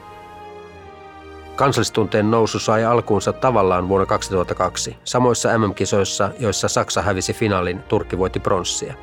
Kansallistunteen 1.55 2.31
nousu 2.31 2.59
sai 2.59 2.85
alkuunsa 2.85 3.33
tavallaan 3.33 3.89
vuonna 3.89 4.05
2002, 4.05 4.97
samoissa 5.03 5.57
MM-kisoissa, 5.57 6.31
joissa 6.39 6.67
Saksa 6.67 7.01
hävisi 7.01 7.33
finaalin, 7.33 7.79
Turkki 7.79 8.17
voitti 8.17 8.39
pronssia. 8.39 8.93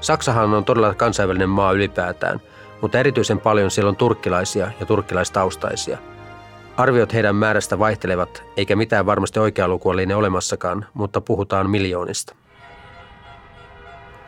Saksahan 0.00 0.54
on 0.54 0.64
todella 0.64 0.94
kansainvälinen 0.94 1.48
maa 1.48 1.72
ylipäätään, 1.72 2.40
mutta 2.82 2.98
erityisen 2.98 3.40
paljon 3.40 3.70
siellä 3.70 3.88
on 3.88 3.96
turkkilaisia 3.96 4.70
ja 4.80 4.86
turkkilaistaustaisia. 4.86 5.98
Arviot 6.76 7.14
heidän 7.14 7.36
määrästä 7.36 7.78
vaihtelevat, 7.78 8.42
eikä 8.56 8.76
mitään 8.76 9.06
varmasti 9.06 9.40
oikea 9.40 9.68
lukua 9.68 9.96
liene 9.96 10.14
olemassakaan, 10.14 10.86
mutta 10.94 11.20
puhutaan 11.20 11.70
miljoonista. 11.70 12.34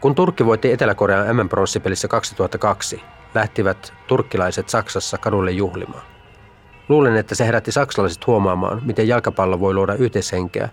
Kun 0.00 0.14
Turkki 0.14 0.46
voitti 0.46 0.72
Etelä-Korean 0.72 1.36
MM-pronssipelissä 1.36 2.08
2002, 2.08 3.02
lähtivät 3.34 3.92
turkkilaiset 4.06 4.68
Saksassa 4.68 5.18
kadulle 5.18 5.50
juhlimaan. 5.50 6.02
Luulen, 6.88 7.16
että 7.16 7.34
se 7.34 7.46
herätti 7.46 7.72
saksalaiset 7.72 8.26
huomaamaan, 8.26 8.82
miten 8.84 9.08
jalkapallo 9.08 9.60
voi 9.60 9.74
luoda 9.74 9.94
yhteishenkeä 9.94 10.68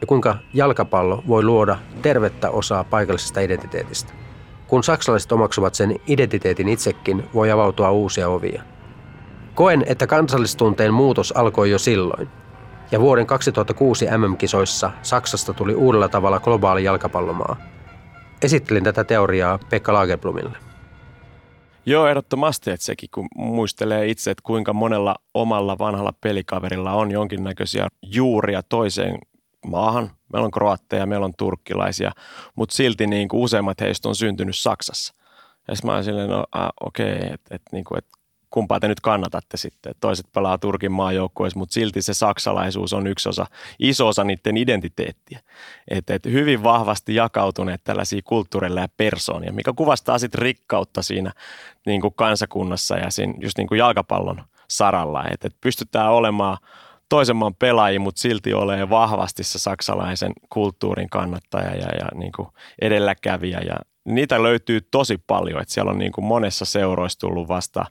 ja 0.00 0.06
kuinka 0.06 0.36
jalkapallo 0.54 1.22
voi 1.28 1.42
luoda 1.42 1.78
tervettä 2.02 2.50
osaa 2.50 2.84
paikallisesta 2.84 3.40
identiteetistä. 3.40 4.12
Kun 4.66 4.84
saksalaiset 4.84 5.32
omaksuvat 5.32 5.74
sen 5.74 5.96
identiteetin 6.06 6.68
itsekin, 6.68 7.28
voi 7.34 7.50
avautua 7.50 7.90
uusia 7.90 8.28
ovia. 8.28 8.62
Koen, 9.54 9.84
että 9.86 10.06
kansallistunteen 10.06 10.94
muutos 10.94 11.32
alkoi 11.32 11.70
jo 11.70 11.78
silloin. 11.78 12.28
Ja 12.90 13.00
vuoden 13.00 13.26
2006 13.26 14.06
MM-kisoissa 14.06 14.90
Saksasta 15.02 15.54
tuli 15.54 15.74
uudella 15.74 16.08
tavalla 16.08 16.40
globaali 16.40 16.84
jalkapallomaa. 16.84 17.56
Esittelin 18.42 18.84
tätä 18.84 19.04
teoriaa 19.04 19.58
Pekka 19.70 19.92
Lagerblumille. 19.92 20.58
Joo, 21.86 22.06
ehdottomasti, 22.06 22.70
että 22.70 22.86
sekin 22.86 23.08
kun 23.14 23.28
muistelee 23.36 24.06
itse, 24.06 24.30
että 24.30 24.42
kuinka 24.42 24.72
monella 24.72 25.16
omalla 25.34 25.78
vanhalla 25.78 26.12
pelikaverilla 26.20 26.92
on 26.92 27.10
jonkinnäköisiä 27.10 27.88
juuria 28.02 28.62
toiseen 28.62 29.18
maahan. 29.66 30.10
Meillä 30.32 30.44
on 30.44 30.50
kroatteja, 30.50 31.06
meillä 31.06 31.24
on 31.24 31.34
turkkilaisia, 31.38 32.12
mutta 32.54 32.74
silti 32.74 33.06
niin 33.06 33.28
kuin 33.28 33.42
useimmat 33.42 33.80
heistä 33.80 34.08
on 34.08 34.14
syntynyt 34.14 34.56
Saksassa. 34.56 35.14
Ja 35.68 35.74
mä 35.84 35.92
olen 35.92 36.04
silleen, 36.04 36.30
no 36.30 36.44
okei, 36.80 37.16
okay, 37.16 37.28
että 37.32 37.54
et, 37.54 37.62
niin 37.72 37.84
kuin, 37.84 37.98
et 37.98 38.06
kumpaa 38.50 38.80
te 38.80 38.88
nyt 38.88 39.00
kannatatte 39.00 39.56
sitten. 39.56 39.94
Toiset 40.00 40.26
pelaa 40.32 40.58
Turkin 40.58 40.92
maajoukkueessa, 40.92 41.58
mutta 41.58 41.72
silti 41.72 42.02
se 42.02 42.14
saksalaisuus 42.14 42.92
on 42.92 43.06
yksi 43.06 43.28
osa, 43.28 43.46
iso 43.78 44.08
osa 44.08 44.24
niiden 44.24 44.56
identiteettiä. 44.56 45.40
Että 45.88 46.14
et 46.14 46.24
hyvin 46.24 46.62
vahvasti 46.62 47.14
jakautuneet 47.14 47.80
tällaisia 47.84 48.20
kulttuureilla 48.24 48.80
ja 48.80 48.88
persoonia, 48.96 49.52
mikä 49.52 49.72
kuvastaa 49.76 50.18
sitten 50.18 50.42
rikkautta 50.42 51.02
siinä 51.02 51.32
niin 51.86 52.00
kuin 52.00 52.14
kansakunnassa 52.14 52.96
ja 52.96 53.10
siinä 53.10 53.34
just 53.40 53.58
niin 53.58 53.68
kuin 53.68 53.78
jalkapallon 53.78 54.44
saralla. 54.68 55.24
Että 55.30 55.46
et 55.46 55.56
pystytään 55.60 56.12
olemaan 56.12 56.58
toisen 57.08 57.36
maan 57.36 57.54
pelaajia, 57.54 58.00
mutta 58.00 58.20
silti 58.20 58.54
olee 58.54 58.90
vahvasti 58.90 59.44
se 59.44 59.58
saksalaisen 59.58 60.32
kulttuurin 60.50 61.10
kannattaja 61.10 61.74
ja, 61.74 61.88
ja 61.98 62.06
niin 62.14 62.32
kuin 62.32 62.48
edelläkävijä 62.80 63.60
ja 63.60 63.76
niitä 64.14 64.42
löytyy 64.42 64.80
tosi 64.80 65.18
paljon, 65.26 65.62
että 65.62 65.74
siellä 65.74 65.90
on 65.90 65.98
niin 65.98 66.12
kuin 66.12 66.24
monessa 66.24 66.64
seuroissa 66.64 67.18
tullut 67.18 67.48
vasta, 67.48 67.86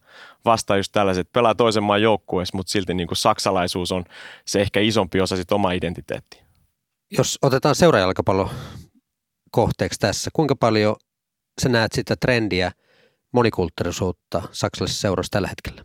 vasta 0.45 0.78
just 0.78 0.91
tällaiset, 0.91 1.32
pelaa 1.32 1.55
toisen 1.55 1.84
maan 1.84 2.01
joukkueessa, 2.01 2.57
mutta 2.57 2.72
silti 2.72 2.93
niin 2.93 3.07
kuin 3.07 3.18
saksalaisuus 3.18 3.91
on 3.91 4.05
se 4.45 4.61
ehkä 4.61 4.80
isompi 4.80 5.22
osa 5.22 5.36
sit 5.36 5.51
omaa 5.51 5.72
identiteettiä. 5.72 6.43
Jos 7.18 7.38
otetaan 7.41 7.76
seurajalkapallo 7.76 8.49
kohteeksi 9.51 9.99
tässä, 9.99 10.30
kuinka 10.34 10.55
paljon 10.55 10.95
sä 11.61 11.70
näet 11.70 11.91
sitä 11.91 12.15
trendiä 12.15 12.72
monikulttuurisuutta 13.34 14.41
saksalaisessa 14.51 15.01
seurassa 15.01 15.32
tällä 15.32 15.47
hetkellä? 15.47 15.84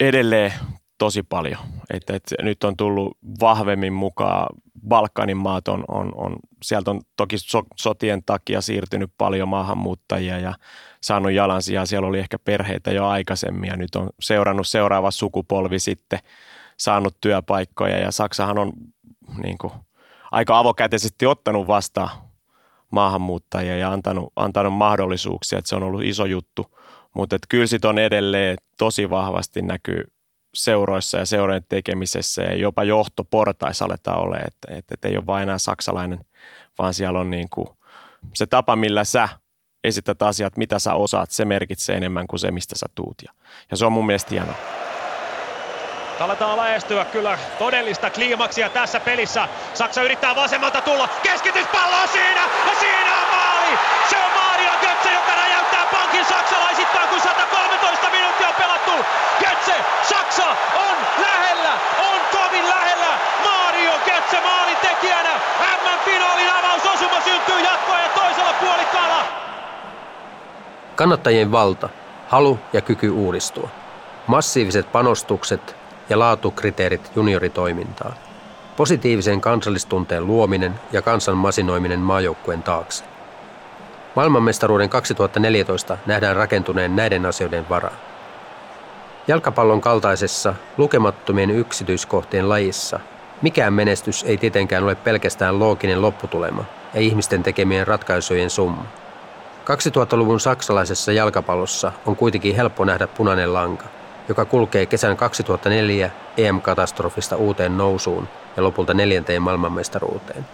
Edelleen 0.00 0.52
tosi 0.98 1.22
paljon. 1.22 1.60
Et, 1.90 2.10
et 2.10 2.22
nyt 2.42 2.64
on 2.64 2.76
tullut 2.76 3.18
vahvemmin 3.40 3.92
mukaan, 3.92 4.46
Balkanin 4.88 5.36
maat 5.36 5.68
on, 5.68 5.84
on, 5.88 6.12
on 6.14 6.36
sieltä 6.62 6.90
on 6.90 7.00
toki 7.16 7.38
so, 7.38 7.62
sotien 7.76 8.22
takia 8.26 8.60
siirtynyt 8.60 9.10
paljon 9.18 9.48
maahanmuuttajia 9.48 10.38
ja 10.38 10.54
saanut 11.00 11.32
jalansijaa. 11.32 11.86
Siellä 11.86 12.08
oli 12.08 12.18
ehkä 12.18 12.38
perheitä 12.38 12.92
jo 12.92 13.06
aikaisemmin 13.06 13.68
ja 13.68 13.76
nyt 13.76 13.96
on 13.96 14.10
seurannut 14.20 14.66
seuraava 14.66 15.10
sukupolvi 15.10 15.78
sitten 15.78 16.18
saanut 16.76 17.16
työpaikkoja 17.20 17.98
ja 17.98 18.10
Saksahan 18.10 18.58
on 18.58 18.72
niin 19.42 19.58
kuin, 19.58 19.72
aika 20.30 20.58
avokätisesti 20.58 21.26
ottanut 21.26 21.66
vastaan 21.66 22.10
maahanmuuttajia 22.90 23.76
ja 23.76 23.92
antanut, 23.92 24.32
antanut 24.36 24.74
mahdollisuuksia, 24.74 25.58
että 25.58 25.68
se 25.68 25.76
on 25.76 25.82
ollut 25.82 26.02
iso 26.02 26.24
juttu. 26.24 26.78
Mutta 27.14 27.36
kyllä 27.48 27.66
sit 27.66 27.84
on 27.84 27.98
edelleen 27.98 28.56
tosi 28.78 29.10
vahvasti 29.10 29.62
näkyy 29.62 30.13
seuroissa 30.54 31.18
ja 31.18 31.26
seurojen 31.26 31.64
tekemisessä 31.68 32.42
ja 32.42 32.56
jopa 32.56 32.84
johtoportaissa 32.84 33.84
aletaan 33.84 34.20
ole, 34.20 34.36
että, 34.36 34.68
että, 34.68 34.94
että 34.94 35.08
ei 35.08 35.16
ole 35.16 35.26
vain 35.26 35.42
enää 35.42 35.58
saksalainen, 35.58 36.24
vaan 36.78 36.94
siellä 36.94 37.20
on 37.20 37.30
niin 37.30 37.48
kuin 37.50 37.68
se 38.34 38.46
tapa, 38.46 38.76
millä 38.76 39.04
sä 39.04 39.28
esität 39.84 40.22
asiat, 40.22 40.56
mitä 40.56 40.78
sä 40.78 40.94
osaat, 40.94 41.30
se 41.30 41.44
merkitsee 41.44 41.96
enemmän 41.96 42.26
kuin 42.26 42.40
se, 42.40 42.50
mistä 42.50 42.78
sä 42.78 42.86
tuut. 42.94 43.16
Ja, 43.24 43.32
ja 43.70 43.76
se 43.76 43.86
on 43.86 43.92
mun 43.92 44.06
mielestä 44.06 44.30
hienoa. 44.30 44.54
Aletaan 46.20 46.56
lähestyä 46.56 47.04
kyllä 47.04 47.38
todellista 47.58 48.10
kliimaksia 48.10 48.68
tässä 48.68 49.00
pelissä. 49.00 49.48
Saksa 49.74 50.02
yrittää 50.02 50.36
vasemmalta 50.36 50.80
tulla. 50.80 51.08
Keskityspallo 51.22 51.96
on 52.02 52.08
siinä 52.08 52.40
ja 52.66 52.74
siinä 52.80 53.12
on 53.20 53.28
maali! 53.36 53.78
Se 54.10 54.16
on 54.16 54.32
Mario 54.42 54.72
Götze, 54.80 55.12
joka 55.12 55.34
räjäyttää 55.34 55.86
pankin 55.92 56.24
saksalaisittain, 56.24 57.08
kun 57.08 57.20
113 57.20 57.83
pelattu. 58.94 59.10
Götze, 59.40 59.74
Saksa 60.02 60.46
on 60.74 60.96
lähellä, 61.22 61.72
on 61.98 62.20
kovin 62.32 62.68
lähellä. 62.68 63.18
Mario 63.44 63.92
Götze 64.04 64.40
maalin 64.40 64.76
tekijänä. 64.76 65.40
M-finaalin 65.60 66.50
avausosuma 66.50 67.20
syntyy 67.24 67.60
jatkoa 67.60 67.98
ja 67.98 68.08
toisella 68.08 68.52
puolikkaalla. 68.60 69.24
Kannattajien 70.96 71.52
valta, 71.52 71.88
halu 72.28 72.58
ja 72.72 72.80
kyky 72.80 73.10
uudistua. 73.10 73.68
Massiiviset 74.26 74.92
panostukset 74.92 75.76
ja 76.08 76.18
laatukriteerit 76.18 77.10
junioritoimintaan. 77.16 78.14
Positiivisen 78.76 79.40
kansallistunteen 79.40 80.26
luominen 80.26 80.80
ja 80.92 81.02
kansan 81.02 81.36
masinoiminen 81.36 82.00
maajoukkueen 82.00 82.62
taakse. 82.62 83.04
Maailmanmestaruuden 84.16 84.88
2014 84.88 85.98
nähdään 86.06 86.36
rakentuneen 86.36 86.96
näiden 86.96 87.26
asioiden 87.26 87.68
varaan. 87.68 88.13
Jalkapallon 89.28 89.80
kaltaisessa 89.80 90.54
lukemattomien 90.76 91.50
yksityiskohtien 91.50 92.48
lajissa 92.48 93.00
mikään 93.42 93.72
menestys 93.72 94.22
ei 94.22 94.36
tietenkään 94.36 94.84
ole 94.84 94.94
pelkästään 94.94 95.58
looginen 95.58 96.02
lopputulema 96.02 96.64
ja 96.94 97.00
ihmisten 97.00 97.42
tekemien 97.42 97.86
ratkaisujen 97.86 98.50
summa. 98.50 98.84
2000-luvun 99.64 100.40
saksalaisessa 100.40 101.12
jalkapallossa 101.12 101.92
on 102.06 102.16
kuitenkin 102.16 102.56
helppo 102.56 102.84
nähdä 102.84 103.06
punainen 103.06 103.54
lanka, 103.54 103.84
joka 104.28 104.44
kulkee 104.44 104.86
kesän 104.86 105.16
2004 105.16 106.10
EM-katastrofista 106.36 107.36
uuteen 107.36 107.76
nousuun 107.76 108.28
ja 108.56 108.62
lopulta 108.62 108.94
neljänteen 108.94 109.42
maailmanmestaruuteen. 109.42 110.46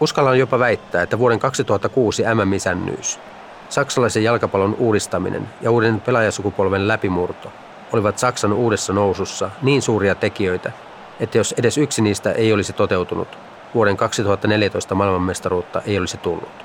Uskallan 0.00 0.38
jopa 0.38 0.58
väittää, 0.58 1.02
että 1.02 1.18
vuoden 1.18 1.38
2006 1.38 2.22
MM-isännyys, 2.34 3.18
saksalaisen 3.68 4.24
jalkapallon 4.24 4.76
uudistaminen 4.78 5.48
ja 5.62 5.70
uuden 5.70 6.00
pelaajasukupolven 6.00 6.88
läpimurto 6.88 7.52
olivat 7.92 8.18
Saksan 8.18 8.52
uudessa 8.52 8.92
nousussa 8.92 9.50
niin 9.62 9.82
suuria 9.82 10.14
tekijöitä, 10.14 10.72
että 11.20 11.38
jos 11.38 11.54
edes 11.58 11.78
yksi 11.78 12.02
niistä 12.02 12.32
ei 12.32 12.52
olisi 12.52 12.72
toteutunut, 12.72 13.38
vuoden 13.74 13.96
2014 13.96 14.94
maailmanmestaruutta 14.94 15.82
ei 15.86 15.98
olisi 15.98 16.16
tullut. 16.16 16.64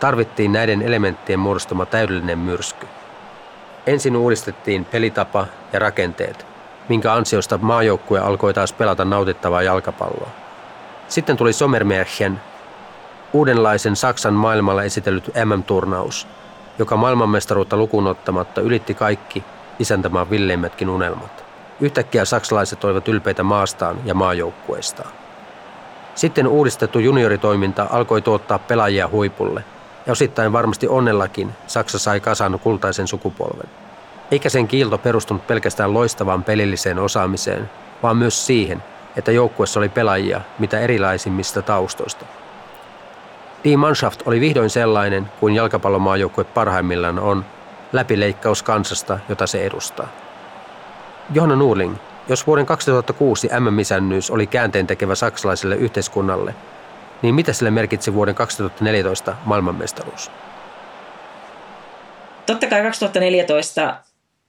Tarvittiin 0.00 0.52
näiden 0.52 0.82
elementtien 0.82 1.38
muodostama 1.38 1.86
täydellinen 1.86 2.38
myrsky. 2.38 2.86
Ensin 3.86 4.16
uudistettiin 4.16 4.84
pelitapa 4.84 5.46
ja 5.72 5.78
rakenteet, 5.78 6.46
minkä 6.88 7.12
ansiosta 7.12 7.58
maajoukkue 7.58 8.20
alkoi 8.20 8.54
taas 8.54 8.72
pelata 8.72 9.04
nautittavaa 9.04 9.62
jalkapalloa. 9.62 10.30
Sitten 11.08 11.36
tuli 11.36 11.52
Sommermärchen, 11.52 12.40
uudenlaisen 13.32 13.96
Saksan 13.96 14.34
maailmalla 14.34 14.82
esitellyt 14.82 15.30
MM-turnaus, 15.44 16.26
joka 16.78 16.96
maailmanmestaruutta 16.96 17.76
lukuun 17.76 18.06
ottamatta 18.06 18.60
ylitti 18.60 18.94
kaikki 18.94 19.44
isäntämaan 19.78 20.30
villeimmätkin 20.30 20.88
unelmat. 20.88 21.44
Yhtäkkiä 21.80 22.24
saksalaiset 22.24 22.84
olivat 22.84 23.08
ylpeitä 23.08 23.42
maastaan 23.42 23.96
ja 24.04 24.14
maajoukkueistaan. 24.14 25.10
Sitten 26.14 26.46
uudistettu 26.46 26.98
junioritoiminta 26.98 27.86
alkoi 27.90 28.22
tuottaa 28.22 28.58
pelaajia 28.58 29.08
huipulle, 29.08 29.64
ja 30.06 30.12
osittain 30.12 30.52
varmasti 30.52 30.88
onnellakin 30.88 31.52
Saksa 31.66 31.98
sai 31.98 32.20
kasan 32.20 32.58
kultaisen 32.58 33.08
sukupolven. 33.08 33.70
Eikä 34.30 34.48
sen 34.48 34.68
kiilto 34.68 34.98
perustunut 34.98 35.46
pelkästään 35.46 35.94
loistavaan 35.94 36.44
pelilliseen 36.44 36.98
osaamiseen, 36.98 37.70
vaan 38.02 38.16
myös 38.16 38.46
siihen, 38.46 38.82
että 39.16 39.32
joukkuessa 39.32 39.80
oli 39.80 39.88
pelaajia 39.88 40.40
mitä 40.58 40.80
erilaisimmista 40.80 41.62
taustoista. 41.62 42.24
Die 43.64 43.76
Mannschaft 43.76 44.22
oli 44.26 44.40
vihdoin 44.40 44.70
sellainen 44.70 45.30
kuin 45.40 45.54
jalkapallomaajoukkue 45.54 46.44
parhaimmillaan 46.44 47.18
on, 47.18 47.44
läpileikkaus 47.92 48.62
kansasta, 48.62 49.18
jota 49.28 49.46
se 49.46 49.66
edustaa. 49.66 50.08
Johanna 51.34 51.56
Nuurling, 51.56 51.96
jos 52.28 52.46
vuoden 52.46 52.66
2006 52.66 53.48
MM-isännyys 53.60 54.30
oli 54.30 54.46
käänteen 54.46 54.86
tekevä 54.86 55.14
saksalaiselle 55.14 55.76
yhteiskunnalle, 55.76 56.54
niin 57.22 57.34
mitä 57.34 57.52
sille 57.52 57.70
merkitsi 57.70 58.14
vuoden 58.14 58.34
2014 58.34 59.36
maailmanmestaruus? 59.44 60.30
Totta 62.46 62.66
kai 62.66 62.82
2014 62.82 63.96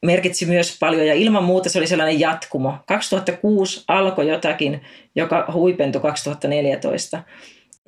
merkitsi 0.04 0.46
myös 0.46 0.78
paljon 0.80 1.08
ja 1.08 1.14
ilman 1.14 1.44
muuta 1.44 1.70
se 1.70 1.80
oli 1.80 1.88
sellainen 1.88 2.20
jatkumo. 2.20 2.78
2006 2.86 3.84
alkoi 3.88 4.28
jotakin, 4.28 4.82
joka 5.16 5.46
huipentui 5.54 6.02
2014. 6.02 7.24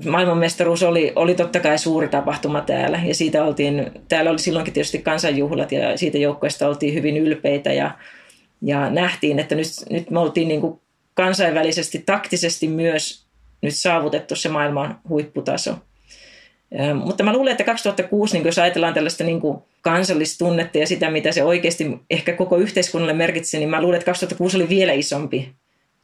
Maailmanmestaruus 0.04 0.84
oli, 0.84 1.14
oli 1.16 1.36
totta 1.36 1.60
kai 1.60 1.78
suuri 1.78 2.08
tapahtuma 2.08 2.62
täällä 2.62 3.02
ja 3.06 3.16
siitä 3.16 3.44
oltiin, 3.44 3.92
täällä 4.08 4.32
oli 4.32 4.40
silloinkin 4.40 4.74
tietysti 4.74 5.02
kansanjuhlat 5.02 5.72
ja 5.72 5.98
siitä 5.98 6.18
joukkoista 6.18 6.68
oltiin 6.68 6.94
hyvin 6.94 7.18
ylpeitä 7.18 7.74
ja, 7.74 7.92
ja 8.62 8.90
nähtiin, 8.90 9.40
että 9.40 9.56
nyt, 9.56 9.68
nyt 9.90 10.10
me 10.10 10.20
oltiin 10.20 10.48
niin 10.48 10.62
kuin 10.62 10.82
kansainvälisesti 11.14 12.04
taktisesti 12.06 12.68
myös 12.68 13.26
nyt 13.62 13.76
saavutettu 13.76 14.36
se 14.36 14.50
maailman 14.50 15.00
huipputaso. 15.10 15.76
Mutta 17.04 17.24
mä 17.24 17.34
luulen, 17.34 17.52
että 17.52 17.64
2006, 17.64 18.38
niin 18.38 18.46
jos 18.46 18.60
ajatellaan 18.60 18.94
tällaista 18.94 19.24
niin 19.24 19.42
kuin 19.42 19.58
kansallistunnetta 19.82 20.78
ja 20.78 20.88
sitä, 20.88 21.12
mitä 21.12 21.32
se 21.32 21.44
oikeasti 21.44 21.98
ehkä 22.10 22.34
koko 22.34 22.58
yhteiskunnalle 22.58 23.14
merkitsi, 23.14 23.58
niin 23.58 23.70
mä 23.70 23.82
luulen, 23.82 23.98
että 23.98 24.06
2006 24.06 24.58
oli 24.58 24.70
vielä 24.70 24.94
isompi 24.94 25.56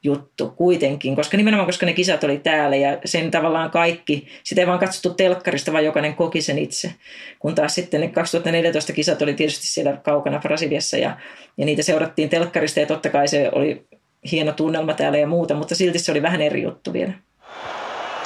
juttu 0.04 0.50
kuitenkin, 0.50 1.16
koska 1.16 1.38
nimenomaan 1.38 1.66
koska 1.66 1.86
ne 1.86 1.94
kisat 1.94 2.24
oli 2.24 2.38
täällä 2.38 2.76
ja 2.76 2.98
sen 3.06 3.32
tavallaan 3.32 3.72
kaikki, 3.72 4.28
sitä 4.44 4.62
ei 4.62 4.68
vaan 4.68 4.80
katsottu 4.80 5.10
telkkarista, 5.14 5.72
vaan 5.72 5.86
jokainen 5.86 6.16
koki 6.16 6.42
sen 6.42 6.60
itse. 6.60 6.94
Kun 7.40 7.56
taas 7.56 7.76
sitten 7.76 8.02
ne 8.02 8.08
2014 8.08 8.94
kisat 8.94 9.22
oli 9.22 9.34
tietysti 9.34 9.68
siellä 9.68 9.98
kaukana 9.98 10.40
Brasiliassa 10.40 10.98
ja, 10.98 11.18
ja 11.58 11.66
niitä 11.66 11.84
seurattiin 11.84 12.30
telkkarista 12.30 12.80
ja 12.80 12.86
totta 12.86 13.10
kai 13.10 13.28
se 13.28 13.50
oli 13.52 13.86
hieno 14.32 14.52
tunnelma 14.52 14.94
täällä 14.94 15.18
ja 15.18 15.28
muuta, 15.28 15.54
mutta 15.54 15.76
silti 15.76 16.00
se 16.00 16.12
oli 16.12 16.22
vähän 16.22 16.42
eri 16.42 16.62
juttu 16.62 16.94
vielä 16.94 17.14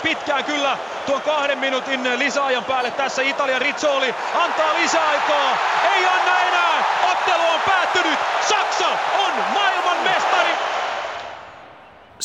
pitkään 0.06 0.44
kyllä 0.44 0.78
tuon 1.06 1.22
kahden 1.22 1.60
minuutin 1.60 2.20
lisäajan 2.20 2.64
päälle 2.64 2.92
tässä 2.92 3.22
Italian 3.22 3.62
Rizzoli 3.62 4.16
antaa 4.36 4.74
lisäaikaa. 4.82 5.58
Ei 5.96 6.06
anna 6.06 6.40
enää. 6.40 6.84
Ottelu 7.12 7.44
on 7.54 7.60
päättynyt. 7.68 8.20
Saksa 8.50 8.88
on 9.26 9.34
maailman 9.54 9.98
mestari. 10.04 10.65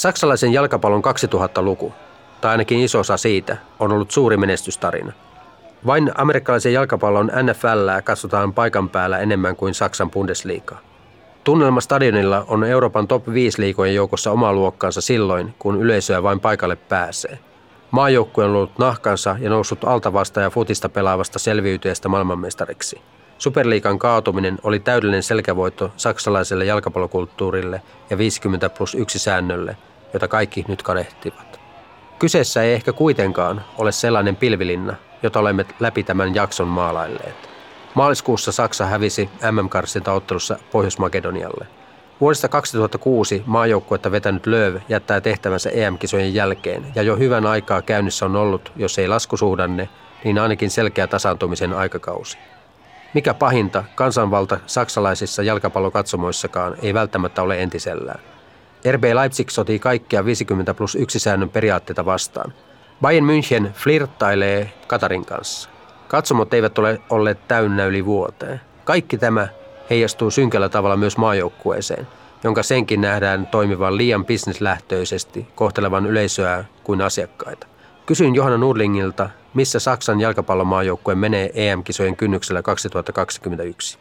Saksalaisen 0.00 0.52
jalkapallon 0.52 1.02
2000-luku, 1.04 1.92
tai 2.40 2.50
ainakin 2.50 2.80
iso 2.80 2.98
osa 2.98 3.16
siitä, 3.16 3.56
on 3.78 3.92
ollut 3.92 4.10
suuri 4.10 4.36
menestystarina. 4.36 5.12
Vain 5.86 6.12
amerikkalaisen 6.14 6.72
jalkapallon 6.72 7.30
NFL 7.42 8.00
katsotaan 8.04 8.54
paikan 8.54 8.88
päällä 8.88 9.18
enemmän 9.18 9.56
kuin 9.56 9.74
Saksan 9.74 10.10
Bundesliga. 10.10 10.76
Tunnelma 11.44 11.80
stadionilla 11.80 12.44
on 12.48 12.64
Euroopan 12.64 13.08
top 13.08 13.28
5 13.28 13.60
liikojen 13.60 13.94
joukossa 13.94 14.32
oma 14.32 14.52
luokkansa 14.52 15.00
silloin, 15.00 15.54
kun 15.58 15.80
yleisöä 15.80 16.22
vain 16.22 16.40
paikalle 16.40 16.76
pääsee– 16.76 17.38
Maajoukkue 17.90 18.44
on 18.44 18.50
ollut 18.50 18.78
nahkansa 18.78 19.36
ja 19.40 19.50
noussut 19.50 19.84
altavasta 19.84 20.40
ja 20.40 20.50
futista 20.50 20.88
pelaavasta 20.88 21.38
selviytyjästä 21.38 22.08
maailmanmestariksi. 22.08 23.00
Superliikan 23.38 23.98
kaatuminen 23.98 24.58
oli 24.62 24.80
täydellinen 24.80 25.22
selkävoitto 25.22 25.92
saksalaiselle 25.96 26.64
jalkapallokulttuurille 26.64 27.82
ja 28.10 28.18
50 28.18 28.70
plus 28.70 28.94
1 28.94 29.18
säännölle, 29.18 29.76
jota 30.12 30.28
kaikki 30.28 30.64
nyt 30.68 30.82
kadehtivat. 30.82 31.60
Kyseessä 32.18 32.62
ei 32.62 32.72
ehkä 32.72 32.92
kuitenkaan 32.92 33.64
ole 33.78 33.92
sellainen 33.92 34.36
pilvilinna, 34.36 34.94
jota 35.22 35.38
olemme 35.40 35.66
läpi 35.80 36.02
tämän 36.02 36.34
jakson 36.34 36.68
maalailleet. 36.68 37.50
Maaliskuussa 37.94 38.52
Saksa 38.52 38.86
hävisi 38.86 39.30
MM-karsintaottelussa 39.50 40.58
Pohjois-Makedonialle– 40.72 41.66
Vuodesta 42.20 42.48
2006 42.48 43.42
maajoukkuetta 43.46 44.10
vetänyt 44.10 44.46
Lööv 44.46 44.76
jättää 44.88 45.20
tehtävänsä 45.20 45.70
EM-kisojen 45.70 46.34
jälkeen 46.34 46.86
ja 46.94 47.02
jo 47.02 47.16
hyvän 47.16 47.46
aikaa 47.46 47.82
käynnissä 47.82 48.26
on 48.26 48.36
ollut, 48.36 48.72
jos 48.76 48.98
ei 48.98 49.08
laskusuhdanne, 49.08 49.88
niin 50.24 50.38
ainakin 50.38 50.70
selkeä 50.70 51.06
tasaantumisen 51.06 51.72
aikakausi. 51.72 52.38
Mikä 53.14 53.34
pahinta, 53.34 53.84
kansanvalta 53.94 54.60
saksalaisissa 54.66 55.42
jalkapallokatsomoissakaan 55.42 56.76
ei 56.82 56.94
välttämättä 56.94 57.42
ole 57.42 57.62
entisellään. 57.62 58.20
RB 58.92 59.04
Leipzig 59.14 59.50
sotii 59.50 59.78
kaikkia 59.78 60.24
50 60.24 60.74
plus 60.74 60.94
1 60.94 61.18
säännön 61.18 61.48
periaatteita 61.48 62.04
vastaan. 62.04 62.52
Bayern 63.00 63.26
München 63.26 63.72
flirttailee 63.72 64.72
Katarin 64.86 65.24
kanssa. 65.24 65.70
Katsomot 66.08 66.54
eivät 66.54 66.78
ole 66.78 67.00
olleet 67.10 67.48
täynnä 67.48 67.86
yli 67.86 68.04
vuoteen. 68.04 68.60
Kaikki 68.84 69.18
tämä 69.18 69.48
heijastuu 69.90 70.30
synkällä 70.30 70.68
tavalla 70.68 70.96
myös 70.96 71.16
maajoukkueeseen, 71.16 72.06
jonka 72.44 72.62
senkin 72.62 73.00
nähdään 73.00 73.46
toimivan 73.46 73.96
liian 73.96 74.24
bisneslähtöisesti, 74.24 75.46
kohtelevan 75.54 76.06
yleisöä 76.06 76.64
kuin 76.84 77.00
asiakkaita. 77.00 77.66
Kysyin 78.06 78.34
Johanna 78.34 78.58
Nurlingilta, 78.58 79.30
missä 79.54 79.78
Saksan 79.78 80.20
jalkapallomaajoukkue 80.20 81.14
menee 81.14 81.50
EM-kisojen 81.54 82.16
kynnyksellä 82.16 82.62
2021. 82.62 83.98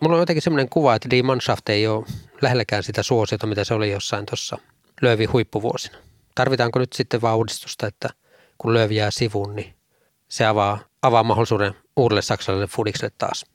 Mulla 0.00 0.16
on 0.16 0.22
jotenkin 0.22 0.42
sellainen 0.42 0.68
kuva, 0.68 0.94
että 0.94 1.10
Die 1.10 1.22
Mannschaft 1.22 1.68
ei 1.68 1.86
ole 1.86 2.06
lähelläkään 2.42 2.82
sitä 2.82 3.02
suosiota, 3.02 3.46
mitä 3.46 3.64
se 3.64 3.74
oli 3.74 3.90
jossain 3.90 4.26
tuossa 4.26 4.58
Löövi 5.02 5.24
huippuvuosina. 5.24 5.98
Tarvitaanko 6.34 6.78
nyt 6.78 6.92
sitten 6.92 7.22
vaan 7.22 7.36
uudistusta, 7.36 7.86
että 7.86 8.08
kun 8.58 8.74
Löövi 8.74 8.96
jää 8.96 9.10
sivuun, 9.10 9.56
niin 9.56 9.74
se 10.28 10.46
avaa, 10.46 10.78
avaa 11.02 11.22
mahdollisuuden 11.22 11.74
uudelle 11.96 12.22
saksalaiselle 12.22 12.66
fudikselle 12.76 13.12
taas? 13.18 13.46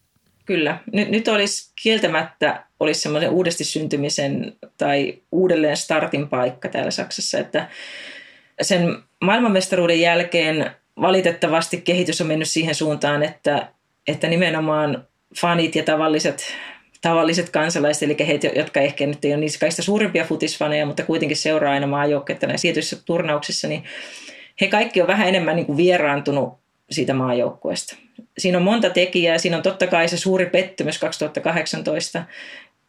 Kyllä. 0.45 0.77
Nyt, 0.93 1.09
nyt 1.09 1.27
olisi 1.27 1.71
kieltämättä 1.83 2.65
olisi 2.79 3.01
semmoisen 3.01 3.29
uudesti 3.29 3.63
syntymisen 3.63 4.55
tai 4.77 5.21
uudelleen 5.31 5.77
startin 5.77 6.29
paikka 6.29 6.69
täällä 6.69 6.91
Saksassa, 6.91 7.39
että 7.39 7.69
sen 8.61 9.03
maailmanmestaruuden 9.21 10.01
jälkeen 10.01 10.71
valitettavasti 11.01 11.81
kehitys 11.81 12.21
on 12.21 12.27
mennyt 12.27 12.49
siihen 12.49 12.75
suuntaan, 12.75 13.23
että, 13.23 13.67
että 14.07 14.27
nimenomaan 14.27 15.07
fanit 15.41 15.75
ja 15.75 15.83
tavalliset, 15.83 16.45
tavalliset 17.01 17.49
kansalaiset, 17.49 18.03
eli 18.03 18.27
he, 18.27 18.39
jotka 18.55 18.79
ehkä 18.79 19.07
nyt 19.07 19.25
ei 19.25 19.31
ole 19.31 19.39
niissä 19.39 19.59
kaikista 19.59 19.81
suurimpia 19.81 20.25
futisfaneja, 20.25 20.85
mutta 20.85 21.03
kuitenkin 21.03 21.37
seuraa 21.37 21.73
aina 21.73 21.87
maajoukkeita 21.87 22.47
näissä 22.47 22.61
tietyissä 22.61 22.97
turnauksissa, 23.05 23.67
niin 23.67 23.83
he 24.61 24.67
kaikki 24.67 25.01
on 25.01 25.07
vähän 25.07 25.27
enemmän 25.27 25.55
niin 25.55 25.65
kuin 25.65 25.77
vieraantunut 25.77 26.53
siitä 26.91 27.13
maajoukkueesta. 27.13 27.95
Siinä 28.37 28.57
on 28.57 28.63
monta 28.63 28.89
tekijää. 28.89 29.37
Siinä 29.37 29.57
on 29.57 29.63
totta 29.63 29.87
kai 29.87 30.07
se 30.07 30.17
suuri 30.17 30.45
pettymys 30.45 30.97
2018 30.97 32.23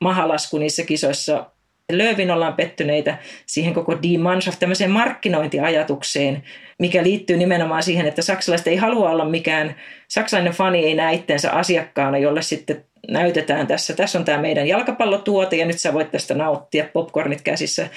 mahalasku 0.01 0.59
niissä 0.59 0.82
kisoissa. 0.82 1.51
Löövin 1.93 2.30
ollaan 2.30 2.55
pettyneitä 2.55 3.18
siihen 3.47 3.74
koko 3.74 4.03
Die 4.03 4.18
Mannschaft, 4.18 4.59
tämmöiseen 4.59 4.91
markkinointiajatukseen, 4.91 6.43
mikä 6.78 7.03
liittyy 7.03 7.37
nimenomaan 7.37 7.82
siihen, 7.82 8.07
että 8.07 8.22
saksalaiset 8.22 8.66
ei 8.66 8.76
halua 8.76 9.11
olla 9.11 9.24
mikään, 9.24 9.74
saksalainen 10.09 10.53
fani 10.53 10.84
ei 10.84 10.95
näe 10.95 11.14
itsensä 11.14 11.53
asiakkaana, 11.53 12.18
jolle 12.18 12.43
sitten 12.43 12.84
näytetään 13.09 13.66
tässä, 13.66 13.95
tässä 13.95 14.18
on 14.18 14.24
tämä 14.24 14.39
meidän 14.39 14.66
jalkapallotuote 14.66 15.57
ja 15.57 15.66
nyt 15.66 15.78
sä 15.78 15.93
voit 15.93 16.11
tästä 16.11 16.34
nauttia 16.34 16.84
popcornit 16.93 17.43
käsissä 17.43 17.89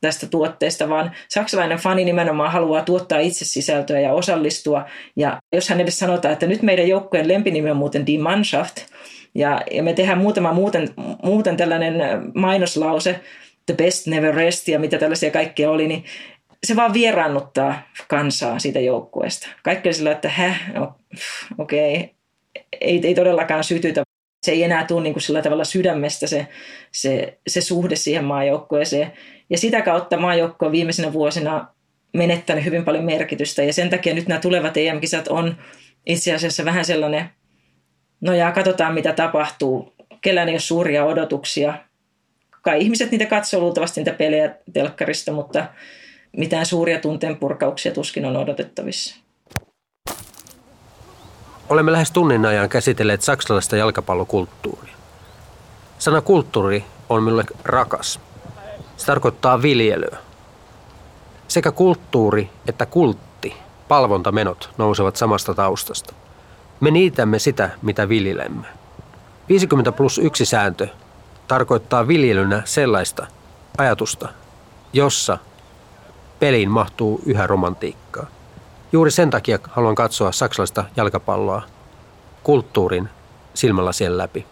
tästä 0.00 0.26
tuotteesta, 0.26 0.88
vaan 0.88 1.12
saksalainen 1.28 1.78
fani 1.78 2.04
nimenomaan 2.04 2.52
haluaa 2.52 2.82
tuottaa 2.82 3.18
itse 3.18 3.44
sisältöä 3.44 4.00
ja 4.00 4.12
osallistua. 4.12 4.86
Ja 5.16 5.40
jos 5.52 5.68
hän 5.68 5.80
edes 5.80 5.98
sanotaan, 5.98 6.32
että 6.32 6.46
nyt 6.46 6.62
meidän 6.62 6.88
joukkueen 6.88 7.28
lempinimi 7.28 7.70
on 7.70 7.76
muuten 7.76 8.06
Die 8.06 8.18
Mannschaft, 8.18 8.76
ja, 9.34 9.62
ja 9.70 9.82
me 9.82 9.92
tehdään 9.92 10.18
muutama 10.18 10.52
muuten, 10.52 10.88
muuten 11.22 11.56
tällainen 11.56 11.94
mainoslause, 12.34 13.20
the 13.66 13.74
best 13.74 14.06
never 14.06 14.34
rest 14.34 14.68
ja 14.68 14.78
mitä 14.78 14.98
tällaisia 14.98 15.30
kaikkia 15.30 15.70
oli, 15.70 15.88
niin 15.88 16.04
se 16.64 16.76
vaan 16.76 16.92
vieraannuttaa 16.92 17.82
kansaa 18.08 18.58
siitä 18.58 18.80
joukkueesta. 18.80 19.48
Kaikki 19.62 19.92
sillä, 19.92 20.12
että 20.12 20.28
häh, 20.28 20.72
no, 20.74 20.94
okei, 21.58 21.96
okay. 21.96 22.08
ei, 22.80 23.00
ei 23.04 23.14
todellakaan 23.14 23.64
sytytä. 23.64 24.02
Se 24.46 24.52
ei 24.52 24.62
enää 24.62 24.84
tule 24.84 25.02
niin 25.02 25.12
kuin 25.12 25.22
sillä 25.22 25.42
tavalla 25.42 25.64
sydämestä 25.64 26.26
se, 26.26 26.46
se, 26.92 27.38
se 27.46 27.60
suhde 27.60 27.96
siihen 27.96 28.24
maajoukkueeseen. 28.24 29.12
Ja 29.50 29.58
sitä 29.58 29.82
kautta 29.82 30.16
maajoukko 30.16 30.66
on 30.66 30.72
viimeisenä 30.72 31.12
vuosina 31.12 31.68
menettänyt 32.16 32.64
hyvin 32.64 32.84
paljon 32.84 33.04
merkitystä. 33.04 33.62
Ja 33.62 33.72
sen 33.72 33.90
takia 33.90 34.14
nyt 34.14 34.28
nämä 34.28 34.40
tulevat 34.40 34.76
EM-kisat 34.76 35.28
on 35.28 35.56
itse 36.06 36.34
asiassa 36.34 36.64
vähän 36.64 36.84
sellainen, 36.84 37.30
no 38.20 38.34
ja 38.34 38.52
katsotaan 38.52 38.94
mitä 38.94 39.12
tapahtuu. 39.12 39.92
Kellään 40.20 40.48
ei 40.48 40.54
ole 40.54 40.60
suuria 40.60 41.04
odotuksia. 41.04 41.74
Kai 42.62 42.82
ihmiset 42.82 43.10
niitä 43.10 43.26
katsoo 43.26 43.60
luultavasti 43.60 44.00
niitä 44.00 44.12
pelejä 44.12 44.54
telkkarista, 44.72 45.32
mutta 45.32 45.66
mitään 46.36 46.66
suuria 46.66 47.00
tunteenpurkauksia 47.00 47.92
tuskin 47.92 48.24
on 48.24 48.36
odotettavissa. 48.36 49.16
Olemme 51.68 51.92
lähes 51.92 52.10
tunnin 52.10 52.46
ajan 52.46 52.68
käsitelleet 52.68 53.22
saksalaista 53.22 53.76
jalkapallokulttuuria. 53.76 54.94
Sana 55.98 56.20
kulttuuri 56.20 56.84
on 57.08 57.22
minulle 57.22 57.44
rakas– 57.64 58.20
se 58.98 59.06
tarkoittaa 59.06 59.62
viljelyä. 59.62 60.18
Sekä 61.48 61.72
kulttuuri 61.72 62.50
että 62.68 62.86
kultti, 62.86 63.56
palvontamenot 63.88 64.70
nousevat 64.78 65.16
samasta 65.16 65.54
taustasta. 65.54 66.14
Me 66.80 66.90
niitämme 66.90 67.38
sitä, 67.38 67.70
mitä 67.82 68.08
viljelemme. 68.08 68.66
50 69.48 69.92
plus 69.92 70.18
yksi 70.18 70.44
sääntö 70.44 70.88
tarkoittaa 71.48 72.08
viljelynä 72.08 72.62
sellaista 72.64 73.26
ajatusta, 73.78 74.28
jossa 74.92 75.38
peliin 76.38 76.70
mahtuu 76.70 77.20
yhä 77.26 77.46
romantiikkaa. 77.46 78.26
Juuri 78.92 79.10
sen 79.10 79.30
takia 79.30 79.58
haluan 79.70 79.94
katsoa 79.94 80.32
saksalaista 80.32 80.84
jalkapalloa 80.96 81.62
kulttuurin 82.42 83.08
silmällä 83.54 83.92
siellä 83.92 84.18
läpi. 84.18 84.46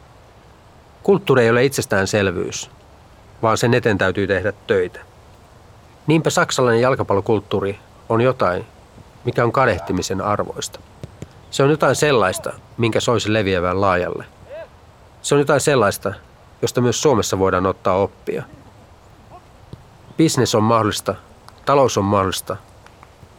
Kulttuuri 1.03 1.43
ei 1.43 1.51
ole 1.51 1.64
itsestäänselvyys, 1.64 2.70
vaan 3.43 3.59
sen 3.59 3.74
eteen 3.74 3.99
täytyy 3.99 4.27
tehdä 4.27 4.53
töitä. 4.66 5.01
Niinpä 6.07 6.31
saksalainen 6.31 6.83
jalkapallokulttuuri 6.83 7.79
on 8.09 8.20
jotain, 8.20 8.66
mikä 9.24 9.45
on 9.45 9.53
kadehtimisen 9.53 10.20
arvoista. 10.20 10.81
Se 11.51 11.62
on 11.62 11.70
jotain 11.70 11.97
sellaista, 11.97 12.53
minkä 12.76 13.01
soisi 13.01 13.32
leviävän 13.32 13.80
laajalle. 13.80 14.24
Se 15.22 15.34
on 15.34 15.38
jotain 15.38 15.61
sellaista, 15.61 16.14
josta 16.62 16.80
myös 16.80 17.03
Suomessa 17.03 17.38
voidaan 17.38 17.66
ottaa 17.66 17.97
oppia. 17.97 18.42
Business 20.18 20.55
on 20.55 20.62
mahdollista, 20.62 21.14
talous 21.64 21.99
on 21.99 22.05
mahdollista, 22.05 22.57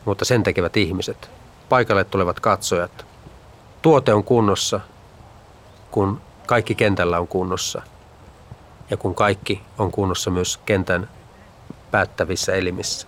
mutta 0.06 0.26
sen 0.26 0.44
tekevät 0.44 0.78
ihmiset, 0.78 1.30
paikalle 1.70 2.04
tulevat 2.04 2.40
katsojat. 2.40 3.06
Tuote 3.82 4.14
on 4.14 4.24
kunnossa, 4.24 4.80
kun 5.92 6.22
kaikki 6.46 6.76
kentällä 6.76 7.20
on 7.20 7.28
kunnossa 7.28 7.82
ja 8.90 8.98
kun 8.98 9.16
kaikki 9.16 9.62
on 9.78 9.92
kunnossa 9.92 10.32
myös 10.32 10.58
kentän 10.66 11.10
päättävissä 11.92 12.54
elimissä. 12.54 13.08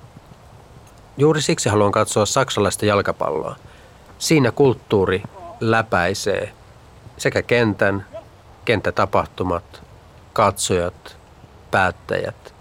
Juuri 1.18 1.41
siksi 1.41 1.70
haluan 1.70 1.91
katsoa 1.91 2.26
saksalaista 2.26 2.86
jalkapalloa. 2.86 3.56
Siinä 4.20 4.52
kulttuuri 4.52 5.24
läpäisee 5.60 6.54
sekä 7.18 7.42
kentän, 7.42 8.06
kenttätapahtumat, 8.66 9.82
katsojat, 10.34 11.18
päättäjät, 11.72 12.54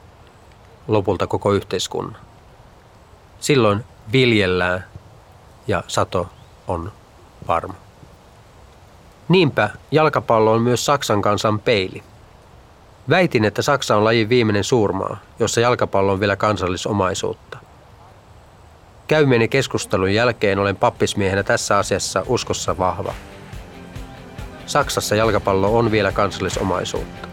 lopulta 0.88 1.26
koko 1.26 1.52
yhteiskunnan. 1.52 2.16
Silloin 3.40 3.84
viljellään 4.12 4.84
ja 5.66 5.84
sato 5.88 6.28
on 6.68 6.92
varma. 7.48 7.74
Niinpä 9.28 9.70
jalkapallo 9.90 10.52
on 10.52 10.62
myös 10.62 10.84
Saksan 10.84 11.22
kansan 11.22 11.58
peili. 11.60 12.02
Väitin, 13.08 13.44
että 13.44 13.62
Saksa 13.62 13.96
on 13.96 14.04
lajin 14.04 14.28
viimeinen 14.28 14.64
suurmaa, 14.64 15.16
jossa 15.38 15.60
jalkapallo 15.60 16.12
on 16.12 16.20
vielä 16.20 16.36
kansallisomaisuutta. 16.36 17.58
Käymieni 19.08 19.48
keskustelun 19.48 20.14
jälkeen 20.14 20.58
olen 20.58 20.76
pappismiehenä 20.76 21.42
tässä 21.42 21.78
asiassa 21.78 22.22
uskossa 22.26 22.78
vahva. 22.78 23.14
Saksassa 24.66 25.14
jalkapallo 25.14 25.78
on 25.78 25.90
vielä 25.90 26.12
kansallisomaisuutta. 26.12 27.27